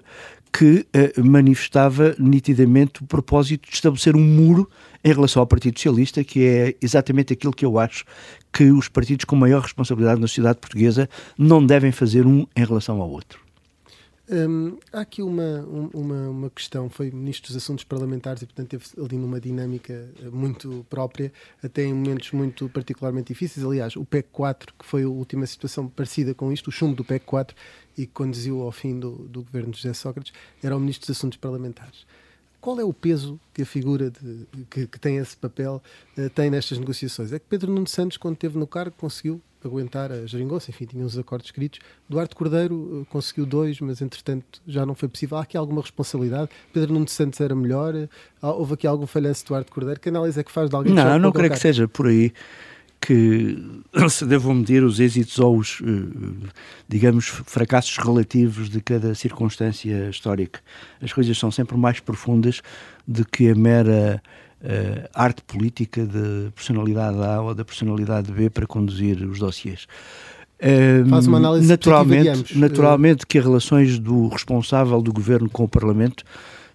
que 0.58 0.88
eh, 0.94 1.22
manifestava 1.22 2.16
nitidamente 2.18 3.04
o 3.04 3.06
propósito 3.06 3.68
de 3.68 3.76
estabelecer 3.76 4.16
um 4.16 4.24
muro 4.24 4.70
em 5.04 5.12
relação 5.12 5.42
ao 5.42 5.48
Partido 5.48 5.78
Socialista, 5.78 6.24
que 6.24 6.46
é 6.46 6.76
exatamente 6.82 7.34
aquilo 7.34 7.52
que 7.52 7.66
eu 7.66 7.78
acho 7.78 8.06
que 8.54 8.72
os 8.72 8.88
partidos 8.88 9.26
com 9.26 9.36
maior 9.36 9.62
responsabilidade 9.62 10.22
na 10.22 10.28
sociedade 10.28 10.60
portuguesa 10.60 11.10
não 11.38 11.66
devem 11.66 11.92
fazer 11.92 12.26
um 12.26 12.48
em 12.56 12.64
relação 12.64 13.02
ao 13.02 13.10
outro. 13.10 13.44
Hum, 14.28 14.78
há 14.92 15.02
aqui 15.02 15.22
uma, 15.22 15.60
uma, 15.94 16.30
uma 16.30 16.50
questão, 16.50 16.90
foi 16.90 17.12
Ministro 17.12 17.50
dos 17.54 17.62
Assuntos 17.62 17.84
Parlamentares 17.84 18.42
e, 18.42 18.46
portanto, 18.48 18.70
teve 18.70 18.86
ali 18.98 19.18
numa 19.18 19.40
dinâmica 19.40 20.10
eh, 20.20 20.30
muito 20.32 20.84
própria, 20.90 21.32
até 21.62 21.84
em 21.84 21.94
momentos 21.94 22.32
muito 22.32 22.68
particularmente 22.70 23.34
difíceis. 23.34 23.64
Aliás, 23.64 23.96
o 23.96 24.04
PEC 24.04 24.30
4, 24.32 24.74
que 24.80 24.86
foi 24.86 25.04
a 25.04 25.08
última 25.08 25.46
situação 25.46 25.88
parecida 25.88 26.34
com 26.34 26.52
isto, 26.52 26.70
o 26.70 26.72
chumbo 26.72 26.96
do 26.96 27.04
PEC 27.04 27.24
4, 27.24 27.56
e 27.98 28.06
que 28.06 28.14
conduziu 28.14 28.62
ao 28.62 28.72
fim 28.72 29.00
do, 29.00 29.12
do 29.12 29.44
governo 29.44 29.72
de 29.72 29.78
José 29.78 29.94
Sócrates, 29.94 30.34
era 30.64 30.76
o 30.76 30.80
Ministro 30.80 31.08
dos 31.08 31.18
Assuntos 31.18 31.38
Parlamentares. 31.38 32.06
Qual 32.60 32.80
é 32.80 32.84
o 32.84 32.92
peso 32.92 33.40
que 33.54 33.62
a 33.62 33.66
figura 33.66 34.10
de, 34.10 34.48
que, 34.72 34.88
que, 34.88 35.00
tem 35.00 35.18
esse 35.18 35.38
papel 35.38 35.82
uh, 36.18 36.30
tem 36.32 36.50
nestas 36.50 36.80
negociações? 36.80 37.32
É 37.32 37.38
que 37.38 37.46
Pedro 37.48 37.72
Nuno 37.72 37.88
Santos, 37.88 38.18
quando 38.18 38.34
esteve 38.34 38.58
no 38.58 38.66
cargo, 38.66 38.96
conseguiu 38.98 39.40
aguentar 39.64 40.12
a 40.12 40.26
geringonça, 40.26 40.72
enfim, 40.72 40.86
tinha 40.86 41.06
uns 41.06 41.16
acordos 41.16 41.48
escritos. 41.48 41.80
Duarte 42.10 42.34
Cordeiro 42.34 42.76
uh, 42.76 43.08
conseguiu 43.08 43.46
dois, 43.46 43.80
mas 43.82 44.02
entretanto 44.02 44.64
já 44.66 44.84
não 44.84 44.96
foi 44.96 45.08
possível. 45.08 45.38
Há 45.38 45.44
aqui 45.44 45.56
alguma 45.56 45.82
responsabilidade? 45.82 46.50
Pedro 46.74 46.94
Nuno 46.94 47.08
Santos 47.08 47.40
era 47.40 47.54
melhor? 47.54 47.94
Houve 48.42 48.74
aqui 48.74 48.88
algum 48.88 49.06
falhanço 49.06 49.44
de 49.44 49.50
Duarte 49.50 49.72
Cordeiro? 49.72 50.00
Que 50.00 50.10
análise 50.10 50.40
é 50.40 50.44
que 50.44 50.52
faz 50.52 50.68
de 50.68 50.76
alguém 50.76 50.92
Não, 50.92 51.20
não 51.20 51.32
creio 51.32 51.52
que 51.52 51.60
seja 51.60 51.88
por 51.88 52.08
aí 52.08 52.34
que 53.00 53.58
se 54.10 54.26
devam 54.26 54.56
medir 54.56 54.84
os 54.84 55.00
êxitos 55.00 55.40
ou 55.40 55.58
os, 55.58 55.82
eh, 55.82 56.50
digamos, 56.88 57.28
fracassos 57.28 57.98
relativos 57.98 58.70
de 58.70 58.82
cada 58.82 59.14
circunstância 59.14 60.10
histórica. 60.10 60.60
As 61.02 61.14
coisas 61.14 61.38
são 61.38 61.52
sempre 61.52 61.78
mais 61.78 62.00
profundas 62.00 62.62
do 63.08 63.26
que 63.26 63.50
a 63.50 63.56
mera 63.56 64.22
uh, 64.62 65.10
arte 65.14 65.42
política 65.44 66.06
da 66.06 66.52
personalidade 66.54 67.18
A 67.18 67.42
ou 67.42 67.54
da 67.54 67.64
personalidade 67.64 68.32
B 68.32 68.50
para 68.50 68.66
conduzir 68.66 69.22
os 69.24 69.40
dossiês. 69.40 69.88
Uh, 70.60 71.08
Faz 71.10 71.28
uma 71.28 71.38
análise 71.38 71.68
naturalmente, 71.68 72.58
naturalmente 72.58 73.28
que 73.28 73.38
as 73.38 73.44
relações 73.44 74.00
do 74.00 74.30
responsável 74.30 75.02
do 75.02 75.12
governo 75.12 75.50
com 75.50 75.66
o 75.66 75.68
Parlamento 75.68 76.24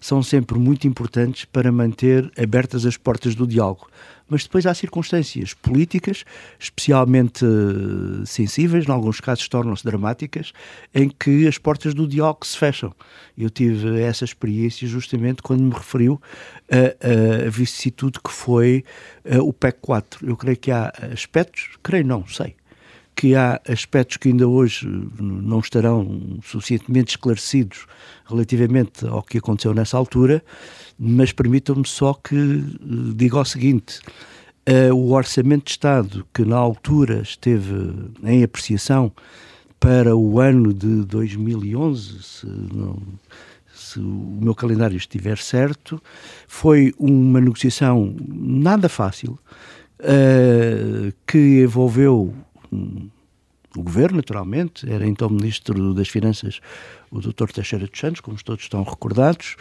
são 0.01 0.21
sempre 0.21 0.59
muito 0.59 0.85
importantes 0.85 1.45
para 1.45 1.71
manter 1.71 2.29
abertas 2.37 2.85
as 2.85 2.97
portas 2.97 3.35
do 3.35 3.47
diálogo 3.47 3.87
mas 4.31 4.43
depois 4.43 4.65
há 4.65 4.73
circunstâncias 4.73 5.53
políticas, 5.53 6.23
especialmente 6.57 7.43
uh, 7.43 8.25
sensíveis, 8.25 8.87
em 8.87 8.91
alguns 8.91 9.19
casos 9.19 9.45
tornam-se 9.49 9.83
dramáticas, 9.83 10.53
em 10.95 11.09
que 11.09 11.45
as 11.45 11.57
portas 11.57 11.93
do 11.93 12.07
diálogo 12.07 12.47
se 12.47 12.57
fecham. 12.57 12.95
Eu 13.37 13.49
tive 13.49 13.99
essa 13.99 14.23
experiência 14.23 14.87
justamente 14.87 15.41
quando 15.41 15.61
me 15.61 15.73
referiu 15.73 16.21
a, 16.71 17.43
a, 17.43 17.47
a 17.47 17.49
vicissitude 17.49 18.21
que 18.23 18.31
foi 18.31 18.85
uh, 19.25 19.45
o 19.45 19.51
PEC 19.51 19.79
4. 19.81 20.25
Eu 20.25 20.37
creio 20.37 20.57
que 20.57 20.71
há 20.71 20.93
aspectos, 21.11 21.71
creio 21.83 22.05
não, 22.05 22.25
sei, 22.25 22.55
que 23.15 23.35
há 23.35 23.61
aspectos 23.67 24.17
que 24.17 24.29
ainda 24.29 24.47
hoje 24.47 24.87
não 25.19 25.59
estarão 25.59 26.39
suficientemente 26.43 27.11
esclarecidos 27.11 27.85
relativamente 28.25 29.05
ao 29.05 29.21
que 29.21 29.37
aconteceu 29.37 29.73
nessa 29.73 29.97
altura, 29.97 30.43
mas 30.97 31.31
permitam-me 31.31 31.87
só 31.87 32.13
que 32.13 32.35
eh, 32.35 33.13
diga 33.15 33.39
o 33.39 33.45
seguinte: 33.45 33.99
uh, 34.69 34.93
o 34.95 35.11
Orçamento 35.11 35.65
de 35.65 35.71
Estado, 35.71 36.25
que 36.33 36.43
na 36.43 36.57
altura 36.57 37.21
esteve 37.21 37.93
em 38.23 38.43
apreciação 38.43 39.11
para 39.79 40.15
o 40.15 40.39
ano 40.39 40.73
de 40.73 41.03
2011, 41.05 42.23
se, 42.23 42.45
não, 42.45 43.01
se 43.73 43.99
o 43.99 44.39
meu 44.41 44.53
calendário 44.53 44.95
estiver 44.95 45.37
certo, 45.37 46.01
foi 46.47 46.93
uma 46.99 47.41
negociação 47.41 48.15
nada 48.27 48.87
fácil, 48.87 49.39
uh, 49.99 51.13
que 51.25 51.63
envolveu 51.63 52.33
o 52.71 53.83
governo, 53.83 54.17
naturalmente, 54.17 54.89
era 54.91 55.07
então 55.07 55.29
Ministro 55.29 55.93
das 55.93 56.09
Finanças 56.09 56.59
o 57.09 57.19
Dr. 57.19 57.51
Teixeira 57.53 57.87
dos 57.87 57.99
Santos, 57.99 58.21
como 58.21 58.41
todos 58.43 58.63
estão 58.63 58.83
recordados. 58.83 59.55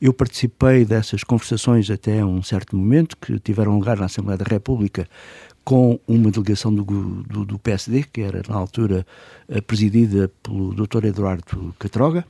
Eu 0.00 0.12
participei 0.12 0.84
dessas 0.84 1.24
conversações 1.24 1.90
até 1.90 2.24
um 2.24 2.42
certo 2.42 2.76
momento, 2.76 3.16
que 3.16 3.38
tiveram 3.40 3.74
lugar 3.74 3.98
na 3.98 4.06
Assembleia 4.06 4.38
da 4.38 4.44
República 4.44 5.08
com 5.64 5.98
uma 6.06 6.30
delegação 6.30 6.72
do, 6.72 6.84
do, 6.84 7.44
do 7.44 7.58
PSD, 7.58 8.04
que 8.04 8.20
era 8.20 8.40
na 8.48 8.54
altura 8.54 9.04
uh, 9.48 9.60
presidida 9.62 10.30
pelo 10.40 10.72
Dr. 10.72 11.06
Eduardo 11.06 11.74
Catroga. 11.78 12.24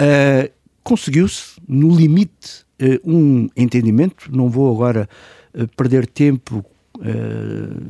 Uh, 0.00 0.50
Conseguiu-se, 0.82 1.60
no 1.66 1.94
limite, 1.94 2.66
uh, 2.82 3.00
um 3.02 3.48
entendimento. 3.56 4.30
Não 4.34 4.50
vou 4.50 4.74
agora 4.74 5.08
perder 5.76 6.06
tempo 6.06 6.64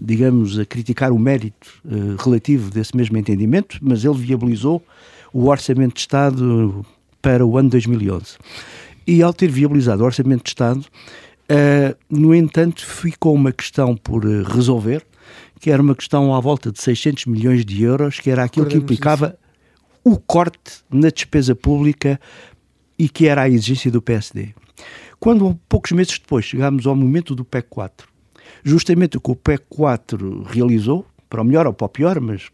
digamos, 0.01 0.59
a 0.59 0.65
criticar 0.65 1.13
o 1.13 1.19
mérito 1.19 1.69
uh, 1.85 2.17
relativo 2.23 2.71
desse 2.71 2.97
mesmo 2.97 3.17
entendimento, 3.17 3.79
mas 3.83 4.05
ele 4.05 4.15
viabilizou 4.15 4.83
o 5.33 5.49
Orçamento 5.49 5.95
de 5.95 6.01
Estado 6.01 6.85
para 7.21 7.45
o 7.45 7.59
ano 7.59 7.71
2011. 7.71 8.37
E 9.07 9.23
ao 9.23 9.33
ter 9.33 9.51
viabilizado 9.51 10.03
o 10.03 10.07
Orçamento 10.07 10.45
de 10.45 10.51
Estado, 10.51 10.81
uh, 10.81 11.97
no 12.09 12.35
entanto, 12.35 12.87
ficou 12.87 13.35
uma 13.35 13.53
questão 13.53 13.97
por 13.97 14.25
resolver, 14.25 15.05
que 15.59 15.71
era 15.71 15.83
uma 15.83 15.95
questão 15.95 16.35
à 16.35 16.41
volta 16.41 16.71
de 16.71 16.81
600 16.81 17.27
milhões 17.27 17.65
de 17.65 17.83
euros, 17.83 18.21
que 18.21 18.31
era 18.31 18.45
aquilo 18.45 18.67
que 18.67 18.77
implicava 18.77 19.37
o 20.05 20.17
corte 20.17 20.83
na 20.91 21.11
despesa 21.11 21.55
pública 21.55 22.19
e 22.99 23.09
que 23.09 23.27
era 23.27 23.43
a 23.43 23.49
exigência 23.49 23.91
do 23.91 24.01
PSD. 24.01 24.55
Quando, 25.19 25.59
poucos 25.69 25.93
meses 25.93 26.19
depois, 26.19 26.47
chegámos 26.47 26.87
ao 26.87 26.97
momento 26.97 27.35
do 27.35 27.45
PEC 27.45 27.67
4, 27.69 28.10
justamente 28.65 29.17
o 29.17 29.21
que 29.21 29.31
o 29.31 29.37
PEC 29.37 29.65
4 29.69 30.45
realizou, 30.49 31.07
para 31.29 31.43
o 31.43 31.45
melhor 31.45 31.67
ou 31.67 31.73
para 31.73 31.87
o 31.87 31.89
pior, 31.89 32.21
mas 32.21 32.51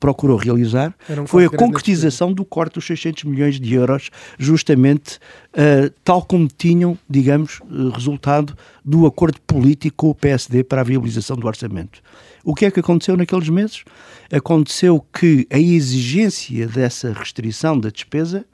procurou 0.00 0.38
realizar 0.38 0.94
um 1.10 1.26
foi 1.26 1.44
a 1.44 1.50
concretização 1.50 2.32
do 2.32 2.42
corte 2.44 2.74
dos 2.74 2.86
600 2.86 3.24
milhões 3.24 3.60
de 3.60 3.74
euros, 3.74 4.10
justamente 4.38 5.18
uh, 5.52 5.92
tal 6.02 6.22
como 6.22 6.48
tinham, 6.48 6.98
digamos, 7.08 7.60
uh, 7.60 7.90
resultado 7.90 8.56
do 8.82 9.06
acordo 9.06 9.38
político 9.42 9.96
com 9.98 10.10
o 10.10 10.14
PSD 10.14 10.64
para 10.64 10.80
a 10.80 10.84
viabilização 10.84 11.36
do 11.36 11.46
orçamento. 11.46 12.00
O 12.42 12.54
que 12.54 12.64
é 12.64 12.70
que 12.70 12.80
aconteceu 12.80 13.16
naqueles 13.16 13.50
meses? 13.50 13.84
Aconteceu 14.32 15.04
que 15.12 15.46
a 15.50 15.58
exigência 15.58 16.66
dessa 16.66 17.12
restrição 17.12 17.78
da 17.78 17.90
despesa, 17.90 18.46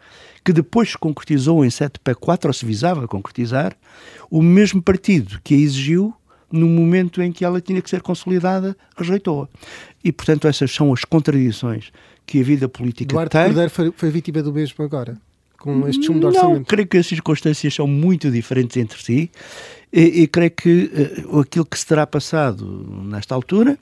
que 0.45 0.53
depois 0.53 0.91
se 0.91 0.99
concretizou 0.99 1.65
em 1.65 1.71
7 1.71 2.01
para 2.01 2.15
4, 2.17 2.49
ou 2.49 2.53
se 2.53 2.67
visava 2.67 3.07
concretizar, 3.07 3.77
o 4.29 4.43
mesmo 4.43 4.83
partido 4.83 5.41
que 5.45 5.55
a 5.55 5.59
exigiu 5.59 6.13
no 6.57 6.67
momento 6.67 7.23
em 7.23 7.31
que 7.31 7.45
ela 7.45 7.61
tinha 7.61 7.81
que 7.81 7.91
ser 7.91 8.03
consolidada, 8.03 8.77
rejeitou-a. 8.97 9.49
E, 10.03 10.11
portanto, 10.11 10.49
essas 10.49 10.71
são 10.71 10.93
as 10.93 11.05
contradições 11.05 11.93
que 12.27 12.41
a 12.41 12.43
vida 12.43 12.69
política 12.69 13.13
Duarte 13.15 13.33
tem. 13.33 13.45
Cordeiro 13.45 13.71
foi, 13.71 13.93
foi 13.97 14.11
vítima 14.11 14.43
do 14.43 14.53
mesmo 14.53 14.85
agora, 14.85 15.17
com 15.59 15.87
este 15.89 16.07
chumbo 16.07 16.21
de 16.21 16.27
orçamento. 16.27 16.59
Não, 16.59 16.65
creio 16.65 16.89
que 16.89 16.99
as 16.99 17.07
circunstâncias 17.07 17.75
são 17.75 17.87
muito 17.87 18.31
diferentes 18.31 18.77
entre 18.77 19.03
si 19.03 19.31
e, 19.93 20.23
e 20.23 20.27
creio 20.27 20.51
que 20.51 20.91
uh, 21.31 21.41
aquilo 21.41 21.65
que 21.65 21.79
se 21.79 21.87
terá 21.87 22.07
passado 22.07 22.65
nesta 23.05 23.35
altura 23.35 23.79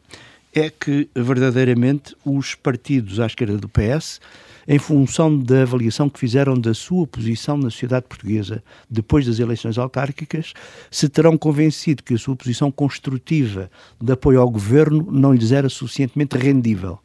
é 0.55 0.71
que, 0.71 1.09
verdadeiramente, 1.15 2.15
os 2.25 2.55
partidos 2.55 3.19
à 3.19 3.27
esquerda 3.27 3.57
do 3.57 3.69
PS 3.69 4.21
em 4.67 4.79
função 4.79 5.39
da 5.39 5.63
avaliação 5.63 6.09
que 6.09 6.19
fizeram 6.19 6.55
da 6.55 6.75
sua 6.75 7.07
posição 7.07 7.57
na 7.57 7.71
sociedade 7.71 8.07
portuguesa 8.09 8.63
depois 8.89 9.27
das 9.27 9.39
eleições 9.39 9.79
autárquicas, 9.79 10.53
se 10.91 11.09
terão 11.09 11.37
convencido 11.37 12.03
que 12.03 12.15
a 12.15 12.19
sua 12.19 12.37
posição 12.37 12.71
construtiva 12.71 13.71
de 14.01 14.13
apoio 14.13 14.41
ao 14.41 14.51
governo 14.51 15.07
não 15.11 15.33
lhes 15.33 15.53
era 15.53 15.69
suficientemente 15.69 16.37
rendível. 16.37 16.99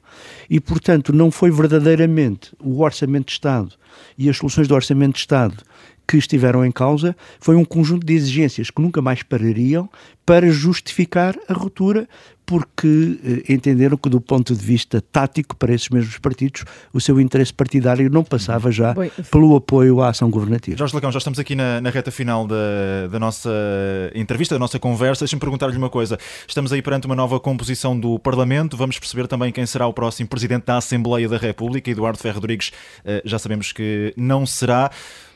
E, 0.49 0.59
portanto, 0.59 1.13
não 1.13 1.29
foi 1.29 1.51
verdadeiramente 1.51 2.55
o 2.59 2.81
Orçamento 2.81 3.27
de 3.27 3.33
Estado 3.33 3.71
e 4.17 4.29
as 4.29 4.37
soluções 4.37 4.67
do 4.67 4.75
Orçamento 4.75 5.13
de 5.13 5.19
Estado 5.19 5.63
que 6.09 6.17
estiveram 6.17 6.65
em 6.65 6.71
causa, 6.71 7.15
foi 7.39 7.55
um 7.55 7.63
conjunto 7.63 8.03
de 8.03 8.15
exigências 8.15 8.71
que 8.71 8.81
nunca 8.81 8.99
mais 8.99 9.21
parariam 9.21 9.87
para 10.25 10.49
justificar 10.49 11.35
a 11.47 11.53
ruptura, 11.53 12.07
porque 12.47 13.19
eh, 13.23 13.53
entenderam 13.53 13.95
que, 13.95 14.09
do 14.09 14.19
ponto 14.19 14.55
de 14.55 14.59
vista 14.59 14.99
tático, 15.01 15.55
para 15.55 15.71
esses 15.71 15.87
mesmos 15.89 16.17
partidos, 16.17 16.65
o 16.91 16.99
seu 16.99 17.21
interesse 17.21 17.53
partidário 17.53 18.09
não 18.09 18.23
passava 18.23 18.71
já 18.71 18.95
Bem, 18.95 19.11
pelo 19.29 19.55
apoio 19.55 20.01
à 20.01 20.09
ação 20.09 20.31
governativa. 20.31 20.75
Jorge 20.75 20.95
Lacão, 20.95 21.11
já 21.11 21.19
estamos 21.19 21.37
aqui 21.37 21.53
na, 21.53 21.79
na 21.79 21.91
reta 21.91 22.09
final 22.09 22.47
da, 22.47 22.55
da, 23.11 23.19
nossa 23.19 23.51
entrevista, 24.15 24.55
da 24.55 24.59
nossa 24.59 24.79
conversa. 24.79 25.25
Deixa-me 25.25 25.39
perguntar-lhe 25.39 25.77
uma 25.77 25.91
coisa. 25.91 26.17
Estamos 26.47 26.73
aí 26.73 26.81
perante 26.81 27.05
uma 27.05 27.15
nova 27.15 27.39
composição 27.39 27.99
do 27.99 28.17
Parlamento. 28.17 28.75
Vamos 28.75 28.97
perceber 28.97 29.27
também 29.27 29.51
quem 29.51 29.65
será 29.67 29.85
o 29.85 29.93
próximo 29.93 30.27
Presidente 30.27 30.65
da 30.65 30.77
Assembleia 30.77 31.29
da 31.29 31.37
República. 31.37 31.91
Eduardo 31.91 32.17
Ferro 32.17 32.35
Rodrigues, 32.35 32.71
eh, 33.05 33.21
já 33.25 33.37
sabemos 33.37 33.71
que 33.71 34.11
não 34.17 34.47
será. 34.47 34.89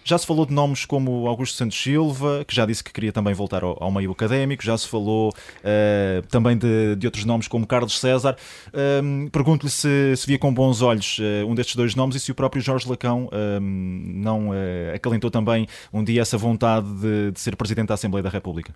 Já 0.03 0.17
se 0.17 0.27
falou 0.27 0.45
de 0.45 0.53
nomes 0.53 0.85
como 0.85 1.27
Augusto 1.27 1.55
Santos 1.55 1.81
Silva, 1.81 2.43
que 2.45 2.53
já 2.53 2.65
disse 2.65 2.83
que 2.83 2.91
queria 2.91 3.11
também 3.11 3.33
voltar 3.33 3.63
ao, 3.63 3.81
ao 3.81 3.91
meio 3.91 4.11
académico, 4.11 4.61
já 4.61 4.77
se 4.77 4.87
falou 4.87 5.29
uh, 5.29 6.27
também 6.27 6.57
de, 6.57 6.95
de, 6.97 7.07
outros 7.07 7.23
nomes 7.23 7.47
como 7.47 7.65
Carlos 7.65 7.99
César. 7.99 8.35
Uh, 8.67 9.29
Pergunto-lhe 9.29 9.71
se, 9.71 10.15
se, 10.17 10.27
via 10.27 10.37
com 10.37 10.53
bons 10.53 10.81
olhos 10.81 11.19
uh, 11.19 11.47
um 11.47 11.55
destes 11.55 11.75
dois 11.75 11.95
nomes 11.95 12.17
e 12.17 12.19
se 12.19 12.31
o 12.31 12.35
próprio 12.35 12.61
Jorge 12.61 12.87
Lacão 12.89 13.29
não 13.61 14.51
acalentou 14.93 15.31
também 15.31 15.67
um 15.91 16.03
dia 16.03 16.21
essa 16.21 16.37
vontade 16.37 16.87
de, 16.95 17.31
de 17.31 17.39
ser 17.39 17.55
Presidente 17.55 17.87
da 17.87 17.93
Assembleia 17.93 18.23
da 18.23 18.29
República. 18.29 18.73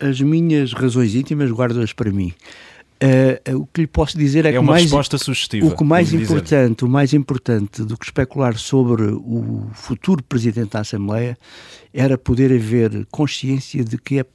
as 0.00 0.20
minhas 0.20 0.72
razões 0.72 1.14
íntimas 1.14 1.50
guardo-as 1.50 1.92
para 1.92 2.10
mim. 2.10 2.32
Uh, 3.02 3.56
o 3.56 3.66
que 3.66 3.80
lhe 3.80 3.86
posso 3.88 4.16
dizer 4.16 4.44
é, 4.46 4.50
é 4.50 4.52
que 4.52 4.58
mais. 4.60 4.84
O 5.66 5.76
que 5.76 5.82
mais 5.82 6.12
importante, 6.12 6.76
dizer. 6.76 6.84
o 6.84 6.88
mais 6.88 7.12
importante 7.12 7.82
do 7.82 7.98
que 7.98 8.04
especular 8.04 8.56
sobre 8.56 9.02
o 9.02 9.66
futuro 9.72 10.22
presidente 10.22 10.70
da 10.70 10.80
Assembleia 10.80 11.36
era 11.92 12.16
poder 12.16 12.52
haver 12.52 13.04
consciência 13.10 13.82
de 13.82 13.98
que 13.98 14.20
é 14.20 14.26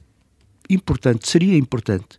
importante, 0.68 1.26
seria 1.30 1.56
importante 1.56 2.18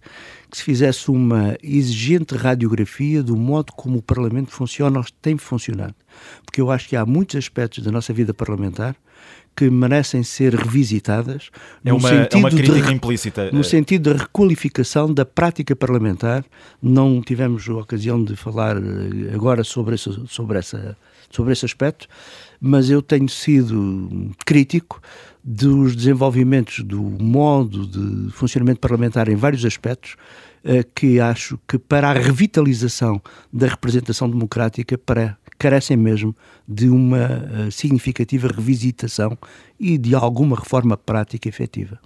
que 0.50 0.58
se 0.58 0.64
fizesse 0.64 1.12
uma 1.12 1.56
exigente 1.62 2.36
radiografia 2.36 3.22
do 3.22 3.36
modo 3.36 3.72
como 3.74 4.00
o 4.00 4.02
Parlamento 4.02 4.52
funciona 4.52 5.00
ou 5.00 5.06
tem 5.22 5.38
funcionado. 5.38 5.95
Porque 6.43 6.60
eu 6.60 6.72
acho 6.72 6.88
que 6.89 6.95
há 6.95 7.06
muitos 7.06 7.36
aspectos 7.36 7.84
da 7.84 7.91
nossa 7.91 8.12
vida 8.12 8.34
parlamentar 8.34 8.95
que 9.56 9.70
merecem 9.70 10.24
ser 10.24 10.56
revisitadas. 10.56 11.50
É 11.84 11.91
uma, 11.91 12.10
é 12.10 12.36
uma 12.36 12.50
crítica 12.50 12.88
de, 12.88 12.93
implícita. 12.93 13.52
No 13.52 13.62
sentido 13.64 14.14
da 14.14 14.24
requalificação 14.24 15.14
da 15.14 15.26
prática 15.26 15.76
parlamentar. 15.76 16.45
Não 16.82 17.22
tivemos 17.22 17.68
a 17.68 17.74
ocasião 17.74 18.24
de 18.24 18.38
falar 18.38 18.78
eh, 18.78 19.34
agora 19.34 19.66
sobre 19.66 19.95
esse, 19.95 20.10
sobre 20.28 20.60
essa, 20.60 20.97
sobre 21.30 21.52
esse 21.52 21.66
aspecto, 21.66 22.08
mas 22.62 22.89
eu 22.89 23.02
tenho 23.02 23.28
sido 23.28 24.32
crítico 24.45 25.02
dos 25.44 25.96
desenvolvimentos 25.96 26.84
do 26.84 27.02
modo 27.02 27.88
de 27.88 28.32
funcionamento 28.32 28.80
parlamentar 28.80 29.30
em 29.30 29.36
vários 29.36 29.64
aspectos 29.66 30.16
eh, 30.64 30.84
que 30.94 31.20
acho 31.20 31.60
que 31.68 31.78
para 31.78 32.10
a 32.10 32.14
revitalização 32.14 33.22
da 33.52 33.68
representação 33.68 34.30
democrática 34.30 34.98
para 34.98 35.38
carecem 35.60 35.98
mesmo 35.98 36.34
de 36.66 36.88
uma 36.90 37.28
uh, 37.68 37.72
significativa 37.72 38.48
revisitação 38.48 39.38
e 39.78 39.98
de 39.98 40.16
alguma 40.16 40.56
reforma 40.56 40.96
prática 40.96 41.50
efetiva. 41.50 42.00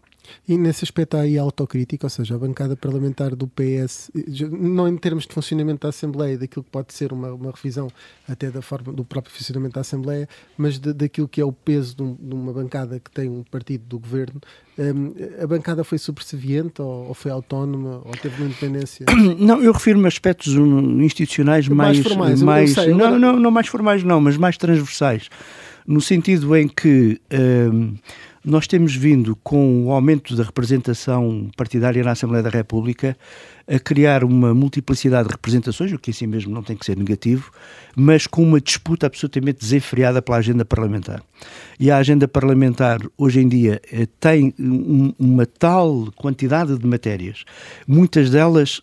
E 0.47 0.57
nesse 0.57 0.83
aspecto 0.83 1.15
há 1.15 1.21
aí 1.21 1.37
autocrítica, 1.37 2.05
ou 2.05 2.09
seja, 2.09 2.35
a 2.35 2.37
bancada 2.37 2.75
parlamentar 2.75 3.35
do 3.35 3.47
PS, 3.47 4.11
não 4.51 4.87
em 4.87 4.97
termos 4.97 5.25
de 5.25 5.33
funcionamento 5.33 5.81
da 5.81 5.89
Assembleia, 5.89 6.37
daquilo 6.37 6.63
que 6.63 6.69
pode 6.69 6.93
ser 6.93 7.13
uma, 7.13 7.33
uma 7.33 7.51
revisão 7.51 7.87
até 8.27 8.49
da 8.49 8.61
forma 8.61 8.91
do 8.91 9.03
próprio 9.03 9.33
funcionamento 9.33 9.75
da 9.75 9.81
Assembleia, 9.81 10.27
mas 10.57 10.79
de, 10.79 10.93
daquilo 10.93 11.27
que 11.27 11.41
é 11.41 11.45
o 11.45 11.51
peso 11.51 11.95
de, 11.95 12.03
um, 12.03 12.15
de, 12.15 12.35
uma 12.35 12.53
bancada 12.53 12.99
que 12.99 13.11
tem 13.11 13.29
um 13.29 13.43
partido 13.43 13.83
do 13.85 13.99
governo, 13.99 14.41
um, 14.77 15.13
a 15.41 15.47
bancada 15.47 15.83
foi 15.83 15.97
subserviente 15.97 16.81
ou, 16.81 17.07
ou, 17.07 17.13
foi 17.13 17.31
autónoma 17.31 18.01
ou 18.03 18.11
teve 18.11 18.41
uma 18.41 18.47
independência? 18.47 19.05
Não, 19.37 19.61
eu 19.61 19.71
refiro-me 19.71 20.05
a 20.05 20.07
aspectos 20.07 20.53
institucionais 20.55 21.67
mais, 21.67 21.97
mais 21.99 22.07
formais. 22.07 22.41
Mais, 22.41 22.73
sei, 22.73 22.93
não, 22.93 23.17
não, 23.19 23.39
não 23.39 23.51
mais 23.51 23.67
formais 23.67 24.03
não, 24.03 24.21
mas 24.21 24.37
mais 24.37 24.57
transversais, 24.57 25.29
no 25.85 26.01
sentido 26.01 26.55
em 26.55 26.67
que 26.67 27.19
um, 27.71 27.95
nós 28.45 28.67
temos 28.67 28.93
vindo, 28.93 29.37
com 29.37 29.85
o 29.85 29.91
aumento 29.91 30.35
da 30.35 30.43
representação 30.43 31.49
partidária 31.55 32.03
na 32.03 32.11
Assembleia 32.11 32.43
da 32.43 32.49
República, 32.49 33.17
a 33.65 33.79
criar 33.79 34.23
uma 34.23 34.53
multiplicidade 34.53 35.29
de 35.29 35.33
representações, 35.33 35.93
o 35.93 35.97
que 35.97 36.11
em 36.11 36.13
si 36.13 36.27
mesmo 36.27 36.53
não 36.53 36.61
tem 36.61 36.75
que 36.75 36.85
ser 36.85 36.97
negativo, 36.97 37.51
mas 37.95 38.27
com 38.27 38.43
uma 38.43 38.59
disputa 38.59 39.07
absolutamente 39.07 39.59
desenfreada 39.61 40.21
pela 40.21 40.37
agenda 40.37 40.65
parlamentar. 40.65 41.23
E 41.79 41.89
a 41.89 41.97
agenda 41.97 42.27
parlamentar, 42.27 42.99
hoje 43.17 43.39
em 43.39 43.47
dia, 43.47 43.81
eh, 43.91 44.07
tem 44.19 44.53
uma 45.17 45.45
tal 45.45 46.11
quantidade 46.15 46.77
de 46.77 46.85
matérias, 46.85 47.45
muitas 47.87 48.29
delas 48.29 48.81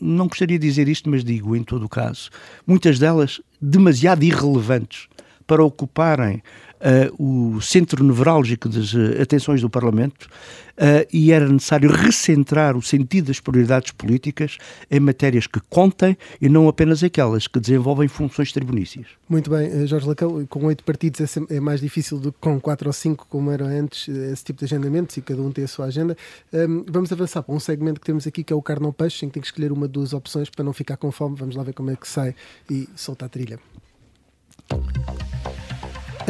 não 0.00 0.26
gostaria 0.26 0.58
de 0.58 0.66
dizer 0.66 0.88
isto, 0.88 1.10
mas 1.10 1.22
digo 1.22 1.54
em 1.54 1.62
todo 1.62 1.84
o 1.84 1.88
caso, 1.88 2.30
muitas 2.66 2.98
delas 2.98 3.40
demasiado 3.60 4.24
irrelevantes 4.24 5.08
para 5.50 5.64
ocuparem 5.64 6.44
uh, 6.80 7.56
o 7.56 7.60
centro 7.60 8.04
nevrálgico 8.04 8.68
das 8.68 8.94
uh, 8.94 9.20
atenções 9.20 9.60
do 9.60 9.68
Parlamento 9.68 10.26
uh, 10.26 11.04
e 11.12 11.32
era 11.32 11.48
necessário 11.48 11.90
recentrar 11.90 12.76
o 12.76 12.82
sentido 12.82 13.26
das 13.26 13.40
prioridades 13.40 13.90
políticas 13.90 14.58
em 14.88 15.00
matérias 15.00 15.48
que 15.48 15.58
contem 15.68 16.16
e 16.40 16.48
não 16.48 16.68
apenas 16.68 17.02
aquelas 17.02 17.48
que 17.48 17.58
desenvolvem 17.58 18.06
funções 18.06 18.52
tribunícias. 18.52 19.08
Muito 19.28 19.50
bem, 19.50 19.84
Jorge 19.88 20.06
Lacão, 20.06 20.46
com 20.46 20.66
oito 20.66 20.84
partidos 20.84 21.20
é, 21.20 21.56
é, 21.56 21.58
mais 21.58 21.80
difícil 21.80 22.20
do 22.20 22.30
que 22.30 22.38
com 22.38 22.60
quatro 22.60 22.88
ou 22.88 22.92
cinco, 22.92 23.26
como 23.28 23.50
era 23.50 23.64
antes, 23.64 24.06
esse 24.06 24.44
tipo 24.44 24.60
de 24.60 24.66
agendamentos 24.66 25.16
e 25.16 25.20
cada 25.20 25.42
um 25.42 25.50
tem 25.50 25.64
a 25.64 25.68
sua 25.68 25.86
agenda. 25.86 26.16
Um, 26.52 26.84
vamos 26.88 27.10
avançar 27.10 27.42
para 27.42 27.56
um 27.56 27.58
segmento 27.58 27.98
que 27.98 28.06
temos 28.06 28.24
aqui 28.24 28.44
que 28.44 28.52
é 28.52 28.56
o 28.56 28.62
carne 28.62 28.92
peixe, 28.92 29.26
em 29.26 29.28
que 29.28 29.34
tem 29.34 29.40
que 29.40 29.48
escolher 29.48 29.72
uma 29.72 29.88
duas 29.88 30.12
opções 30.12 30.48
para 30.48 30.64
não 30.64 30.72
ficar 30.72 30.96
com 30.96 31.10
fome. 31.10 31.34
Vamos 31.36 31.56
lá 31.56 31.64
ver 31.64 31.72
como 31.72 31.90
é 31.90 31.96
que 31.96 32.06
sai 32.06 32.36
e 32.70 32.88
solta 32.94 33.26
a 33.26 33.28
trilha. 33.28 33.58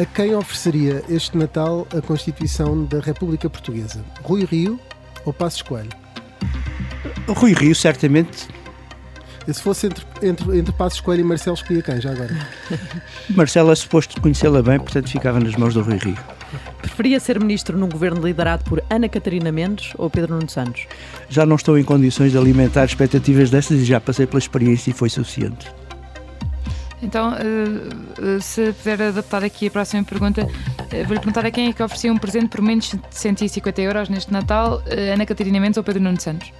A 0.01 0.05
quem 0.05 0.33
ofereceria 0.33 1.03
este 1.07 1.37
Natal 1.37 1.87
a 1.95 2.01
Constituição 2.01 2.85
da 2.85 2.99
República 2.99 3.47
Portuguesa? 3.47 4.03
Rui 4.23 4.45
Rio 4.45 4.79
ou 5.25 5.31
Passos 5.31 5.61
Coelho? 5.61 5.91
Rui 7.27 7.53
Rio, 7.53 7.75
certamente. 7.75 8.47
E 9.47 9.53
se 9.53 9.61
fosse 9.61 9.85
entre, 9.85 10.03
entre, 10.23 10.57
entre 10.57 10.73
Passos 10.73 11.01
Coelho 11.01 11.21
e 11.21 11.23
Marcelo, 11.23 11.55
escolhia 11.55 11.83
quem 11.83 12.01
já 12.01 12.13
agora? 12.13 12.35
Marcelo 13.29 13.71
é 13.71 13.75
suposto 13.75 14.19
conhecê-la 14.19 14.63
bem, 14.63 14.79
portanto 14.79 15.07
ficava 15.07 15.39
nas 15.39 15.55
mãos 15.55 15.75
do 15.75 15.83
Rui 15.83 15.97
Rio. 15.97 16.17
Preferia 16.81 17.19
ser 17.19 17.39
ministro 17.39 17.77
num 17.77 17.87
governo 17.87 18.25
liderado 18.25 18.63
por 18.63 18.83
Ana 18.89 19.07
Catarina 19.07 19.51
Mendes 19.51 19.93
ou 19.99 20.09
Pedro 20.09 20.33
Nuno 20.33 20.49
Santos? 20.49 20.87
Já 21.29 21.45
não 21.45 21.57
estou 21.57 21.77
em 21.77 21.83
condições 21.83 22.31
de 22.31 22.39
alimentar 22.39 22.85
expectativas 22.85 23.51
dessas 23.51 23.79
e 23.79 23.85
já 23.85 24.01
passei 24.01 24.25
pela 24.25 24.39
experiência 24.39 24.89
e 24.89 24.93
foi 24.93 25.11
suficiente. 25.11 25.71
Então, 27.01 27.33
uh, 27.33 28.41
se 28.41 28.73
puder 28.73 29.01
adaptar 29.01 29.43
aqui 29.43 29.67
a 29.67 29.71
próxima 29.71 30.03
pergunta, 30.03 30.43
uh, 30.43 31.05
vou-lhe 31.05 31.19
perguntar 31.19 31.45
a 31.45 31.51
quem 31.51 31.69
é 31.69 31.73
que 31.73 31.81
oferecia 31.81 32.11
um 32.11 32.17
presente 32.17 32.49
por 32.49 32.61
menos 32.61 32.91
de 32.91 32.99
150 33.09 33.81
euros 33.81 34.09
neste 34.09 34.31
Natal, 34.31 34.83
Ana 35.13 35.25
Catarina 35.25 35.59
Mendes 35.59 35.77
ou 35.77 35.83
Pedro 35.83 36.01
Nuno 36.01 36.19
Santos? 36.19 36.51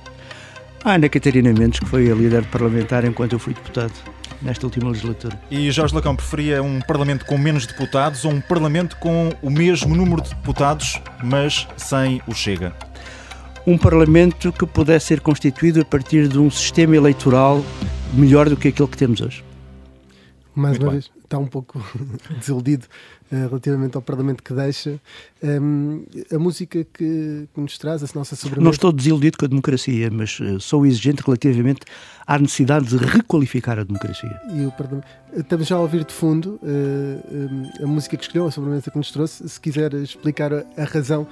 A 0.84 0.94
Ana 0.94 1.08
Catarina 1.10 1.54
Mendes, 1.54 1.80
que 1.80 1.86
foi 1.86 2.12
a 2.12 2.16
líder 2.16 2.44
parlamentar 2.46 3.06
enquanto 3.06 3.34
eu 3.34 3.39
fui 3.39 3.54
deputado 3.54 3.94
nesta 4.42 4.66
última 4.66 4.89
legislatura. 4.89 5.39
E 5.50 5.70
Jorge 5.72 5.94
Lacão 5.94 6.16
preferia 6.16 6.64
um 6.64 6.82
Parlamento 6.82 7.26
com 7.26 7.38
menos 7.38 7.66
deputados 7.66 8.26
ou 8.26 8.32
um 8.32 8.42
Parlamento 8.42 8.98
com 8.98 9.32
o 9.42 9.50
mesmo 9.50 9.96
número 9.96 10.22
de 10.22 10.30
deputados, 10.30 11.00
mas 11.24 11.68
sem 11.78 12.22
o 12.28 12.34
Chega? 12.34 12.74
Um 13.66 13.78
Parlamento 13.78 14.52
que 14.52 14.66
pudesse 14.66 15.08
ser 15.08 15.20
constituído 15.20 15.82
a 15.82 15.86
partir 15.86 16.28
de 16.28 16.39
um 16.39 16.50
sistema 16.50 16.96
eleitoral 16.96 17.64
melhor 18.14 18.50
do 18.50 18.58
que 18.58 18.70
aquele 18.70 18.89
que 18.89 18.98
temos 18.98 19.22
hoje. 19.22 19.44
Mais 20.54 20.78
Muito 20.78 20.84
uma 20.84 20.91
bem. 20.91 20.99
vez, 20.99 21.12
está 21.24 21.38
um 21.38 21.47
pouco 21.47 21.82
desiludido 22.38 22.86
uh, 23.32 23.47
relativamente 23.47 23.95
ao 23.95 24.02
Parlamento 24.02 24.43
que 24.43 24.54
deixa. 24.54 24.99
Um, 25.41 26.04
a 26.30 26.38
música 26.38 26.84
que, 26.84 27.47
que, 27.54 27.62
nos 27.62 27.78
traz, 27.78 28.04
a 28.04 28.08
nossa 28.14 28.36
sobremesa... 28.36 28.64
Não 28.64 28.72
estou 28.72 28.91
desiludido 28.91 29.38
com 29.38 29.45
a 29.45 29.47
democracia, 29.47 30.10
mas 30.12 30.39
uh, 30.41 30.60
sou 30.60 30.86
exigente 30.86 31.24
relativamente 31.26 31.82
à 32.28 32.38
necessidade 32.38 32.88
de 32.88 32.97
requalificar 32.97 33.80
a 33.80 33.84
democracia. 33.84 34.41
E 34.54 34.66
o 34.66 34.72
Parlamento... 34.72 35.08
Estamos 35.34 35.68
já 35.68 35.78
a 35.78 35.80
ouvir 35.80 36.04
de 36.04 36.14
fundo 36.14 36.60
uh, 36.62 37.84
a 37.84 37.88
música 37.88 38.18
que 38.18 38.24
escolheu, 38.24 38.47
a 38.47 38.52
sobremesa 38.52 38.91
que 38.91 38.97
nos 38.97 39.10
trouxe. 39.10 39.47
Se 39.47 39.60
quiser 39.60 39.93
explicar 39.93 40.54
a, 40.54 40.66
a 40.76 40.84
razão, 40.84 41.26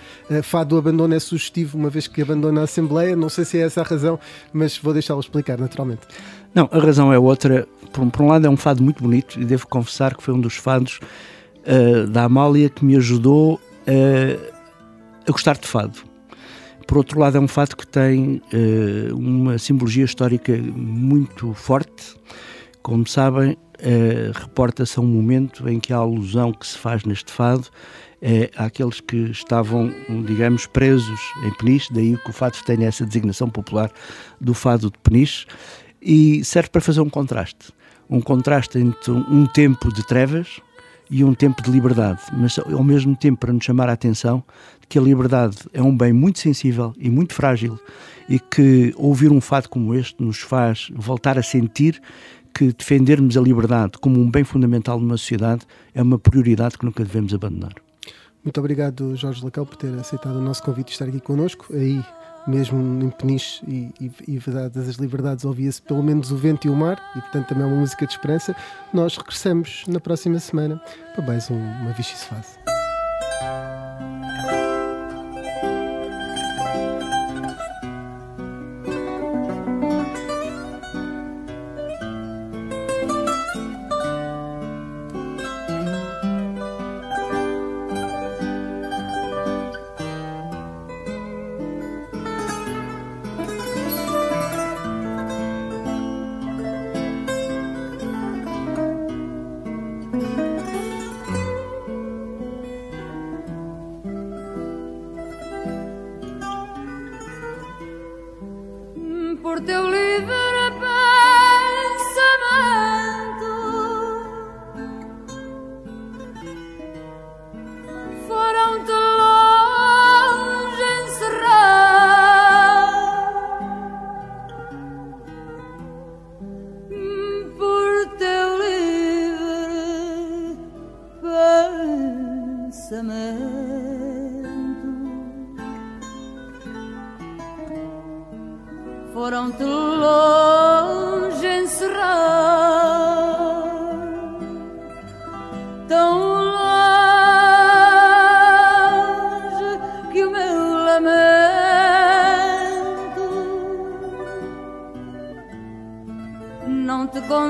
Fado 0.43 0.77
abandono 0.77 1.13
é 1.13 1.19
sugestivo, 1.19 1.77
uma 1.77 1.89
vez 1.89 2.07
que 2.07 2.21
abandona 2.21 2.61
a 2.61 2.63
Assembleia. 2.63 3.17
Não 3.17 3.27
sei 3.27 3.43
se 3.43 3.57
é 3.57 3.61
essa 3.63 3.81
a 3.81 3.83
razão, 3.83 4.17
mas 4.53 4.77
vou 4.77 4.93
deixá-lo 4.93 5.19
explicar 5.19 5.59
naturalmente. 5.59 6.07
Não, 6.55 6.69
a 6.71 6.79
razão 6.79 7.11
é 7.13 7.19
outra. 7.19 7.67
Por, 7.91 8.09
por 8.11 8.21
um 8.21 8.27
lado, 8.27 8.45
é 8.45 8.49
um 8.49 8.57
fado 8.57 8.83
muito 8.83 9.03
bonito 9.03 9.39
e 9.39 9.45
devo 9.45 9.67
confessar 9.67 10.15
que 10.15 10.23
foi 10.23 10.33
um 10.33 10.41
dos 10.41 10.55
fados 10.55 10.99
uh, 11.59 12.07
da 12.07 12.23
Amália 12.23 12.69
que 12.69 12.83
me 12.85 12.95
ajudou 12.95 13.55
uh, 13.55 14.53
a 15.27 15.31
gostar 15.31 15.57
de 15.57 15.67
fado. 15.67 15.97
Por 16.87 16.97
outro 16.97 17.19
lado, 17.19 17.37
é 17.37 17.39
um 17.39 17.47
fado 17.47 17.75
que 17.75 17.85
tem 17.85 18.41
uh, 18.53 19.15
uma 19.15 19.57
simbologia 19.57 20.03
histórica 20.03 20.57
muito 20.57 21.53
forte. 21.53 22.15
Como 22.81 23.07
sabem, 23.07 23.57
reporta-se 24.33 24.97
a 24.97 25.01
um 25.01 25.05
momento 25.05 25.69
em 25.69 25.79
que 25.79 25.93
a 25.93 25.97
alusão 25.97 26.51
que 26.51 26.65
se 26.65 26.77
faz 26.77 27.03
neste 27.03 27.31
fado 27.31 27.67
é 28.21 28.49
àqueles 28.55 28.99
que 28.99 29.17
estavam, 29.29 29.93
digamos, 30.25 30.65
presos 30.65 31.19
em 31.45 31.53
Peniche, 31.57 31.93
daí 31.93 32.17
que 32.17 32.29
o 32.29 32.33
fado 32.33 32.57
tem 32.65 32.85
essa 32.85 33.05
designação 33.05 33.49
popular 33.49 33.91
do 34.39 34.53
fado 34.53 34.89
de 34.89 34.97
Peniche, 34.99 35.45
e 36.01 36.43
serve 36.43 36.69
para 36.69 36.81
fazer 36.81 37.01
um 37.01 37.09
contraste. 37.09 37.71
Um 38.09 38.21
contraste 38.21 38.79
entre 38.79 39.11
um 39.11 39.45
tempo 39.45 39.93
de 39.93 40.05
trevas, 40.05 40.59
e 41.09 41.23
um 41.23 41.33
tempo 41.33 41.61
de 41.61 41.71
liberdade, 41.71 42.21
mas 42.31 42.59
ao 42.59 42.83
mesmo 42.83 43.15
tempo 43.15 43.39
para 43.39 43.51
nos 43.51 43.65
chamar 43.65 43.89
a 43.89 43.93
atenção 43.93 44.43
de 44.79 44.87
que 44.87 44.99
a 44.99 45.01
liberdade 45.01 45.57
é 45.73 45.81
um 45.81 45.95
bem 45.95 46.13
muito 46.13 46.39
sensível 46.39 46.93
e 46.97 47.09
muito 47.09 47.33
frágil 47.33 47.79
e 48.27 48.39
que 48.39 48.93
ouvir 48.95 49.31
um 49.31 49.41
fado 49.41 49.67
como 49.69 49.95
este 49.95 50.21
nos 50.21 50.39
faz 50.39 50.89
voltar 50.93 51.37
a 51.37 51.43
sentir 51.43 51.99
que 52.53 52.71
defendermos 52.71 53.37
a 53.37 53.41
liberdade 53.41 53.93
como 53.99 54.19
um 54.19 54.29
bem 54.29 54.43
fundamental 54.43 54.99
numa 54.99 55.17
sociedade 55.17 55.65
é 55.95 56.01
uma 56.01 56.19
prioridade 56.19 56.77
que 56.77 56.85
nunca 56.85 57.03
devemos 57.03 57.33
abandonar. 57.33 57.73
Muito 58.43 58.59
obrigado, 58.59 59.15
Jorge 59.15 59.43
Lacão, 59.43 59.65
por 59.65 59.75
ter 59.75 59.93
aceitado 59.95 60.35
o 60.35 60.41
nosso 60.41 60.63
convite 60.63 60.87
de 60.87 60.93
estar 60.93 61.05
aqui 61.05 61.19
connosco. 61.19 61.65
Aí 61.73 62.03
mesmo 62.47 63.03
em 63.03 63.09
Peniche 63.09 63.63
e, 63.67 63.93
e, 63.99 64.11
e 64.27 64.39
Liberdades 64.97 65.45
ouvia-se 65.45 65.81
pelo 65.81 66.03
menos 66.03 66.31
o 66.31 66.37
vento 66.37 66.67
e 66.67 66.69
o 66.69 66.75
mar 66.75 67.01
e 67.15 67.21
portanto 67.21 67.47
também 67.47 67.63
é 67.63 67.67
uma 67.67 67.77
música 67.77 68.05
de 68.05 68.13
esperança. 68.13 68.55
Nós 68.93 69.17
regressamos 69.17 69.83
na 69.87 69.99
próxima 69.99 70.39
semana 70.39 70.81
para 71.15 71.25
mais 71.25 71.49
um, 71.49 71.55
uma 71.55 71.91
Vichy 71.93 72.15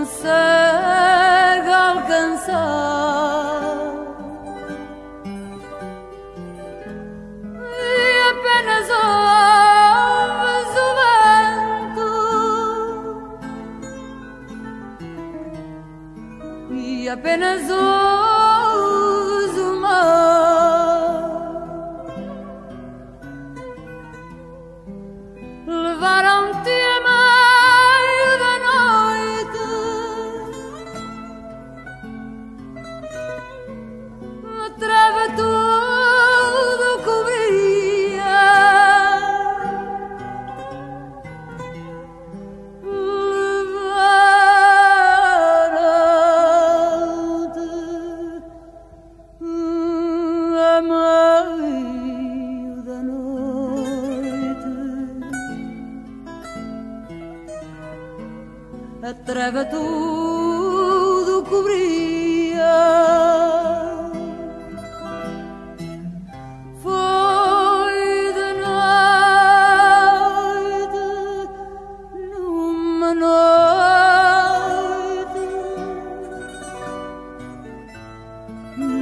se 0.06 0.89